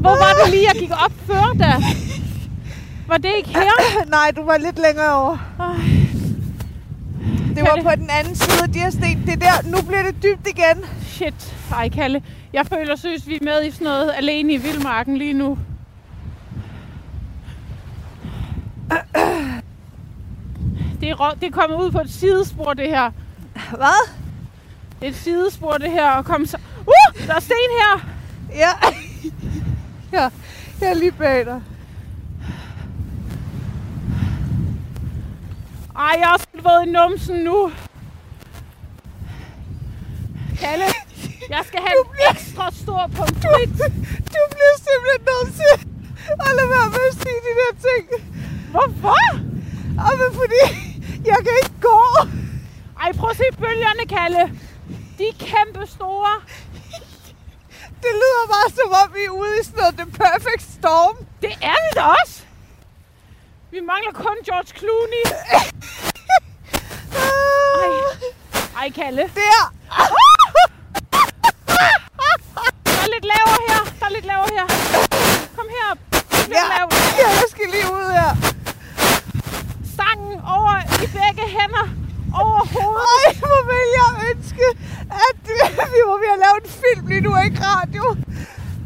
Hvor 0.00 0.10
var 0.10 0.44
det 0.44 0.50
lige, 0.52 0.64
jeg 0.72 0.80
gik 0.80 0.90
op 1.04 1.12
før 1.26 1.52
da? 1.58 1.72
Var 3.08 3.16
det 3.16 3.30
ikke 3.36 3.48
her? 3.48 4.04
Nej, 4.10 4.30
du 4.36 4.44
var 4.44 4.58
lidt 4.58 4.78
længere 4.86 5.14
over. 5.14 5.36
Ej, 5.60 5.66
Det 7.64 7.84
var 7.84 7.90
på 7.90 7.96
den 7.96 8.10
anden 8.10 8.36
side 8.36 8.62
af 8.62 8.72
de 8.72 8.78
her 8.78 8.90
sten. 8.90 9.22
Det 9.26 9.32
er 9.32 9.36
der. 9.36 9.70
Nu 9.70 9.82
bliver 9.82 10.02
det 10.02 10.22
dybt 10.22 10.46
igen. 10.48 10.84
shit. 11.06 11.56
Ej, 11.72 11.88
Kalle. 11.88 12.22
Jeg 12.52 12.66
føler, 12.66 12.96
synes, 12.96 13.28
vi 13.28 13.34
er 13.34 13.44
med 13.44 13.64
i 13.64 13.70
sådan 13.70 13.84
noget 13.84 14.12
alene 14.16 14.52
i 14.52 14.56
vildmarken 14.56 15.16
lige 15.16 15.32
nu. 15.32 15.58
Det 21.00 21.10
er, 21.10 21.36
det 21.40 21.46
er 21.46 21.50
kommet 21.50 21.76
ud 21.76 21.90
på 21.90 22.00
et 22.00 22.10
sidespor, 22.10 22.74
det 22.74 22.88
her. 22.88 23.10
Hvad? 23.70 24.10
Det 25.00 25.06
er 25.06 25.10
et 25.10 25.16
sidespor, 25.16 25.72
det 25.72 25.90
her. 25.90 26.10
Og 26.10 26.24
kom 26.24 26.46
så... 26.46 26.56
Uh! 26.80 27.26
Der 27.26 27.34
er 27.34 27.40
sten 27.40 27.56
her! 27.80 28.06
Ja. 28.54 28.70
ja, 30.18 30.28
jeg 30.80 30.90
er 30.90 30.94
lige 30.94 31.12
bag 31.12 31.46
dig. 31.46 31.60
Ej, 35.96 36.16
jeg 36.18 36.26
har 36.26 36.34
også 36.34 36.46
været 36.52 36.86
i 36.86 36.90
numsen 36.90 37.36
nu. 37.36 37.72
Kalle, 40.60 40.84
jeg 41.50 41.62
skal 41.64 41.80
have 41.86 41.98
en 42.04 42.10
ekstra 42.30 42.70
stor 42.82 43.02
pomfrit. 43.16 43.70
Du 44.34 44.40
bliver 44.54 44.74
simpelthen 44.86 45.22
nødt 45.30 45.50
til 45.60 45.74
at 46.44 46.50
lade 46.56 46.70
være 46.76 46.88
med 46.96 47.04
at 47.10 47.14
sige 47.22 47.40
de 47.46 47.52
der 47.60 47.72
ting. 47.88 48.04
Hvorfor? 48.70 49.22
Og 50.04 50.12
men 50.20 50.30
fordi 50.40 50.62
jeg 51.24 51.38
kan 51.44 51.54
ikke 51.62 51.80
gå. 51.80 52.00
Ej, 53.02 53.12
prøv 53.12 53.30
at 53.30 53.36
se 53.36 53.44
bølgerne, 53.58 54.04
Kalle. 54.16 54.42
De 55.18 55.24
er 55.28 55.36
kæmpe 55.38 55.86
store. 55.86 56.34
Det 58.02 58.12
lyder 58.22 58.44
bare 58.54 58.70
som 58.78 58.90
om, 59.02 59.14
vi 59.14 59.24
er 59.24 59.30
ude 59.30 59.54
i 59.60 59.64
sådan 59.64 59.78
noget 59.80 59.94
The 60.00 60.06
Perfect 60.06 60.62
Storm. 60.78 61.16
Det 61.42 61.52
er 61.62 61.78
vi 61.84 61.90
da 61.94 62.02
også. 62.02 62.42
Vi 63.74 63.80
mangler 63.92 64.12
kun 64.24 64.36
George 64.48 64.70
Clooney. 64.78 65.24
Ej. 65.58 65.66
Ej, 68.80 68.88
Kalle. 68.98 69.22
Der. 69.22 69.60
Der 72.86 73.00
er 73.04 73.08
lidt 73.14 73.26
lavere 73.34 73.60
her. 73.68 73.80
Der 74.00 74.06
er 74.06 74.12
lidt 74.16 74.26
lavere 74.32 74.50
her. 74.56 74.66
Kom 75.56 75.66
herop. 75.76 75.98
Lidt 76.48 76.58
Ja. 76.58 76.64
lavere. 76.74 77.00
ja, 77.22 77.28
jeg 77.40 77.48
skal 77.54 77.66
lige 77.74 77.86
ud 77.98 78.06
her. 78.18 78.30
Stangen 79.94 80.34
over 80.56 80.74
i 81.04 81.06
begge 81.18 81.44
hænder. 81.56 81.86
Over 82.42 82.60
hovedet. 82.74 83.08
Ej, 83.26 83.34
hvor 83.42 83.60
vil 83.70 83.86
jeg 84.00 84.10
ønske, 84.30 84.64
at 85.28 85.36
vi 85.94 86.00
var 86.10 86.16
ved 86.24 86.30
at 86.36 86.40
lave 86.44 86.56
en 86.64 86.70
film 86.82 87.06
lige 87.06 87.20
nu, 87.20 87.30
ikke 87.46 87.58
radio. 87.72 88.04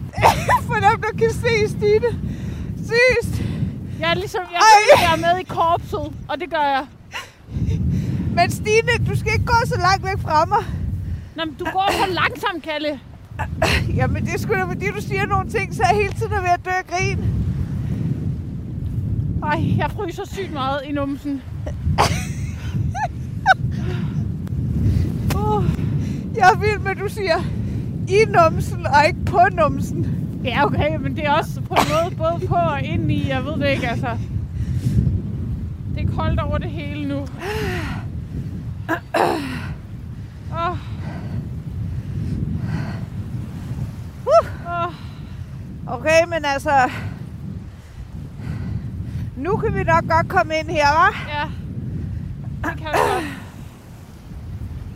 For 0.69 0.75
dem, 0.87 0.97
der 1.05 1.13
kan 1.21 1.33
se 1.43 1.53
Stine. 1.75 2.11
Seriøst. 2.89 3.35
Jeg 4.01 4.11
er 4.11 4.15
ligesom, 4.15 4.41
jeg, 4.53 4.61
Ej. 4.61 5.03
jeg 5.03 5.13
er 5.13 5.35
med 5.35 5.41
i 5.41 5.45
korpset, 5.45 6.13
og 6.29 6.41
det 6.41 6.51
gør 6.51 6.63
jeg. 6.77 6.87
Men 8.35 8.51
Stine, 8.51 9.07
du 9.11 9.19
skal 9.19 9.33
ikke 9.33 9.45
gå 9.45 9.55
så 9.67 9.79
langt 9.79 10.05
væk 10.05 10.19
fra 10.23 10.45
mig. 10.45 10.65
Nå, 11.37 11.45
men 11.45 11.55
du 11.55 11.65
går 11.65 11.91
for 11.93 12.07
langsomt, 12.13 12.63
Kalle. 12.63 13.01
Jamen, 13.97 14.27
det 14.27 14.35
er 14.35 14.39
sgu 14.39 14.55
da, 14.55 14.65
fordi 14.65 14.87
du 14.87 15.01
siger 15.01 15.27
nogle 15.27 15.51
ting, 15.51 15.75
så 15.75 15.83
jeg 15.91 15.97
hele 15.97 16.13
tiden 16.13 16.33
er 16.33 16.41
ved 16.41 16.49
at 16.49 16.65
dø 16.65 16.71
af 16.71 16.87
grin. 16.87 17.25
Ej, 19.43 19.77
jeg 19.79 19.91
fryser 19.91 20.25
sygt 20.27 20.53
meget 20.53 20.81
i 20.85 20.93
numsen. 20.93 21.43
Uh, 25.37 25.65
jeg 26.37 26.51
er 26.51 26.59
vild 26.59 26.79
med, 26.79 26.91
at 26.91 26.99
du 26.99 27.09
siger 27.09 27.39
i 28.09 28.25
numsen 28.29 28.87
og 28.87 29.07
ikke 29.07 29.25
på 29.25 29.41
numsen. 29.53 30.28
Ja, 30.45 30.65
okay, 30.65 30.97
men 30.97 31.17
det 31.17 31.27
er 31.27 31.33
også 31.33 31.61
på 31.61 31.75
en 31.75 31.81
måde 31.91 32.17
både 32.17 32.47
på 32.47 32.55
og 32.55 32.83
ind 32.83 33.13
i. 33.13 33.29
Jeg 33.29 33.45
ved 33.45 33.53
det 33.53 33.69
ikke, 33.69 33.89
altså. 33.89 34.19
Det 35.95 36.05
er 36.05 36.17
koldt 36.17 36.41
over 36.41 36.59
det 36.59 36.71
hele 36.71 37.09
nu. 37.09 37.27
Åh. 40.53 40.79
Åh, 44.67 44.93
Okay, 45.87 46.25
men 46.29 46.45
altså... 46.45 46.91
Nu 49.37 49.57
kan 49.57 49.75
vi 49.75 49.83
nok 49.83 50.09
godt 50.09 50.29
komme 50.29 50.55
ind 50.59 50.69
her, 50.71 50.87
hva'? 50.87 51.31
ja, 51.31 51.45
det 52.69 52.79
kan 52.79 52.87
vi 52.87 52.99
godt. 52.99 53.25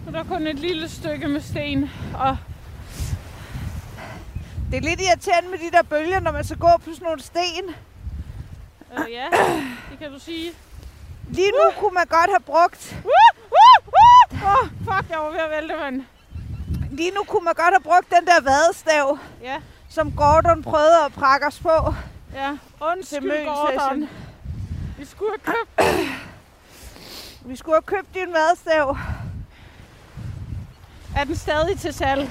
Er 0.06 0.10
der 0.10 0.24
kun 0.24 0.46
et 0.46 0.58
lille 0.58 0.88
stykke 0.88 1.28
med 1.28 1.40
sten, 1.40 1.90
og 2.14 2.36
Det 4.72 4.78
er 4.78 4.82
lidt 4.88 5.00
irriterende 5.00 5.50
med 5.50 5.58
de 5.58 5.70
der 5.70 5.82
bølger, 5.82 6.20
når 6.20 6.32
man 6.32 6.44
så 6.44 6.56
går 6.56 6.80
på 6.84 6.90
sådan 6.92 7.04
nogle 7.04 7.22
sten. 7.22 7.64
øh, 8.98 9.12
ja, 9.12 9.26
det 9.90 9.98
kan 9.98 10.12
du 10.12 10.18
sige. 10.18 10.52
Lige 11.28 11.50
nu 11.50 11.80
kunne 11.80 11.94
man 11.94 12.06
godt 12.06 12.30
have 12.30 12.40
brugt... 12.46 12.96
Uh, 13.04 13.10
uh, 13.44 13.88
uh! 13.88 14.42
Åh, 14.42 14.68
fuck, 14.78 15.10
jeg 15.10 15.18
var 15.18 15.30
ved 15.30 15.38
at 15.38 15.50
vælte, 15.50 15.76
mand. 15.76 16.02
Lige 16.90 17.10
nu 17.10 17.24
kunne 17.24 17.44
man 17.44 17.54
godt 17.54 17.74
have 17.74 17.82
brugt 17.82 18.10
den 18.10 18.26
der 18.26 18.40
vadestav, 18.42 19.18
Ja, 19.42 19.60
som 19.88 20.12
Gordon 20.12 20.62
prøvede 20.62 21.04
at 21.06 21.12
prakke 21.12 21.46
os 21.46 21.58
på. 21.60 21.94
ja. 22.34 22.48
Til 22.78 22.86
Undskyld. 22.86 23.46
Gordon. 23.46 24.08
Vi 24.98 25.04
skulle 25.04 25.32
have 25.44 25.54
købt 25.56 25.90
Vi 27.46 27.56
skulle 27.56 27.74
have 27.74 27.82
købt 27.82 28.14
din 28.14 28.32
vadestav. 28.32 28.96
Er 31.16 31.24
den 31.24 31.36
stadig 31.36 31.78
til 31.80 31.94
salg? 31.94 32.30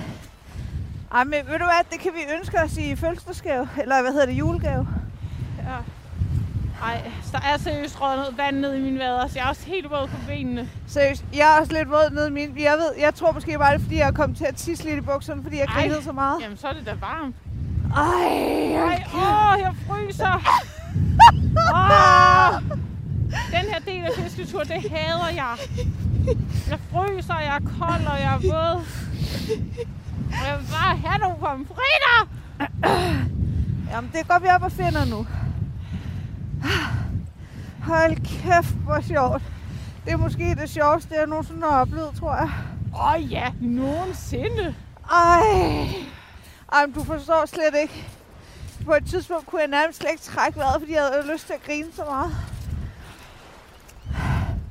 Ej, 1.13 1.23
men 1.23 1.33
ved 1.33 1.59
du 1.59 1.65
hvad, 1.65 1.83
det 1.91 1.99
kan 1.99 2.11
vi 2.13 2.19
ønske 2.37 2.57
os 2.59 2.77
i 2.77 2.95
fødselsdagsgave. 2.95 3.69
Eller 3.81 4.01
hvad 4.01 4.11
hedder 4.11 4.25
det, 4.25 4.33
julegave. 4.33 4.87
Ja. 5.57 5.77
Ej, 6.83 7.11
der 7.31 7.39
er 7.39 7.57
seriøst 7.57 8.01
røget 8.01 8.17
noget 8.17 8.37
vand 8.37 8.57
ned 8.59 8.73
i 8.75 8.79
mine 8.81 8.99
vader, 8.99 9.27
så 9.27 9.33
jeg 9.35 9.45
er 9.45 9.49
også 9.49 9.65
helt 9.65 9.89
våd 9.89 10.07
på 10.07 10.17
benene. 10.27 10.69
Seriøst, 10.87 11.25
jeg 11.33 11.55
er 11.55 11.59
også 11.59 11.73
lidt 11.73 11.89
våd 11.89 12.09
nede 12.11 12.27
i 12.27 12.31
min. 12.31 12.59
Jeg, 12.59 12.77
ved, 12.77 12.91
jeg 12.99 13.15
tror 13.15 13.31
måske 13.31 13.57
bare, 13.57 13.73
det 13.73 13.79
er, 13.79 13.83
fordi 13.83 13.97
jeg 13.97 14.13
kommet 14.13 14.37
til 14.37 14.45
at 14.45 14.55
tisse 14.55 14.83
lidt 14.83 14.97
i 14.97 15.01
bukserne, 15.01 15.43
fordi 15.43 15.57
jeg 15.57 15.67
grinede 15.67 16.03
så 16.03 16.11
meget. 16.11 16.41
Jamen, 16.41 16.57
så 16.57 16.67
er 16.67 16.73
det 16.73 16.85
da 16.85 16.93
varmt. 16.99 17.35
Ej, 17.95 18.03
Ej, 18.75 19.03
åh, 19.15 19.59
jeg 19.59 19.73
fryser. 19.87 20.35
Åh, 21.75 22.61
den 23.51 23.73
her 23.73 23.79
del 23.85 24.03
af 24.03 24.11
fisketur, 24.15 24.63
det 24.63 24.91
hader 24.91 25.29
jeg. 25.35 25.55
Jeg 26.69 26.79
fryser, 26.91 27.39
jeg 27.39 27.55
er 27.55 27.69
kold, 27.79 28.05
og 28.07 28.19
jeg 28.19 28.33
er 28.33 28.39
våd. 28.53 28.85
Jeg 30.31 30.57
vil 30.59 30.67
bare 30.71 30.97
have 30.97 31.17
nogle 31.19 31.37
pomfritter. 31.39 32.29
Jamen, 33.91 34.11
det 34.13 34.27
går 34.27 34.39
vi 34.39 34.47
op 34.47 34.61
og 34.63 34.71
finder 34.71 35.05
nu. 35.05 35.27
Hold 37.83 38.15
kæft, 38.15 38.75
hvor 38.75 39.01
sjovt. 39.01 39.41
Det 40.05 40.13
er 40.13 40.17
måske 40.17 40.55
det 40.55 40.69
sjoveste, 40.69 41.15
jeg 41.15 41.27
nogensinde 41.27 41.61
har 41.61 41.81
oplevet, 41.81 42.15
tror 42.19 42.35
jeg. 42.35 42.49
Åh 42.95 43.13
oh, 43.13 43.31
ja, 43.31 43.51
nogensinde. 43.61 44.75
Ej. 45.11 45.41
Ej, 46.73 46.85
men 46.85 46.95
du 46.95 47.03
forstår 47.03 47.45
slet 47.45 47.75
ikke. 47.81 48.07
På 48.85 48.93
et 48.93 49.05
tidspunkt 49.05 49.45
kunne 49.45 49.61
jeg 49.61 49.67
nærmest 49.69 49.99
slet 49.99 50.11
ikke 50.11 50.23
trække 50.23 50.59
vejret, 50.59 50.81
fordi 50.81 50.93
jeg 50.93 51.01
havde 51.13 51.33
lyst 51.33 51.45
til 51.45 51.53
at 51.53 51.63
grine 51.63 51.87
så 51.93 52.03
meget. 52.05 52.31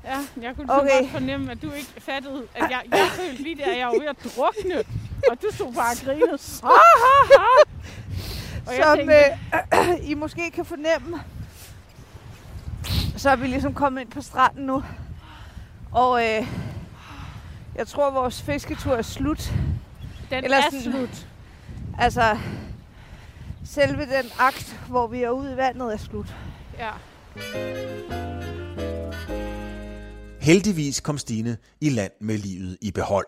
Ja, 0.05 0.19
jeg 0.43 0.57
kunne 0.57 0.73
Okay. 0.73 0.83
okay. 0.83 1.01
godt 1.01 1.11
fornemme, 1.11 1.51
at 1.51 1.63
du 1.63 1.71
ikke 1.73 1.93
fattede, 1.99 2.43
at 2.55 2.71
jeg, 2.71 2.83
jeg 2.91 3.07
følte 3.11 3.43
lige 3.43 3.57
der, 3.57 3.73
at 3.73 3.79
jeg 3.79 3.87
var 3.87 3.93
ved 3.93 4.07
at 4.09 4.17
drukne. 4.25 4.83
Og 5.31 5.43
du 5.43 5.47
stod 5.55 5.73
bare 5.75 5.91
og 5.93 5.97
grinede. 6.05 6.33
og 8.67 8.75
jeg 8.77 8.85
Som 8.85 8.97
tænkte, 8.97 9.17
øh, 9.75 10.01
I 10.11 10.15
måske 10.15 10.51
kan 10.51 10.65
fornemme, 10.65 11.23
så 13.17 13.31
er 13.31 13.37
vi 13.37 13.47
ligesom 13.47 13.75
kommet 13.75 14.01
ind 14.01 14.11
på 14.11 14.21
stranden 14.23 14.67
nu. 14.67 14.85
Og 15.93 16.25
øh, 16.27 16.47
jeg 17.75 17.87
tror, 17.87 18.11
vores 18.11 18.43
fisketur 18.43 18.93
er 18.97 19.03
slut. 19.03 19.53
den 20.31 20.45
eller 20.45 20.57
er 20.57 20.63
sådan- 20.63 20.83
slut. 20.83 21.27
Altså, 21.99 22.39
selve 23.65 24.03
den 24.03 24.31
akt, 24.39 24.77
hvor 24.89 25.07
vi 25.07 25.23
er 25.23 25.31
ude 25.31 25.53
i 25.53 25.57
vandet, 25.57 25.93
er 25.93 25.97
slut. 25.97 26.35
Ja. 26.79 26.91
Heldigvis 30.41 31.01
kom 31.01 31.19
Stine 31.19 31.57
i 31.81 31.89
land 31.89 32.13
med 32.21 32.39
livet 32.39 32.79
i 32.81 32.91
behold. 32.91 33.27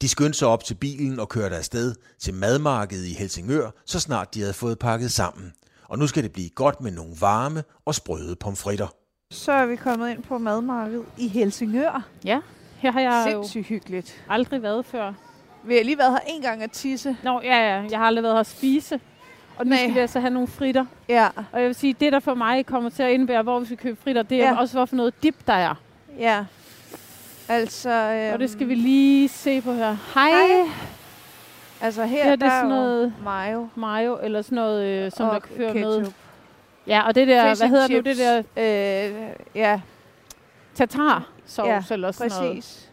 De 0.00 0.08
skyndte 0.08 0.38
sig 0.38 0.48
op 0.48 0.64
til 0.64 0.74
bilen 0.74 1.20
og 1.20 1.28
kørte 1.28 1.56
afsted 1.56 1.94
til 2.18 2.34
madmarkedet 2.34 3.06
i 3.06 3.12
Helsingør, 3.14 3.70
så 3.86 4.00
snart 4.00 4.34
de 4.34 4.40
havde 4.40 4.52
fået 4.52 4.78
pakket 4.78 5.12
sammen. 5.12 5.52
Og 5.88 5.98
nu 5.98 6.06
skal 6.06 6.22
det 6.22 6.32
blive 6.32 6.48
godt 6.48 6.80
med 6.80 6.90
nogle 6.90 7.12
varme 7.20 7.62
og 7.84 7.94
sprøde 7.94 8.36
pomfritter. 8.36 8.86
Så 9.30 9.52
er 9.52 9.66
vi 9.66 9.76
kommet 9.76 10.10
ind 10.10 10.22
på 10.22 10.38
madmarkedet 10.38 11.04
i 11.18 11.28
Helsingør. 11.28 12.04
ja, 12.24 12.40
her 12.76 12.92
har 12.92 13.00
jeg 13.00 13.30
jo 13.34 13.42
Sindssygt 13.42 13.66
hyggeligt. 13.66 14.24
aldrig 14.28 14.62
været 14.62 14.86
før. 14.86 15.12
Vi 15.64 15.76
har 15.76 15.82
lige 15.84 15.98
været 15.98 16.12
her 16.12 16.34
en 16.34 16.42
gang 16.42 16.62
at 16.62 16.70
tisse. 16.70 17.16
Nå, 17.22 17.40
ja, 17.44 17.56
ja, 17.56 17.86
jeg 17.90 17.98
har 17.98 18.06
aldrig 18.06 18.22
været 18.22 18.34
her 18.34 18.40
at 18.40 18.46
spise. 18.46 19.00
Og 19.56 19.66
nu 19.66 19.70
Nej. 19.70 19.78
skal 19.78 19.94
vi 19.94 19.98
altså 19.98 20.20
have 20.20 20.30
nogle 20.30 20.48
fritter. 20.48 20.84
Ja, 21.08 21.28
Og 21.52 21.60
jeg 21.60 21.66
vil 21.66 21.74
sige, 21.74 21.96
det 22.00 22.12
der 22.12 22.20
for 22.20 22.34
mig 22.34 22.66
kommer 22.66 22.90
til 22.90 23.02
at 23.02 23.10
indebære, 23.12 23.42
hvor 23.42 23.60
vi 23.60 23.64
skal 23.66 23.76
købe 23.78 24.02
fritter, 24.02 24.22
det 24.22 24.42
er 24.42 24.48
ja. 24.48 24.58
også, 24.60 24.74
hvorfor 24.78 24.96
noget 24.96 25.22
dip 25.22 25.34
der 25.46 25.52
er. 25.52 25.74
ja. 26.18 26.44
Altså, 27.50 27.90
øhm, 27.90 28.32
Og 28.32 28.38
det 28.38 28.50
skal 28.50 28.68
vi 28.68 28.74
lige 28.74 29.28
se 29.28 29.60
på 29.60 29.72
her. 29.72 29.96
Hej. 30.14 30.30
Hej. 30.30 30.68
Altså 31.80 32.04
her, 32.04 32.18
Ja, 32.18 32.24
det 32.24 32.32
er 32.32 32.36
der 32.36 32.46
er 32.54 32.58
sådan 32.62 32.68
noget 32.68 33.14
mayo 33.24 33.68
mayo, 33.74 34.18
eller 34.22 34.42
sådan 34.42 34.56
noget, 34.56 34.84
øh, 35.06 35.12
som 35.12 35.28
og 35.28 35.34
der 35.34 35.40
kører 35.56 35.72
ketchup. 35.72 36.02
med. 36.02 36.10
Ja, 36.86 37.02
og 37.06 37.14
det 37.14 37.28
der, 37.28 37.50
Fish 37.50 37.60
hvad 37.62 37.68
hedder 37.68 37.88
nu 37.88 38.00
det 38.00 38.16
chips. 38.16 38.48
der 38.56 39.08
Øh, 39.16 39.36
ja, 39.54 39.80
tartar 40.74 41.28
sauce 41.46 41.70
Ja, 41.72 41.82
eller 41.90 42.10
sådan 42.12 42.30
noget. 42.40 42.52
præcis. 42.56 42.90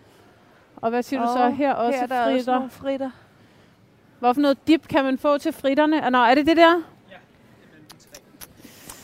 Og 0.78 0.90
hvad 0.90 1.04
siger 1.04 1.20
du 1.22 1.28
Og 1.28 1.34
så 1.38 1.50
her 1.50 1.74
også 1.74 1.98
her 1.98 2.04
er 2.04 2.08
der 2.08 2.22
også 2.22 2.32
fritter? 2.38 2.54
nogle 2.54 2.70
fritter. 2.70 3.10
Hvorfor 4.20 4.42
noget 4.42 4.68
dip 4.68 4.88
kan 4.88 5.04
man 5.04 5.18
få 5.18 5.38
til 5.38 5.54
fritterne? 5.54 6.06
Ah, 6.06 6.12
Nå, 6.12 6.18
er 6.18 6.36
det 6.36 6.46
det 6.48 6.58
der? 6.58 6.82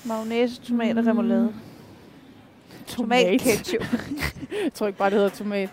Mayonnaise, 0.05 0.61
tomat 0.61 0.97
og 0.97 1.05
remoulade. 1.07 1.53
Tomat 2.87 3.41
ketchup. 3.41 3.81
jeg 4.63 4.73
tror 4.73 4.87
ikke 4.87 4.99
bare, 4.99 5.09
det 5.09 5.17
hedder 5.17 5.29
tomat. 5.29 5.69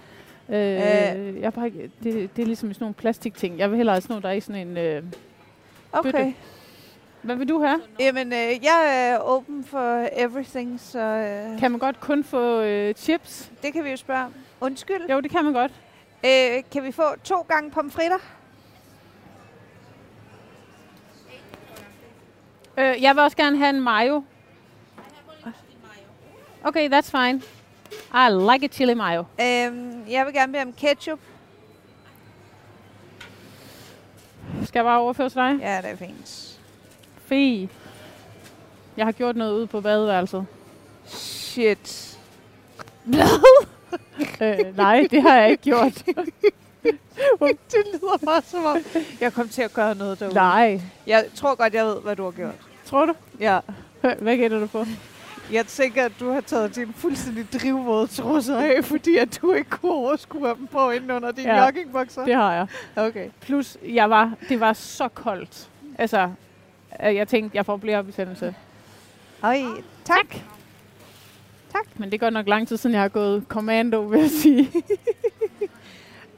Øh, 0.49 0.57
jeg 0.57 1.43
er 1.43 1.51
bare, 1.51 1.67
ikke- 1.67 1.91
det, 2.03 2.37
det 2.37 2.43
er 2.43 2.47
ligesom 2.47 2.73
sådan 2.75 2.83
nogle 2.85 2.95
plastikting. 2.95 3.59
Jeg 3.59 3.71
vil 3.71 3.77
hellere 3.77 3.95
have 3.95 4.01
sådan 4.03 4.13
noget, 4.13 4.23
der 4.23 4.29
er 4.29 4.33
i 4.35 4.41
sådan 4.41 4.69
en... 4.69 4.77
Øh, 4.77 5.03
Okay. 5.93 6.13
Bøtte. 6.13 6.35
hvad 7.23 7.37
vil 7.37 7.49
du 7.49 7.61
have? 7.63 7.81
Jamen, 8.01 8.27
øh, 8.33 8.65
jeg 8.65 9.09
er 9.11 9.19
open 9.19 9.65
for 9.65 10.09
everything, 10.13 10.81
så 10.81 10.99
øh, 10.99 11.59
Kan 11.59 11.71
man 11.71 11.81
godt 11.81 12.01
kun 12.01 12.25
få 12.25 12.61
øh, 12.61 12.95
chips? 12.95 13.51
det 13.63 13.73
kan 13.73 13.85
vi 13.85 13.91
jo 13.91 13.97
spørge 13.97 14.25
om. 14.25 14.35
Undskyld. 14.61 15.11
Jo, 15.11 15.21
det 15.21 15.31
kan 15.31 15.45
man 15.45 15.53
godt. 15.53 15.73
Øh, 16.25 16.63
kan 16.73 16.83
vi 16.85 16.93
få 16.93 17.03
to 17.25 17.41
gange 17.41 17.71
pomfritter? 17.71 18.17
Øh, 22.79 23.03
jeg 23.03 23.15
vil 23.15 23.23
også 23.23 23.37
gerne 23.37 23.57
have 23.59 23.71
en 23.71 23.81
mayo. 23.81 24.23
Okay, 26.65 26.89
that's 26.89 27.11
fine. 27.11 27.43
I 28.13 28.29
like 28.31 28.65
a 28.65 28.69
chili 28.69 28.95
mayo. 28.95 29.25
Øh, 29.41 29.47
jeg 30.11 30.27
vil 30.27 30.35
gerne 30.35 30.53
bede 30.53 30.63
om 30.63 30.73
ketchup. 30.73 31.19
Skal 34.65 34.79
jeg 34.79 34.85
bare 34.85 34.99
overføre 35.01 35.29
til 35.29 35.37
dig? 35.37 35.59
Ja, 35.61 35.77
det 35.83 35.91
er 35.91 35.97
fint. 35.97 36.59
Fy. 37.27 37.69
Jeg 38.97 39.07
har 39.07 39.13
gjort 39.13 39.37
noget 39.37 39.53
ude 39.53 39.67
på 39.67 39.81
badeværelset. 39.81 40.47
Shit. 41.07 42.19
øh, 44.43 44.77
nej, 44.77 45.07
det 45.11 45.23
har 45.23 45.37
jeg 45.37 45.51
ikke 45.51 45.63
gjort. 45.63 45.95
det 47.73 47.85
lyder 47.93 48.19
bare 48.25 48.43
som 48.43 48.65
om, 48.65 48.77
jeg 49.21 49.33
kom 49.33 49.49
til 49.49 49.63
at 49.63 49.73
gøre 49.73 49.95
noget 49.95 50.21
derude. 50.21 50.35
nej. 50.35 50.81
Jeg 51.07 51.27
tror 51.35 51.55
godt, 51.55 51.75
jeg 51.75 51.87
ved, 51.87 52.01
hvad 52.01 52.17
du 52.17 52.25
har 52.25 52.31
gjort. 52.31 52.55
Tror 52.87 53.07
du? 53.07 53.15
Ja. 53.41 53.61
Hvad 54.01 54.37
gætter 54.37 54.61
du 54.61 54.67
på? 54.67 54.85
Jeg 55.53 55.67
tænker, 55.67 56.05
at 56.05 56.13
du 56.21 56.31
har 56.31 56.41
taget 56.41 56.77
dine 56.77 56.93
fuldstændig 56.93 57.47
drivvåde 57.53 58.07
trusser 58.07 58.59
af, 58.59 58.85
fordi 58.85 59.17
at 59.17 59.39
du 59.43 59.53
ikke 59.53 59.71
kunne 59.71 59.93
overskue 59.93 60.49
dem 60.49 60.67
på 60.67 60.91
inden 60.91 61.11
under 61.11 61.33
dine 61.33 61.55
Ja. 61.55 61.65
joggingbukser. 61.65 62.25
Det 62.25 62.35
har 62.35 62.55
jeg. 62.55 62.67
Okay. 62.97 63.29
Plus, 63.41 63.77
jeg 63.89 64.11
var, 64.11 64.33
det 64.49 64.61
var 64.61 64.73
så 64.73 65.09
koldt. 65.09 65.69
Altså, 65.99 66.31
jeg 67.01 67.29
tænkte, 67.29 67.57
jeg 67.57 67.67
får 67.67 67.77
blærebetændelse. 67.77 68.55
Ej, 69.43 69.63
tak. 70.05 70.35
Tak. 71.73 71.87
Men 71.97 72.09
det 72.11 72.15
er 72.15 72.19
godt 72.19 72.35
nok 72.35 72.49
lang 72.49 72.69
tid 72.69 72.77
siden, 72.77 72.95
jeg 72.95 73.03
har 73.03 73.09
gået 73.09 73.49
kommando, 73.49 74.01
vil 74.01 74.21
jeg 74.21 74.31
sige. 74.31 74.73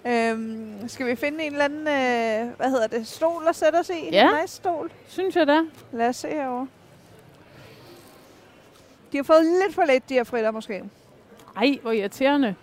Øhm, 0.07 0.89
skal 0.89 1.07
vi 1.07 1.17
finde 1.17 1.45
en 1.45 1.53
eller 1.53 1.65
anden, 1.65 1.81
øh, 1.81 2.57
hvad 2.57 2.71
hedder 2.71 2.87
det, 2.87 3.07
stol 3.07 3.43
at 3.49 3.57
sætte 3.57 3.77
os 3.77 3.91
i? 3.91 4.09
Ja. 4.13 4.29
En 4.31 4.43
nice 4.43 4.55
stol. 4.57 4.91
Synes 5.09 5.37
jeg 5.37 5.47
da. 5.47 5.61
Lad 5.93 6.09
os 6.09 6.17
se 6.17 6.29
herovre. 6.29 6.67
De 9.13 9.17
har 9.17 9.25
fået 9.25 9.45
lidt 9.45 9.75
for 9.75 9.85
lidt, 9.85 10.09
de 10.09 10.15
her 10.15 10.25
fritter 10.25 10.51
måske. 10.51 10.85
Ej, 11.57 11.79
hvor 11.83 11.91
irriterende. 11.91 12.55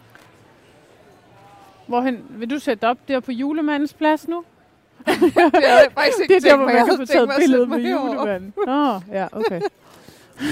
Hvorhen, 1.87 2.25
vil 2.29 2.49
du 2.49 2.59
sætte 2.59 2.85
op 2.85 2.97
der 3.07 3.19
på 3.19 3.31
julemandens 3.31 3.93
plads 3.93 4.27
nu? 4.27 4.43
det 5.05 5.15
havde 5.33 5.51
jeg 5.63 5.91
faktisk 5.93 6.17
Det 6.29 6.35
er 6.35 6.49
der, 6.49 6.55
hvor 6.57 6.65
man 6.65 6.85
kan 6.85 6.97
få 6.97 7.05
taget 7.05 7.29
billedet 7.39 7.69
med 7.69 7.77
julemanden. 7.77 8.53
Nå, 8.65 8.99
ja, 9.11 9.27
okay. 9.31 9.61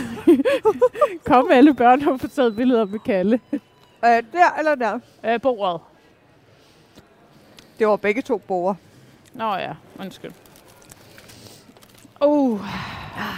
Kom 1.28 1.52
alle 1.52 1.74
børn 1.74 2.08
og 2.08 2.20
få 2.20 2.28
taget 2.28 2.56
billeder 2.56 2.86
med 2.86 3.00
Kalle. 3.00 3.40
Øh, 4.06 4.24
der 4.34 4.58
eller 4.60 4.76
der? 4.76 5.00
Øh, 5.26 5.42
bordet. 5.42 5.82
Det 7.80 7.88
var 7.88 7.96
begge 7.96 8.22
to 8.22 8.38
borger. 8.38 8.76
Nå 9.34 9.56
ja, 9.56 9.74
undskyld. 10.00 10.32
Uh, 12.26 12.62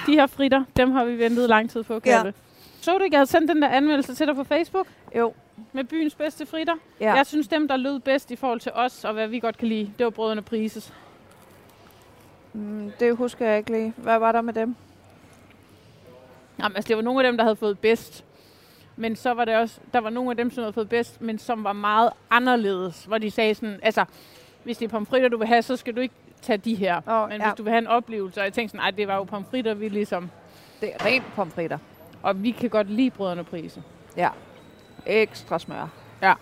de 0.07 0.13
her 0.13 0.27
fritter, 0.27 0.63
dem 0.77 0.91
har 0.91 1.05
vi 1.05 1.17
ventet 1.17 1.49
lang 1.49 1.69
tid 1.69 1.83
på, 1.83 1.99
Kalle. 1.99 2.25
Ja. 2.25 2.48
Så 2.81 2.97
du 2.97 3.03
ikke, 3.03 3.13
jeg 3.13 3.19
havde 3.19 3.29
sendt 3.29 3.49
den 3.49 3.61
der 3.61 3.67
anmeldelse 3.67 4.15
til 4.15 4.27
dig 4.27 4.35
på 4.35 4.43
Facebook 4.43 4.87
Jo. 5.15 5.33
med 5.73 5.83
byens 5.83 6.15
bedste 6.15 6.45
fritter? 6.45 6.75
Ja. 7.01 7.13
Jeg 7.13 7.25
synes, 7.25 7.47
dem, 7.47 7.67
der 7.67 7.77
lød 7.77 7.99
bedst 7.99 8.31
i 8.31 8.35
forhold 8.35 8.59
til 8.59 8.71
os, 8.75 9.05
og 9.05 9.13
hvad 9.13 9.27
vi 9.27 9.39
godt 9.39 9.57
kan 9.57 9.67
lide, 9.67 9.91
det 9.97 10.03
var 10.03 10.09
brødrene 10.09 10.41
Prises. 10.41 10.93
Mm, 12.53 12.91
det 12.99 13.15
husker 13.15 13.47
jeg 13.47 13.57
ikke 13.57 13.71
lige. 13.71 13.93
Hvad 13.97 14.19
var 14.19 14.31
der 14.31 14.41
med 14.41 14.53
dem? 14.53 14.75
Jamen, 16.59 16.75
altså, 16.75 16.87
det 16.87 16.95
var 16.95 17.01
nogle 17.01 17.19
af 17.19 17.31
dem, 17.31 17.37
der 17.37 17.43
havde 17.43 17.55
fået 17.55 17.79
bedst. 17.79 18.25
Men 18.95 19.15
så 19.15 19.33
var 19.33 19.45
det 19.45 19.55
også, 19.55 19.79
der 19.93 19.99
var 19.99 20.09
nogle 20.09 20.29
af 20.29 20.37
dem, 20.37 20.51
som 20.51 20.61
havde 20.61 20.73
fået 20.73 20.89
bedst, 20.89 21.21
men 21.21 21.39
som 21.39 21.63
var 21.63 21.73
meget 21.73 22.09
anderledes. 22.29 23.05
Hvor 23.05 23.17
de 23.17 23.31
sagde 23.31 23.55
sådan, 23.55 23.79
altså, 23.83 24.05
hvis 24.63 24.77
det 24.77 24.85
er 24.85 24.89
pomfritter, 24.89 25.29
du 25.29 25.37
vil 25.37 25.47
have, 25.47 25.61
så 25.61 25.75
skal 25.75 25.95
du 25.95 26.01
ikke 26.01 26.15
tage 26.41 26.57
de 26.57 26.75
her. 26.75 27.01
Åh, 27.07 27.29
men 27.29 27.41
ja. 27.41 27.47
hvis 27.47 27.57
du 27.57 27.63
vil 27.63 27.71
have 27.71 27.81
en 27.81 27.87
oplevelse, 27.87 28.39
og 28.39 28.43
jeg 28.45 28.53
tænkte 28.53 28.71
sådan, 28.71 28.81
nej, 28.83 28.91
det 28.91 29.07
var 29.07 29.15
jo 29.15 29.23
pomfritter, 29.23 29.73
vi 29.73 29.89
ligesom... 29.89 30.29
Det 30.81 30.91
er 30.93 31.05
rent 31.05 31.25
pomfritter. 31.35 31.77
Og 32.23 32.43
vi 32.43 32.51
kan 32.51 32.69
godt 32.69 32.89
lide 32.89 33.09
brødrene 33.11 33.43
Prise. 33.43 33.83
Ja. 34.17 34.29
Ekstra 35.05 35.59
smør. 35.59 35.87
Ja. 36.21 36.33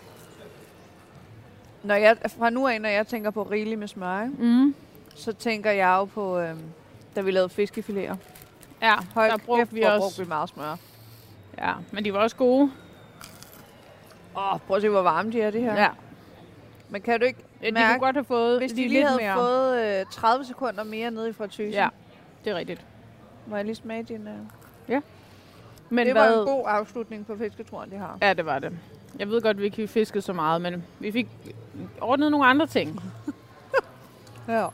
Når 1.82 1.94
jeg, 1.94 2.16
fra 2.38 2.50
nu 2.50 2.66
af, 2.68 2.80
når 2.80 2.88
jeg 2.88 3.06
tænker 3.06 3.30
på 3.30 3.42
rigeligt 3.42 3.78
med 3.78 3.88
smør, 3.88 4.22
ikke, 4.22 4.34
Mm. 4.38 4.74
så 5.14 5.32
tænker 5.32 5.70
jeg 5.70 5.94
jo 5.98 6.04
på, 6.04 6.38
øhm, 6.38 6.62
da 7.16 7.20
vi 7.20 7.30
lavede 7.30 7.50
fiskefiléer. 7.62 8.14
Ja, 8.82 8.94
Hold 9.14 9.30
der 9.30 9.36
brugte 9.38 9.60
kæft, 9.64 9.74
vi 9.74 9.82
også... 9.82 9.98
brugte 10.00 10.22
vi 10.22 10.28
meget 10.28 10.48
smør. 10.48 10.76
Ja, 11.58 11.72
men 11.90 12.04
de 12.04 12.12
var 12.12 12.18
også 12.18 12.36
gode. 12.36 12.70
Åh, 14.36 14.54
oh, 14.54 14.60
prøv 14.60 14.76
at 14.76 14.82
se, 14.82 14.88
hvor 14.88 15.02
varme 15.02 15.32
de 15.32 15.40
er, 15.42 15.50
det 15.50 15.60
her. 15.60 15.74
Ja. 15.82 15.88
Men 16.88 17.02
kan 17.02 17.20
du 17.20 17.26
ikke 17.26 17.38
ja 17.62 17.66
de 17.66 17.72
mærke, 17.72 17.88
kunne 17.92 18.06
godt 18.06 18.16
have 18.16 18.24
fået 18.24 18.58
hvis 18.58 18.70
de 18.72 18.76
lige 18.76 18.88
lige 18.88 19.06
havde 19.06 19.20
mere. 19.20 19.34
fået 19.34 20.00
øh, 20.00 20.06
30 20.12 20.44
sekunder 20.44 20.84
mere 20.84 21.10
nede 21.10 21.28
i 21.28 21.32
fritysen? 21.32 21.72
Ja, 21.72 21.88
det 22.44 22.50
er 22.52 22.56
rigtigt. 22.56 22.86
Må 23.46 23.56
jeg 23.56 23.64
lige 23.64 23.74
smage 23.74 24.02
din... 24.02 24.28
Øh... 24.28 25.02
Men 25.90 26.06
det 26.06 26.14
hvad... 26.14 26.30
var 26.30 26.40
en 26.40 26.46
god 26.46 26.64
afslutning 26.66 27.26
på 27.26 27.36
fisketuren, 27.36 27.90
de 27.90 27.96
har. 27.96 28.18
Ja, 28.22 28.32
det 28.32 28.46
var 28.46 28.58
det. 28.58 28.78
Jeg 29.18 29.28
ved 29.28 29.42
godt, 29.42 29.56
at 29.56 29.60
vi 29.60 29.64
ikke 29.64 29.88
fiskede 29.88 30.22
så 30.22 30.32
meget, 30.32 30.62
men 30.62 30.84
vi 30.98 31.12
fik 31.12 31.28
ordnet 32.00 32.30
nogle 32.30 32.46
andre 32.46 32.66
ting. 32.66 33.00
Ja. 34.48 34.66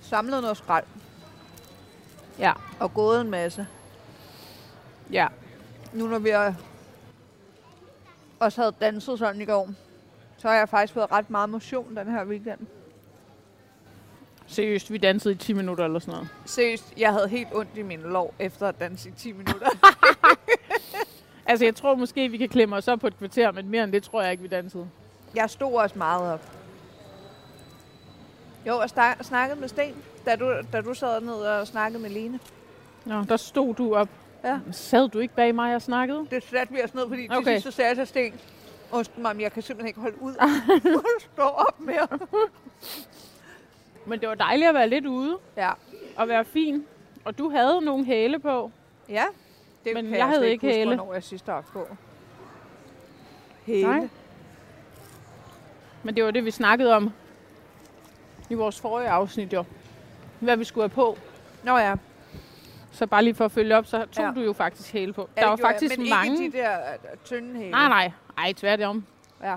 Samlet 0.00 0.42
noget 0.42 0.56
skrald 0.56 0.84
Ja, 2.38 2.52
og 2.80 2.94
gået 2.94 3.20
en 3.20 3.30
masse. 3.30 3.66
ja. 5.10 5.26
nu 5.92 6.06
når 6.06 6.18
vi 6.18 6.28
har 6.28 6.54
også 8.40 8.60
havde 8.60 8.74
danset 8.80 9.18
sådan 9.18 9.40
i 9.40 9.44
går, 9.44 9.68
så 10.36 10.48
har 10.48 10.54
jeg 10.54 10.68
faktisk 10.68 10.92
fået 10.94 11.12
ret 11.12 11.30
meget 11.30 11.48
motion 11.48 11.96
den 11.96 12.08
her 12.08 12.24
weekend. 12.24 12.58
Seriøst, 14.54 14.92
vi 14.92 14.98
dansede 14.98 15.34
i 15.34 15.36
10 15.36 15.52
minutter 15.52 15.84
eller 15.84 15.98
sådan 15.98 16.12
noget. 16.14 16.28
Seriøst, 16.46 16.92
jeg 16.96 17.12
havde 17.12 17.28
helt 17.28 17.48
ondt 17.54 17.70
i 17.76 17.82
min 17.82 18.00
lov 18.00 18.34
efter 18.38 18.68
at 18.68 18.80
danse 18.80 19.08
i 19.08 19.12
10 19.12 19.32
minutter. 19.32 19.68
Altså, 21.46 21.64
jeg 21.64 21.74
tror 21.74 21.94
måske, 21.94 22.28
vi 22.28 22.36
kan 22.36 22.48
klemme 22.48 22.76
os 22.76 22.88
op 22.88 22.98
på 23.00 23.06
et 23.06 23.18
kvarter, 23.18 23.52
men 23.52 23.68
mere 23.68 23.84
end 23.84 23.92
det 23.92 24.02
tror 24.02 24.22
jeg 24.22 24.30
ikke, 24.30 24.42
vi 24.42 24.48
dansede. 24.48 24.88
jeg 25.34 25.50
stod 25.50 25.72
også 25.74 25.98
meget 25.98 26.32
op. 26.32 26.40
Jo, 28.66 28.76
og 28.78 28.90
snak- 28.90 29.24
snakkede 29.24 29.60
med 29.60 29.68
Sten, 29.68 29.94
da 30.26 30.36
du, 30.36 30.52
da 30.72 30.80
du 30.80 30.94
sad 30.94 31.20
ned 31.20 31.32
og 31.34 31.66
snakkede 31.66 32.02
med 32.02 32.10
Line. 32.10 32.38
Nå, 33.04 33.22
der 33.22 33.36
stod 33.36 33.74
du 33.74 33.94
op. 33.94 34.08
Ja. 34.44 34.58
Sad 34.72 35.08
du 35.08 35.18
ikke 35.18 35.34
bag 35.34 35.54
mig 35.54 35.74
og 35.74 35.82
snakkede? 35.82 36.26
Det 36.30 36.44
satte 36.50 36.74
vi 36.74 36.82
os 36.82 36.94
ned, 36.94 37.08
fordi 37.08 37.22
til 37.28 37.36
Okay. 37.36 37.52
sidst 37.54 37.64
så 37.64 37.70
sagde 37.70 37.88
jeg 37.88 37.96
til 37.96 38.06
Sten, 38.06 38.34
Undskyld 38.92 39.22
mig, 39.22 39.36
men 39.36 39.40
jeg 39.42 39.52
kan 39.52 39.62
simpelthen 39.62 39.88
ikke 39.88 40.00
holde 40.00 40.22
ud. 40.22 40.34
Stå 41.34 41.42
op 41.42 41.80
mere. 41.80 42.08
Men 44.06 44.20
det 44.20 44.28
var 44.28 44.34
dejligt 44.34 44.68
at 44.68 44.74
være 44.74 44.88
lidt 44.88 45.06
ude 45.06 45.38
Ja. 45.56 45.70
og 46.16 46.28
være 46.28 46.44
fin. 46.44 46.84
Og 47.24 47.38
du 47.38 47.50
havde 47.50 47.80
nogle 47.80 48.04
hæle 48.04 48.38
på. 48.38 48.70
Ja, 49.08 49.24
det 49.84 49.94
Men 49.94 50.04
kan 50.08 50.16
jeg 50.16 50.26
havde 50.26 50.40
slet 50.40 50.48
ikke 50.48 50.66
huske, 50.66 50.76
hæle. 50.76 50.96
hvornår 50.96 51.12
jeg 51.14 51.22
sidste 51.22 51.52
har 51.52 51.60
på. 51.72 51.86
Hæle. 53.66 53.82
Nej. 53.88 54.08
Men 56.02 56.16
det 56.16 56.24
var 56.24 56.30
det, 56.30 56.44
vi 56.44 56.50
snakkede 56.50 56.96
om 56.96 57.12
i 58.50 58.54
vores 58.54 58.80
forrige 58.80 59.08
afsnit, 59.08 59.52
jo. 59.52 59.64
Hvad 60.40 60.56
vi 60.56 60.64
skulle 60.64 60.82
have 60.82 60.94
på. 60.94 61.18
Nå 61.62 61.78
ja, 61.78 61.94
Så 62.92 63.06
bare 63.06 63.24
lige 63.24 63.34
for 63.34 63.44
at 63.44 63.52
følge 63.52 63.76
op, 63.76 63.86
så 63.86 64.06
tog 64.12 64.24
Ja. 64.24 64.30
du 64.34 64.40
jo 64.40 64.52
faktisk 64.52 64.92
hæle 64.92 65.12
på. 65.12 65.28
ja 65.36 65.40
der 65.40 65.46
var 65.48 65.56
gjorde 65.56 65.68
jeg, 65.68 65.74
faktisk 65.74 65.98
men 65.98 66.08
mange... 66.10 66.44
ikke 66.44 66.58
de 66.58 66.62
der 66.62 66.78
øh, 66.78 67.16
tynde 67.24 67.58
hæle. 67.58 67.70
Nej, 67.70 67.88
nej. 67.88 68.10
Ej, 68.38 68.52
tværtom. 68.52 69.04
Ja. 69.42 69.56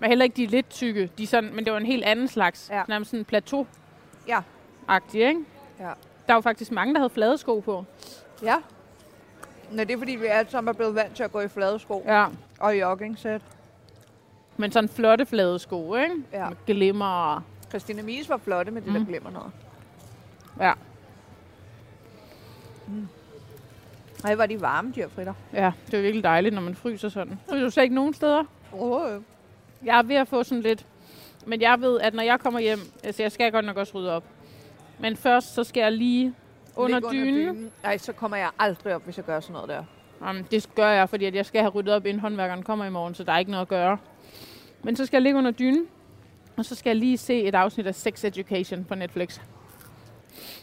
Men 0.00 0.08
heller 0.08 0.24
ikke 0.24 0.36
de 0.36 0.46
lidt 0.46 0.70
tykke. 0.70 1.10
De 1.18 1.26
sådan, 1.26 1.54
men 1.54 1.64
det 1.64 1.72
var 1.72 1.78
en 1.78 1.86
helt 1.86 2.04
anden 2.04 2.28
slags. 2.28 2.68
Ja. 2.72 2.82
Nærmest 2.88 3.10
sådan 3.10 3.24
plateau 3.24 3.66
Ja. 4.28 4.40
agtig 4.88 5.20
ikke? 5.28 5.40
Ja. 5.80 5.90
Der 6.26 6.34
var 6.34 6.40
faktisk 6.40 6.72
mange, 6.72 6.94
der 6.94 7.00
havde 7.00 7.10
flade 7.10 7.38
sko 7.38 7.58
på. 7.60 7.84
Ja. 8.42 8.56
Nå, 9.70 9.82
det 9.84 9.90
er 9.90 9.98
fordi, 9.98 10.12
vi 10.12 10.26
alle 10.26 10.50
sammen 10.50 10.68
er 10.68 10.72
blevet 10.72 10.94
vant 10.94 11.14
til 11.16 11.22
at 11.22 11.32
gå 11.32 11.40
i 11.40 11.48
flade 11.48 11.78
sko 11.78 12.02
Ja. 12.06 12.26
og 12.60 12.80
joggingsæt. 12.80 13.40
Men 14.56 14.72
sådan 14.72 14.88
flotte 14.88 15.26
flade 15.26 15.58
sko, 15.58 15.94
ikke? 15.94 16.14
Ja. 16.32 16.48
Med 16.48 16.56
glimmer. 16.66 17.42
Christina 17.68 18.02
Mies 18.02 18.28
var 18.28 18.36
flotte 18.36 18.72
med 18.72 18.82
det, 18.82 18.92
der 18.92 18.98
Mm. 19.00 19.06
glemmer 19.06 19.30
noget. 19.30 19.52
Ja. 20.60 20.72
Ej, 24.24 24.34
var 24.34 24.46
de 24.46 24.60
varme, 24.60 24.88
de 24.94 25.00
her 25.00 25.08
fritter. 25.08 25.34
Ja, 25.52 25.72
det 25.86 25.94
er 25.94 26.02
virkelig 26.02 26.24
dejligt, 26.24 26.54
når 26.54 26.62
man 26.62 26.74
fryser 26.74 27.08
sådan. 27.08 27.38
Fryser 27.48 27.64
du 27.64 27.70
så 27.70 27.80
ikke 27.82 27.94
nogen 27.94 28.14
steder? 28.14 28.44
Oh, 28.72 29.20
Jeg 29.84 29.98
er 29.98 30.02
ved 30.02 30.16
at 30.16 30.28
få 30.28 30.42
sådan 30.42 30.62
lidt... 30.62 30.86
Men 31.46 31.60
jeg 31.60 31.80
ved, 31.80 32.00
at 32.00 32.14
når 32.14 32.22
jeg 32.22 32.40
kommer 32.40 32.60
hjem... 32.60 32.78
Altså, 33.04 33.22
jeg 33.22 33.32
skal 33.32 33.52
godt 33.52 33.64
nok 33.64 33.76
også 33.76 33.98
rydde 33.98 34.12
op. 34.12 34.24
Men 34.98 35.16
først, 35.16 35.54
så 35.54 35.64
skal 35.64 35.80
jeg 35.80 35.92
lige 35.92 36.34
under 36.76 37.10
dynen. 37.12 37.70
Ej, 37.84 37.98
så 37.98 38.12
kommer 38.12 38.36
jeg 38.36 38.50
aldrig 38.58 38.94
op, 38.94 39.04
hvis 39.04 39.16
jeg 39.16 39.24
gør 39.24 39.40
sådan 39.40 39.52
noget 39.52 39.68
der. 39.68 39.84
Jamen, 40.26 40.46
det 40.50 40.74
gør 40.74 40.88
jeg, 40.88 41.08
fordi 41.08 41.24
at 41.24 41.34
jeg 41.34 41.46
skal 41.46 41.60
have 41.60 41.70
ryddet 41.70 41.94
op, 41.94 42.06
inden 42.06 42.20
håndværkeren 42.20 42.62
kommer 42.62 42.84
i 42.84 42.90
morgen, 42.90 43.14
så 43.14 43.24
der 43.24 43.32
er 43.32 43.38
ikke 43.38 43.50
noget 43.50 43.62
at 43.62 43.68
gøre. 43.68 43.98
Men 44.82 44.96
så 44.96 45.06
skal 45.06 45.16
jeg 45.16 45.22
ligge 45.22 45.38
under 45.38 45.50
dynen, 45.50 45.86
og 46.56 46.64
så 46.64 46.74
skal 46.74 46.90
jeg 46.90 46.96
lige 46.96 47.18
se 47.18 47.42
et 47.42 47.54
afsnit 47.54 47.86
af 47.86 47.94
Sex 47.94 48.24
Education 48.24 48.84
på 48.84 48.94
Netflix. 48.94 49.40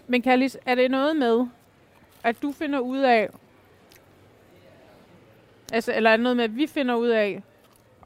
Men 0.07 0.21
Kallis, 0.21 0.57
er 0.65 0.75
det 0.75 0.91
noget 0.91 1.15
med, 1.15 1.47
at 2.23 2.41
du 2.41 2.51
finder 2.51 2.79
ud 2.79 2.97
af, 2.97 3.29
altså, 5.73 5.93
eller 5.93 6.09
er 6.09 6.15
det 6.15 6.23
noget 6.23 6.37
med, 6.37 6.43
at 6.43 6.55
vi 6.55 6.67
finder 6.67 6.95
ud 6.95 7.07
af, 7.07 7.43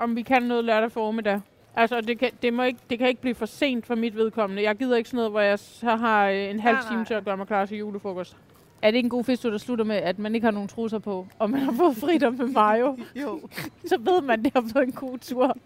om 0.02 0.16
vi 0.16 0.22
kan 0.22 0.44
noget 0.44 0.64
lørdag 0.66 0.92
formiddag? 0.92 1.42
Altså, 1.76 2.02
det 2.02 2.20
kan, 2.20 2.30
det, 2.42 2.54
må 2.54 2.64
ikke, 2.64 2.80
det 2.90 3.00
kan 3.00 3.08
ikke 3.08 3.22
blive 3.22 3.36
for 3.36 3.46
sent 3.46 3.86
for 3.86 3.96
mit 3.96 4.16
vedkommende. 4.16 4.64
Jeg 4.64 4.76
gider 4.76 4.98
ikke 4.98 5.10
sådan 5.10 5.18
noget, 5.18 5.32
hvor 5.32 5.40
jeg 5.40 5.60
så 5.60 5.96
har 5.96 6.28
øh, 6.28 6.50
en 6.50 6.60
halv 6.60 6.76
Nej, 6.76 6.84
time 6.88 6.96
nej. 6.98 7.06
til 7.06 7.14
at 7.14 7.26
gøre 7.26 7.38
mig 7.38 7.48
klar 7.48 7.66
til 7.66 7.78
julefrokost. 7.78 8.38
Er 8.82 8.92
det 8.92 8.98
ikke 8.98 9.06
en 9.06 9.10
god 9.10 9.24
fest, 9.24 9.44
der 9.44 9.58
slutter 9.58 9.86
med, 9.86 9.96
at 9.96 10.20
man 10.20 10.36
ikke 10.36 10.46
har 10.46 10.52
nogen 10.52 10.68
trusser 10.70 11.00
på, 11.00 11.28
og 11.40 11.50
man 11.50 11.60
har 11.62 11.72
fået 11.72 11.98
fritter 11.98 12.30
med 12.30 12.46
mayo? 12.48 12.98
Jo. 13.22 13.42
så 13.88 13.98
ved 14.00 14.22
man, 14.22 14.44
det 14.44 14.54
har 14.54 14.62
været 14.74 14.86
en 14.88 14.92
god 14.94 15.18
tur. 15.18 15.58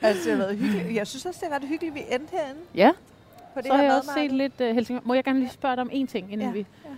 altså, 0.00 0.30
det 0.30 0.38
har 0.38 0.44
været 0.46 0.58
hyggeligt. 0.58 0.94
Jeg 0.96 1.06
synes 1.06 1.26
også, 1.26 1.40
det 1.44 1.52
er 1.52 1.56
ret 1.56 1.68
hyggeligt, 1.68 1.94
at 1.96 2.08
vi 2.08 2.14
endte 2.14 2.30
herinde 2.36 2.60
Ja, 2.74 2.90
på 3.54 3.60
det 3.60 3.66
så 3.66 3.72
har 3.72 3.78
her 3.82 3.84
jeg 3.88 3.96
også 3.98 4.10
set 4.14 4.32
lidt 4.32 4.60
uh, 4.60 4.66
Helsingør. 4.66 5.00
Må 5.04 5.14
jeg 5.14 5.24
gerne 5.24 5.38
lige 5.40 5.50
spørge 5.50 5.76
dig 5.76 5.82
om 5.82 5.90
en 5.92 6.06
ting, 6.06 6.32
inden 6.32 6.46
Ja, 6.46 6.52
vi... 6.52 6.58
ja. 6.58 6.90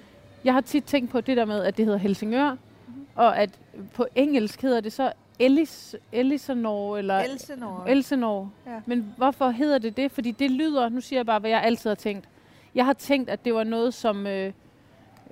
Jeg 0.45 0.53
har 0.55 0.61
tit 0.61 0.85
tænkt 0.85 1.11
på 1.11 1.21
det 1.21 1.37
der 1.37 1.45
med, 1.45 1.65
at 1.65 1.77
det 1.77 1.85
hedder 1.85 1.99
Helsingør, 1.99 2.51
Mhm. 2.51 3.07
og 3.15 3.39
at 3.39 3.51
på 3.95 4.07
engelsk 4.15 4.63
hedder 4.63 4.81
det 4.81 4.93
så 4.93 5.13
Ellis, 5.39 5.97
Elsinore, 6.13 6.99
eller 6.99 7.19
Elsenor. 7.19 7.85
Elsinore. 7.89 8.51
Ja. 8.67 8.81
Men 8.87 9.15
hvorfor 9.17 9.51
hedder 9.51 9.79
det 9.79 9.97
det? 9.97 10.13
Fordi 10.13 10.31
det 10.31 10.51
lyder, 10.51 10.89
nu 10.89 11.01
siger 11.01 11.19
jeg 11.19 11.27
bare, 11.27 11.39
hvad 11.41 11.51
jeg 11.51 11.63
altid 11.63 11.91
har 11.91 11.95
tænkt. 11.95 12.29
Jeg 12.75 12.85
har 12.85 12.93
tænkt, 12.93 13.31
at 13.31 13.45
det 13.45 13.55
var 13.55 13.65
noget, 13.65 13.95
som 13.95 14.27
øh, 14.27 14.53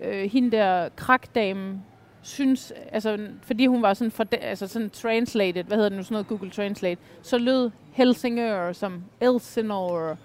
øh, 0.03 0.31
hende 0.31 0.51
der 0.57 0.89
krakdamen 0.97 1.83
synes, 2.23 2.73
altså 2.93 3.19
fordi 3.43 3.67
hun 3.67 3.83
var 3.83 3.95
sådan, 3.95 4.11
for, 4.11 4.25
altså 4.41 4.67
sådan 4.67 4.91
translated, 4.91 5.65
hvad 5.65 5.77
hedder 5.77 5.89
det 5.89 5.99
nu, 5.99 6.03
sådan 6.05 6.15
noget 6.15 6.27
Google 6.29 6.51
Translate, 6.51 7.01
så 7.23 7.39
lød 7.39 7.71
Helsingør 7.93 8.73
som 8.73 9.05
Elsinore. 9.21 10.17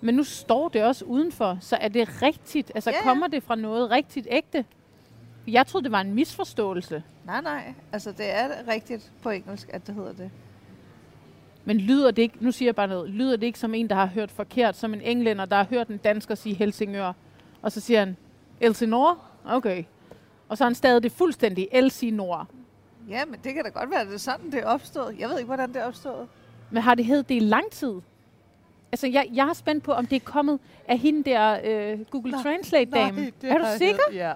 Men 0.00 0.14
nu 0.14 0.24
står 0.24 0.68
det 0.68 0.84
også 0.84 1.04
udenfor, 1.04 1.58
så 1.60 1.76
er 1.80 1.88
det 1.88 2.22
rigtigt? 2.22 2.72
Altså 2.74 2.90
Ja, 2.90 2.96
ja. 2.96 3.02
kommer 3.02 3.26
det 3.26 3.42
fra 3.42 3.54
noget 3.54 3.90
rigtigt 3.90 4.26
ægte? 4.30 4.64
Jeg 5.46 5.66
troede, 5.66 5.84
det 5.84 5.92
var 5.92 6.00
en 6.00 6.14
misforståelse. 6.14 7.02
Nej, 7.24 7.40
nej. 7.40 7.74
Altså, 7.92 8.12
det 8.12 8.34
er 8.34 8.48
rigtigt 8.68 9.12
på 9.22 9.30
engelsk, 9.30 9.68
at 9.72 9.86
det 9.86 9.94
hedder 9.94 10.12
det. 10.12 10.30
Men 11.64 11.78
lyder 11.78 12.10
det 12.10 12.22
ikke, 12.22 12.34
nu 12.40 12.52
siger 12.52 12.66
jeg 12.66 12.74
bare 12.74 12.88
noget, 12.88 13.10
lyder 13.10 13.36
det 13.36 13.46
ikke 13.46 13.58
som 13.58 13.74
en, 13.74 13.88
der 13.88 13.94
har 13.94 14.06
hørt 14.06 14.30
forkert, 14.30 14.76
som 14.76 14.94
en 14.94 15.00
englænder, 15.00 15.44
der 15.44 15.56
har 15.56 15.66
hørt 15.70 15.88
en 15.88 15.96
dansker 15.96 16.34
sige 16.34 16.54
Helsingør, 16.54 17.12
og 17.62 17.72
så 17.72 17.80
siger 17.80 17.98
han, 17.98 18.16
Elsinore? 18.60 19.16
Okay. 19.44 19.84
Og 20.48 20.58
så 20.58 20.64
har 20.64 20.68
han 20.68 20.74
stadig 20.74 21.02
det 21.02 21.12
fuldstændig 21.12 21.68
Elsinore. 21.72 22.46
Ja, 23.08 23.24
men 23.24 23.40
det 23.44 23.54
kan 23.54 23.64
da 23.64 23.70
godt 23.70 23.90
være, 23.90 24.00
at 24.00 24.06
det 24.06 24.14
er 24.14 24.18
sådan, 24.18 24.50
det 24.50 24.60
er 24.60 24.66
opstået. 24.66 25.16
Jeg 25.18 25.28
ved 25.28 25.38
ikke, 25.38 25.46
hvordan 25.46 25.68
det 25.68 25.76
er 25.76 25.84
opstået. 25.84 26.28
Men 26.70 26.82
har 26.82 26.94
det 26.94 27.04
heddet 27.04 27.28
det 27.28 27.34
i 27.34 27.38
lang 27.38 27.70
tid? 27.70 27.94
Altså, 28.92 29.06
jeg, 29.06 29.28
jeg 29.32 29.48
er 29.48 29.52
spændt 29.52 29.84
på, 29.84 29.92
om 29.92 30.06
det 30.06 30.16
er 30.16 30.20
kommet 30.20 30.60
af 30.88 30.98
hende 30.98 31.30
der 31.30 31.58
øh, 31.64 32.00
Google 32.10 32.32
Translate-dame. 32.32 33.32
Er 33.42 33.58
du 33.58 33.64
sikker? 33.78 34.02
Ja. 34.12 34.32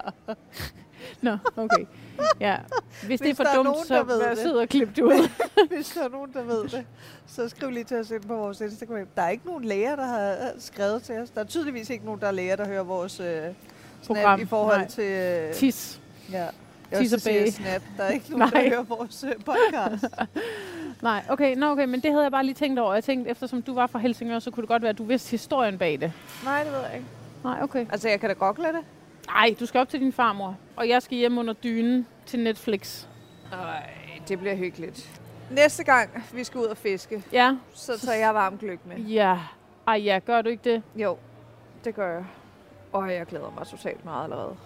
Nå, 1.22 1.36
okay. 1.56 1.86
Ja. 2.40 2.56
Hvis, 3.06 3.20
det 3.20 3.30
er 3.30 3.32
Hvis 3.32 3.36
for 3.36 3.44
der 3.44 3.50
er 3.50 3.54
dumt, 3.54 3.64
nogen, 3.64 3.86
så 3.86 3.94
der 3.94 4.18
vær 4.28 4.34
sød 4.34 4.52
og 4.56 4.68
klip 4.68 4.96
det 4.96 5.02
ud. 5.02 5.28
Hvis 5.74 5.88
der 5.88 6.04
er 6.04 6.08
nogen, 6.08 6.32
der 6.32 6.42
ved 6.42 6.62
det, 6.68 6.86
så 7.26 7.48
skriv 7.48 7.70
lige 7.70 7.84
til 7.84 7.96
os 7.96 8.10
ind 8.10 8.22
på 8.22 8.36
vores 8.36 8.60
Instagram. 8.60 9.06
Der 9.16 9.22
er 9.22 9.28
ikke 9.28 9.46
nogen 9.46 9.64
læger, 9.64 9.96
der 9.96 10.06
har 10.06 10.30
øh, 10.30 10.36
skrevet 10.58 11.02
til 11.02 11.14
os. 11.18 11.30
Der 11.30 11.40
er 11.40 11.44
tydeligvis 11.44 11.90
ikke 11.90 12.04
nogen, 12.04 12.20
der 12.20 12.26
er 12.26 12.30
læger, 12.32 12.56
der 12.56 12.66
hører 12.66 12.82
vores 12.82 13.20
øh, 13.20 13.42
Program. 14.06 14.40
i 14.40 14.44
forhold 14.44 14.78
Nej. 14.78 14.88
til... 14.88 15.04
Øh, 15.04 15.52
Tis. 15.54 16.00
ja. 16.32 16.46
Tis 16.98 17.10
Jeg 17.10 17.16
og 17.16 17.20
sige 17.20 17.52
snap. 17.52 17.82
Der 17.96 18.02
er 18.04 18.10
ikke 18.10 18.30
nogen, 18.38 18.52
der 18.52 18.58
Nej. 18.60 18.68
hører 18.68 18.82
vores 18.82 19.24
øh, 19.24 19.32
podcast. 19.44 20.04
Nej, 21.02 21.22
okay, 21.28 21.56
nå, 21.56 21.70
okay, 21.70 21.84
men 21.84 22.00
det 22.00 22.10
havde 22.10 22.22
jeg 22.22 22.32
bare 22.32 22.44
lige 22.44 22.54
tænkt 22.54 22.78
over. 22.78 22.94
Jeg 22.94 23.04
tænkte, 23.04 23.30
eftersom 23.30 23.62
du 23.62 23.74
var 23.74 23.86
fra 23.86 23.98
Helsingør, 23.98 24.38
så 24.38 24.50
kunne 24.50 24.62
det 24.62 24.68
godt 24.68 24.82
være, 24.82 24.90
at 24.90 24.98
du 24.98 25.04
vidste 25.04 25.30
historien 25.30 25.78
bag 25.78 26.00
det. 26.00 26.12
Nej, 26.44 26.62
det 26.64 26.72
ved 26.72 26.80
jeg 26.80 26.90
ikke. 26.94 27.06
Nej, 27.44 27.58
okay. 27.62 27.86
Altså, 27.92 28.08
jeg 28.08 28.20
kan 28.20 28.28
da 28.28 28.34
google 28.34 28.64
det. 28.64 28.80
Nej, 29.26 29.54
du 29.60 29.66
skal 29.66 29.80
op 29.80 29.88
til 29.88 30.00
din 30.00 30.12
farmor, 30.12 30.56
og 30.76 30.88
jeg 30.88 31.02
skal 31.02 31.18
hjem 31.18 31.38
under 31.38 31.52
dynen 31.52 32.06
til 32.26 32.38
Netflix. 32.40 33.04
Nej, 33.50 33.90
det 34.28 34.38
bliver 34.38 34.56
hyggeligt. 34.56 35.20
Næste 35.50 35.84
gang, 35.84 36.24
vi 36.34 36.44
skal 36.44 36.60
ud 36.60 36.66
og 36.66 36.76
fiske, 36.76 37.22
Ja, 37.32 37.56
så 37.74 37.98
tager 38.00 38.18
jeg 38.18 38.34
varm 38.34 38.58
gløk 38.58 38.78
med. 38.86 38.96
ja. 38.96 39.38
Ej 39.88 39.94
ja, 39.94 40.18
gør 40.26 40.42
du 40.42 40.48
ikke 40.48 40.70
det? 40.74 40.82
Jo, 40.96 41.16
det 41.84 41.94
gør 41.94 42.12
jeg. 42.14 42.24
Og 42.92 43.12
jeg 43.14 43.26
glæder 43.26 43.52
mig 43.58 43.66
totalt 43.66 44.04
meget 44.04 44.24
allerede. 44.24 44.56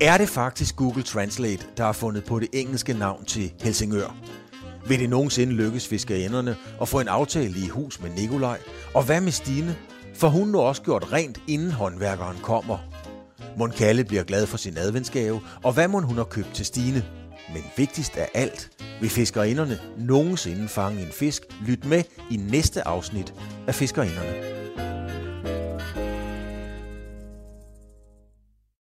Er 0.00 0.16
det 0.18 0.28
faktisk 0.28 0.76
Google 0.76 1.02
Translate, 1.02 1.66
der 1.76 1.84
har 1.84 1.92
fundet 1.92 2.24
på 2.24 2.38
det 2.38 2.48
engelske 2.52 2.92
navn 2.94 3.24
til 3.24 3.52
Helsingør? 3.62 4.16
Vil 4.88 5.00
det 5.00 5.10
nogensinde 5.10 5.52
lykkes 5.52 5.88
fiskerinderne 5.88 6.56
at 6.80 6.88
få 6.88 7.00
en 7.00 7.08
aftale 7.08 7.54
i 7.66 7.68
hus 7.68 8.00
med 8.00 8.10
Nikolaj? 8.10 8.58
Og 8.94 9.06
hvad 9.06 9.20
med 9.20 9.32
Stine? 9.32 9.76
For 10.18 10.28
hun 10.28 10.48
nu 10.48 10.60
også 10.60 10.82
gjort 10.82 11.12
rent, 11.12 11.40
inden 11.48 11.70
håndværkeren 11.70 12.36
kommer. 12.42 12.78
Mon 13.56 13.70
Kalle 13.70 14.04
bliver 14.04 14.22
glad 14.22 14.46
for 14.46 14.56
sin 14.56 14.76
adventsgave, 14.76 15.40
og 15.62 15.72
hvad 15.72 15.88
mon 15.88 16.02
hun 16.02 16.16
har 16.16 16.24
købt 16.24 16.54
til 16.54 16.66
Stine? 16.66 17.04
Men 17.54 17.62
vigtigst 17.76 18.16
af 18.16 18.28
alt, 18.34 18.70
vil 19.00 19.10
fiskerinderne 19.10 19.78
nogensinde 19.98 20.68
fange 20.68 21.02
en 21.02 21.12
fisk? 21.12 21.42
Lyt 21.66 21.84
med 21.84 22.02
i 22.30 22.36
næste 22.36 22.88
afsnit 22.88 23.34
af 23.66 23.74
Fiskerinderne. 23.74 24.55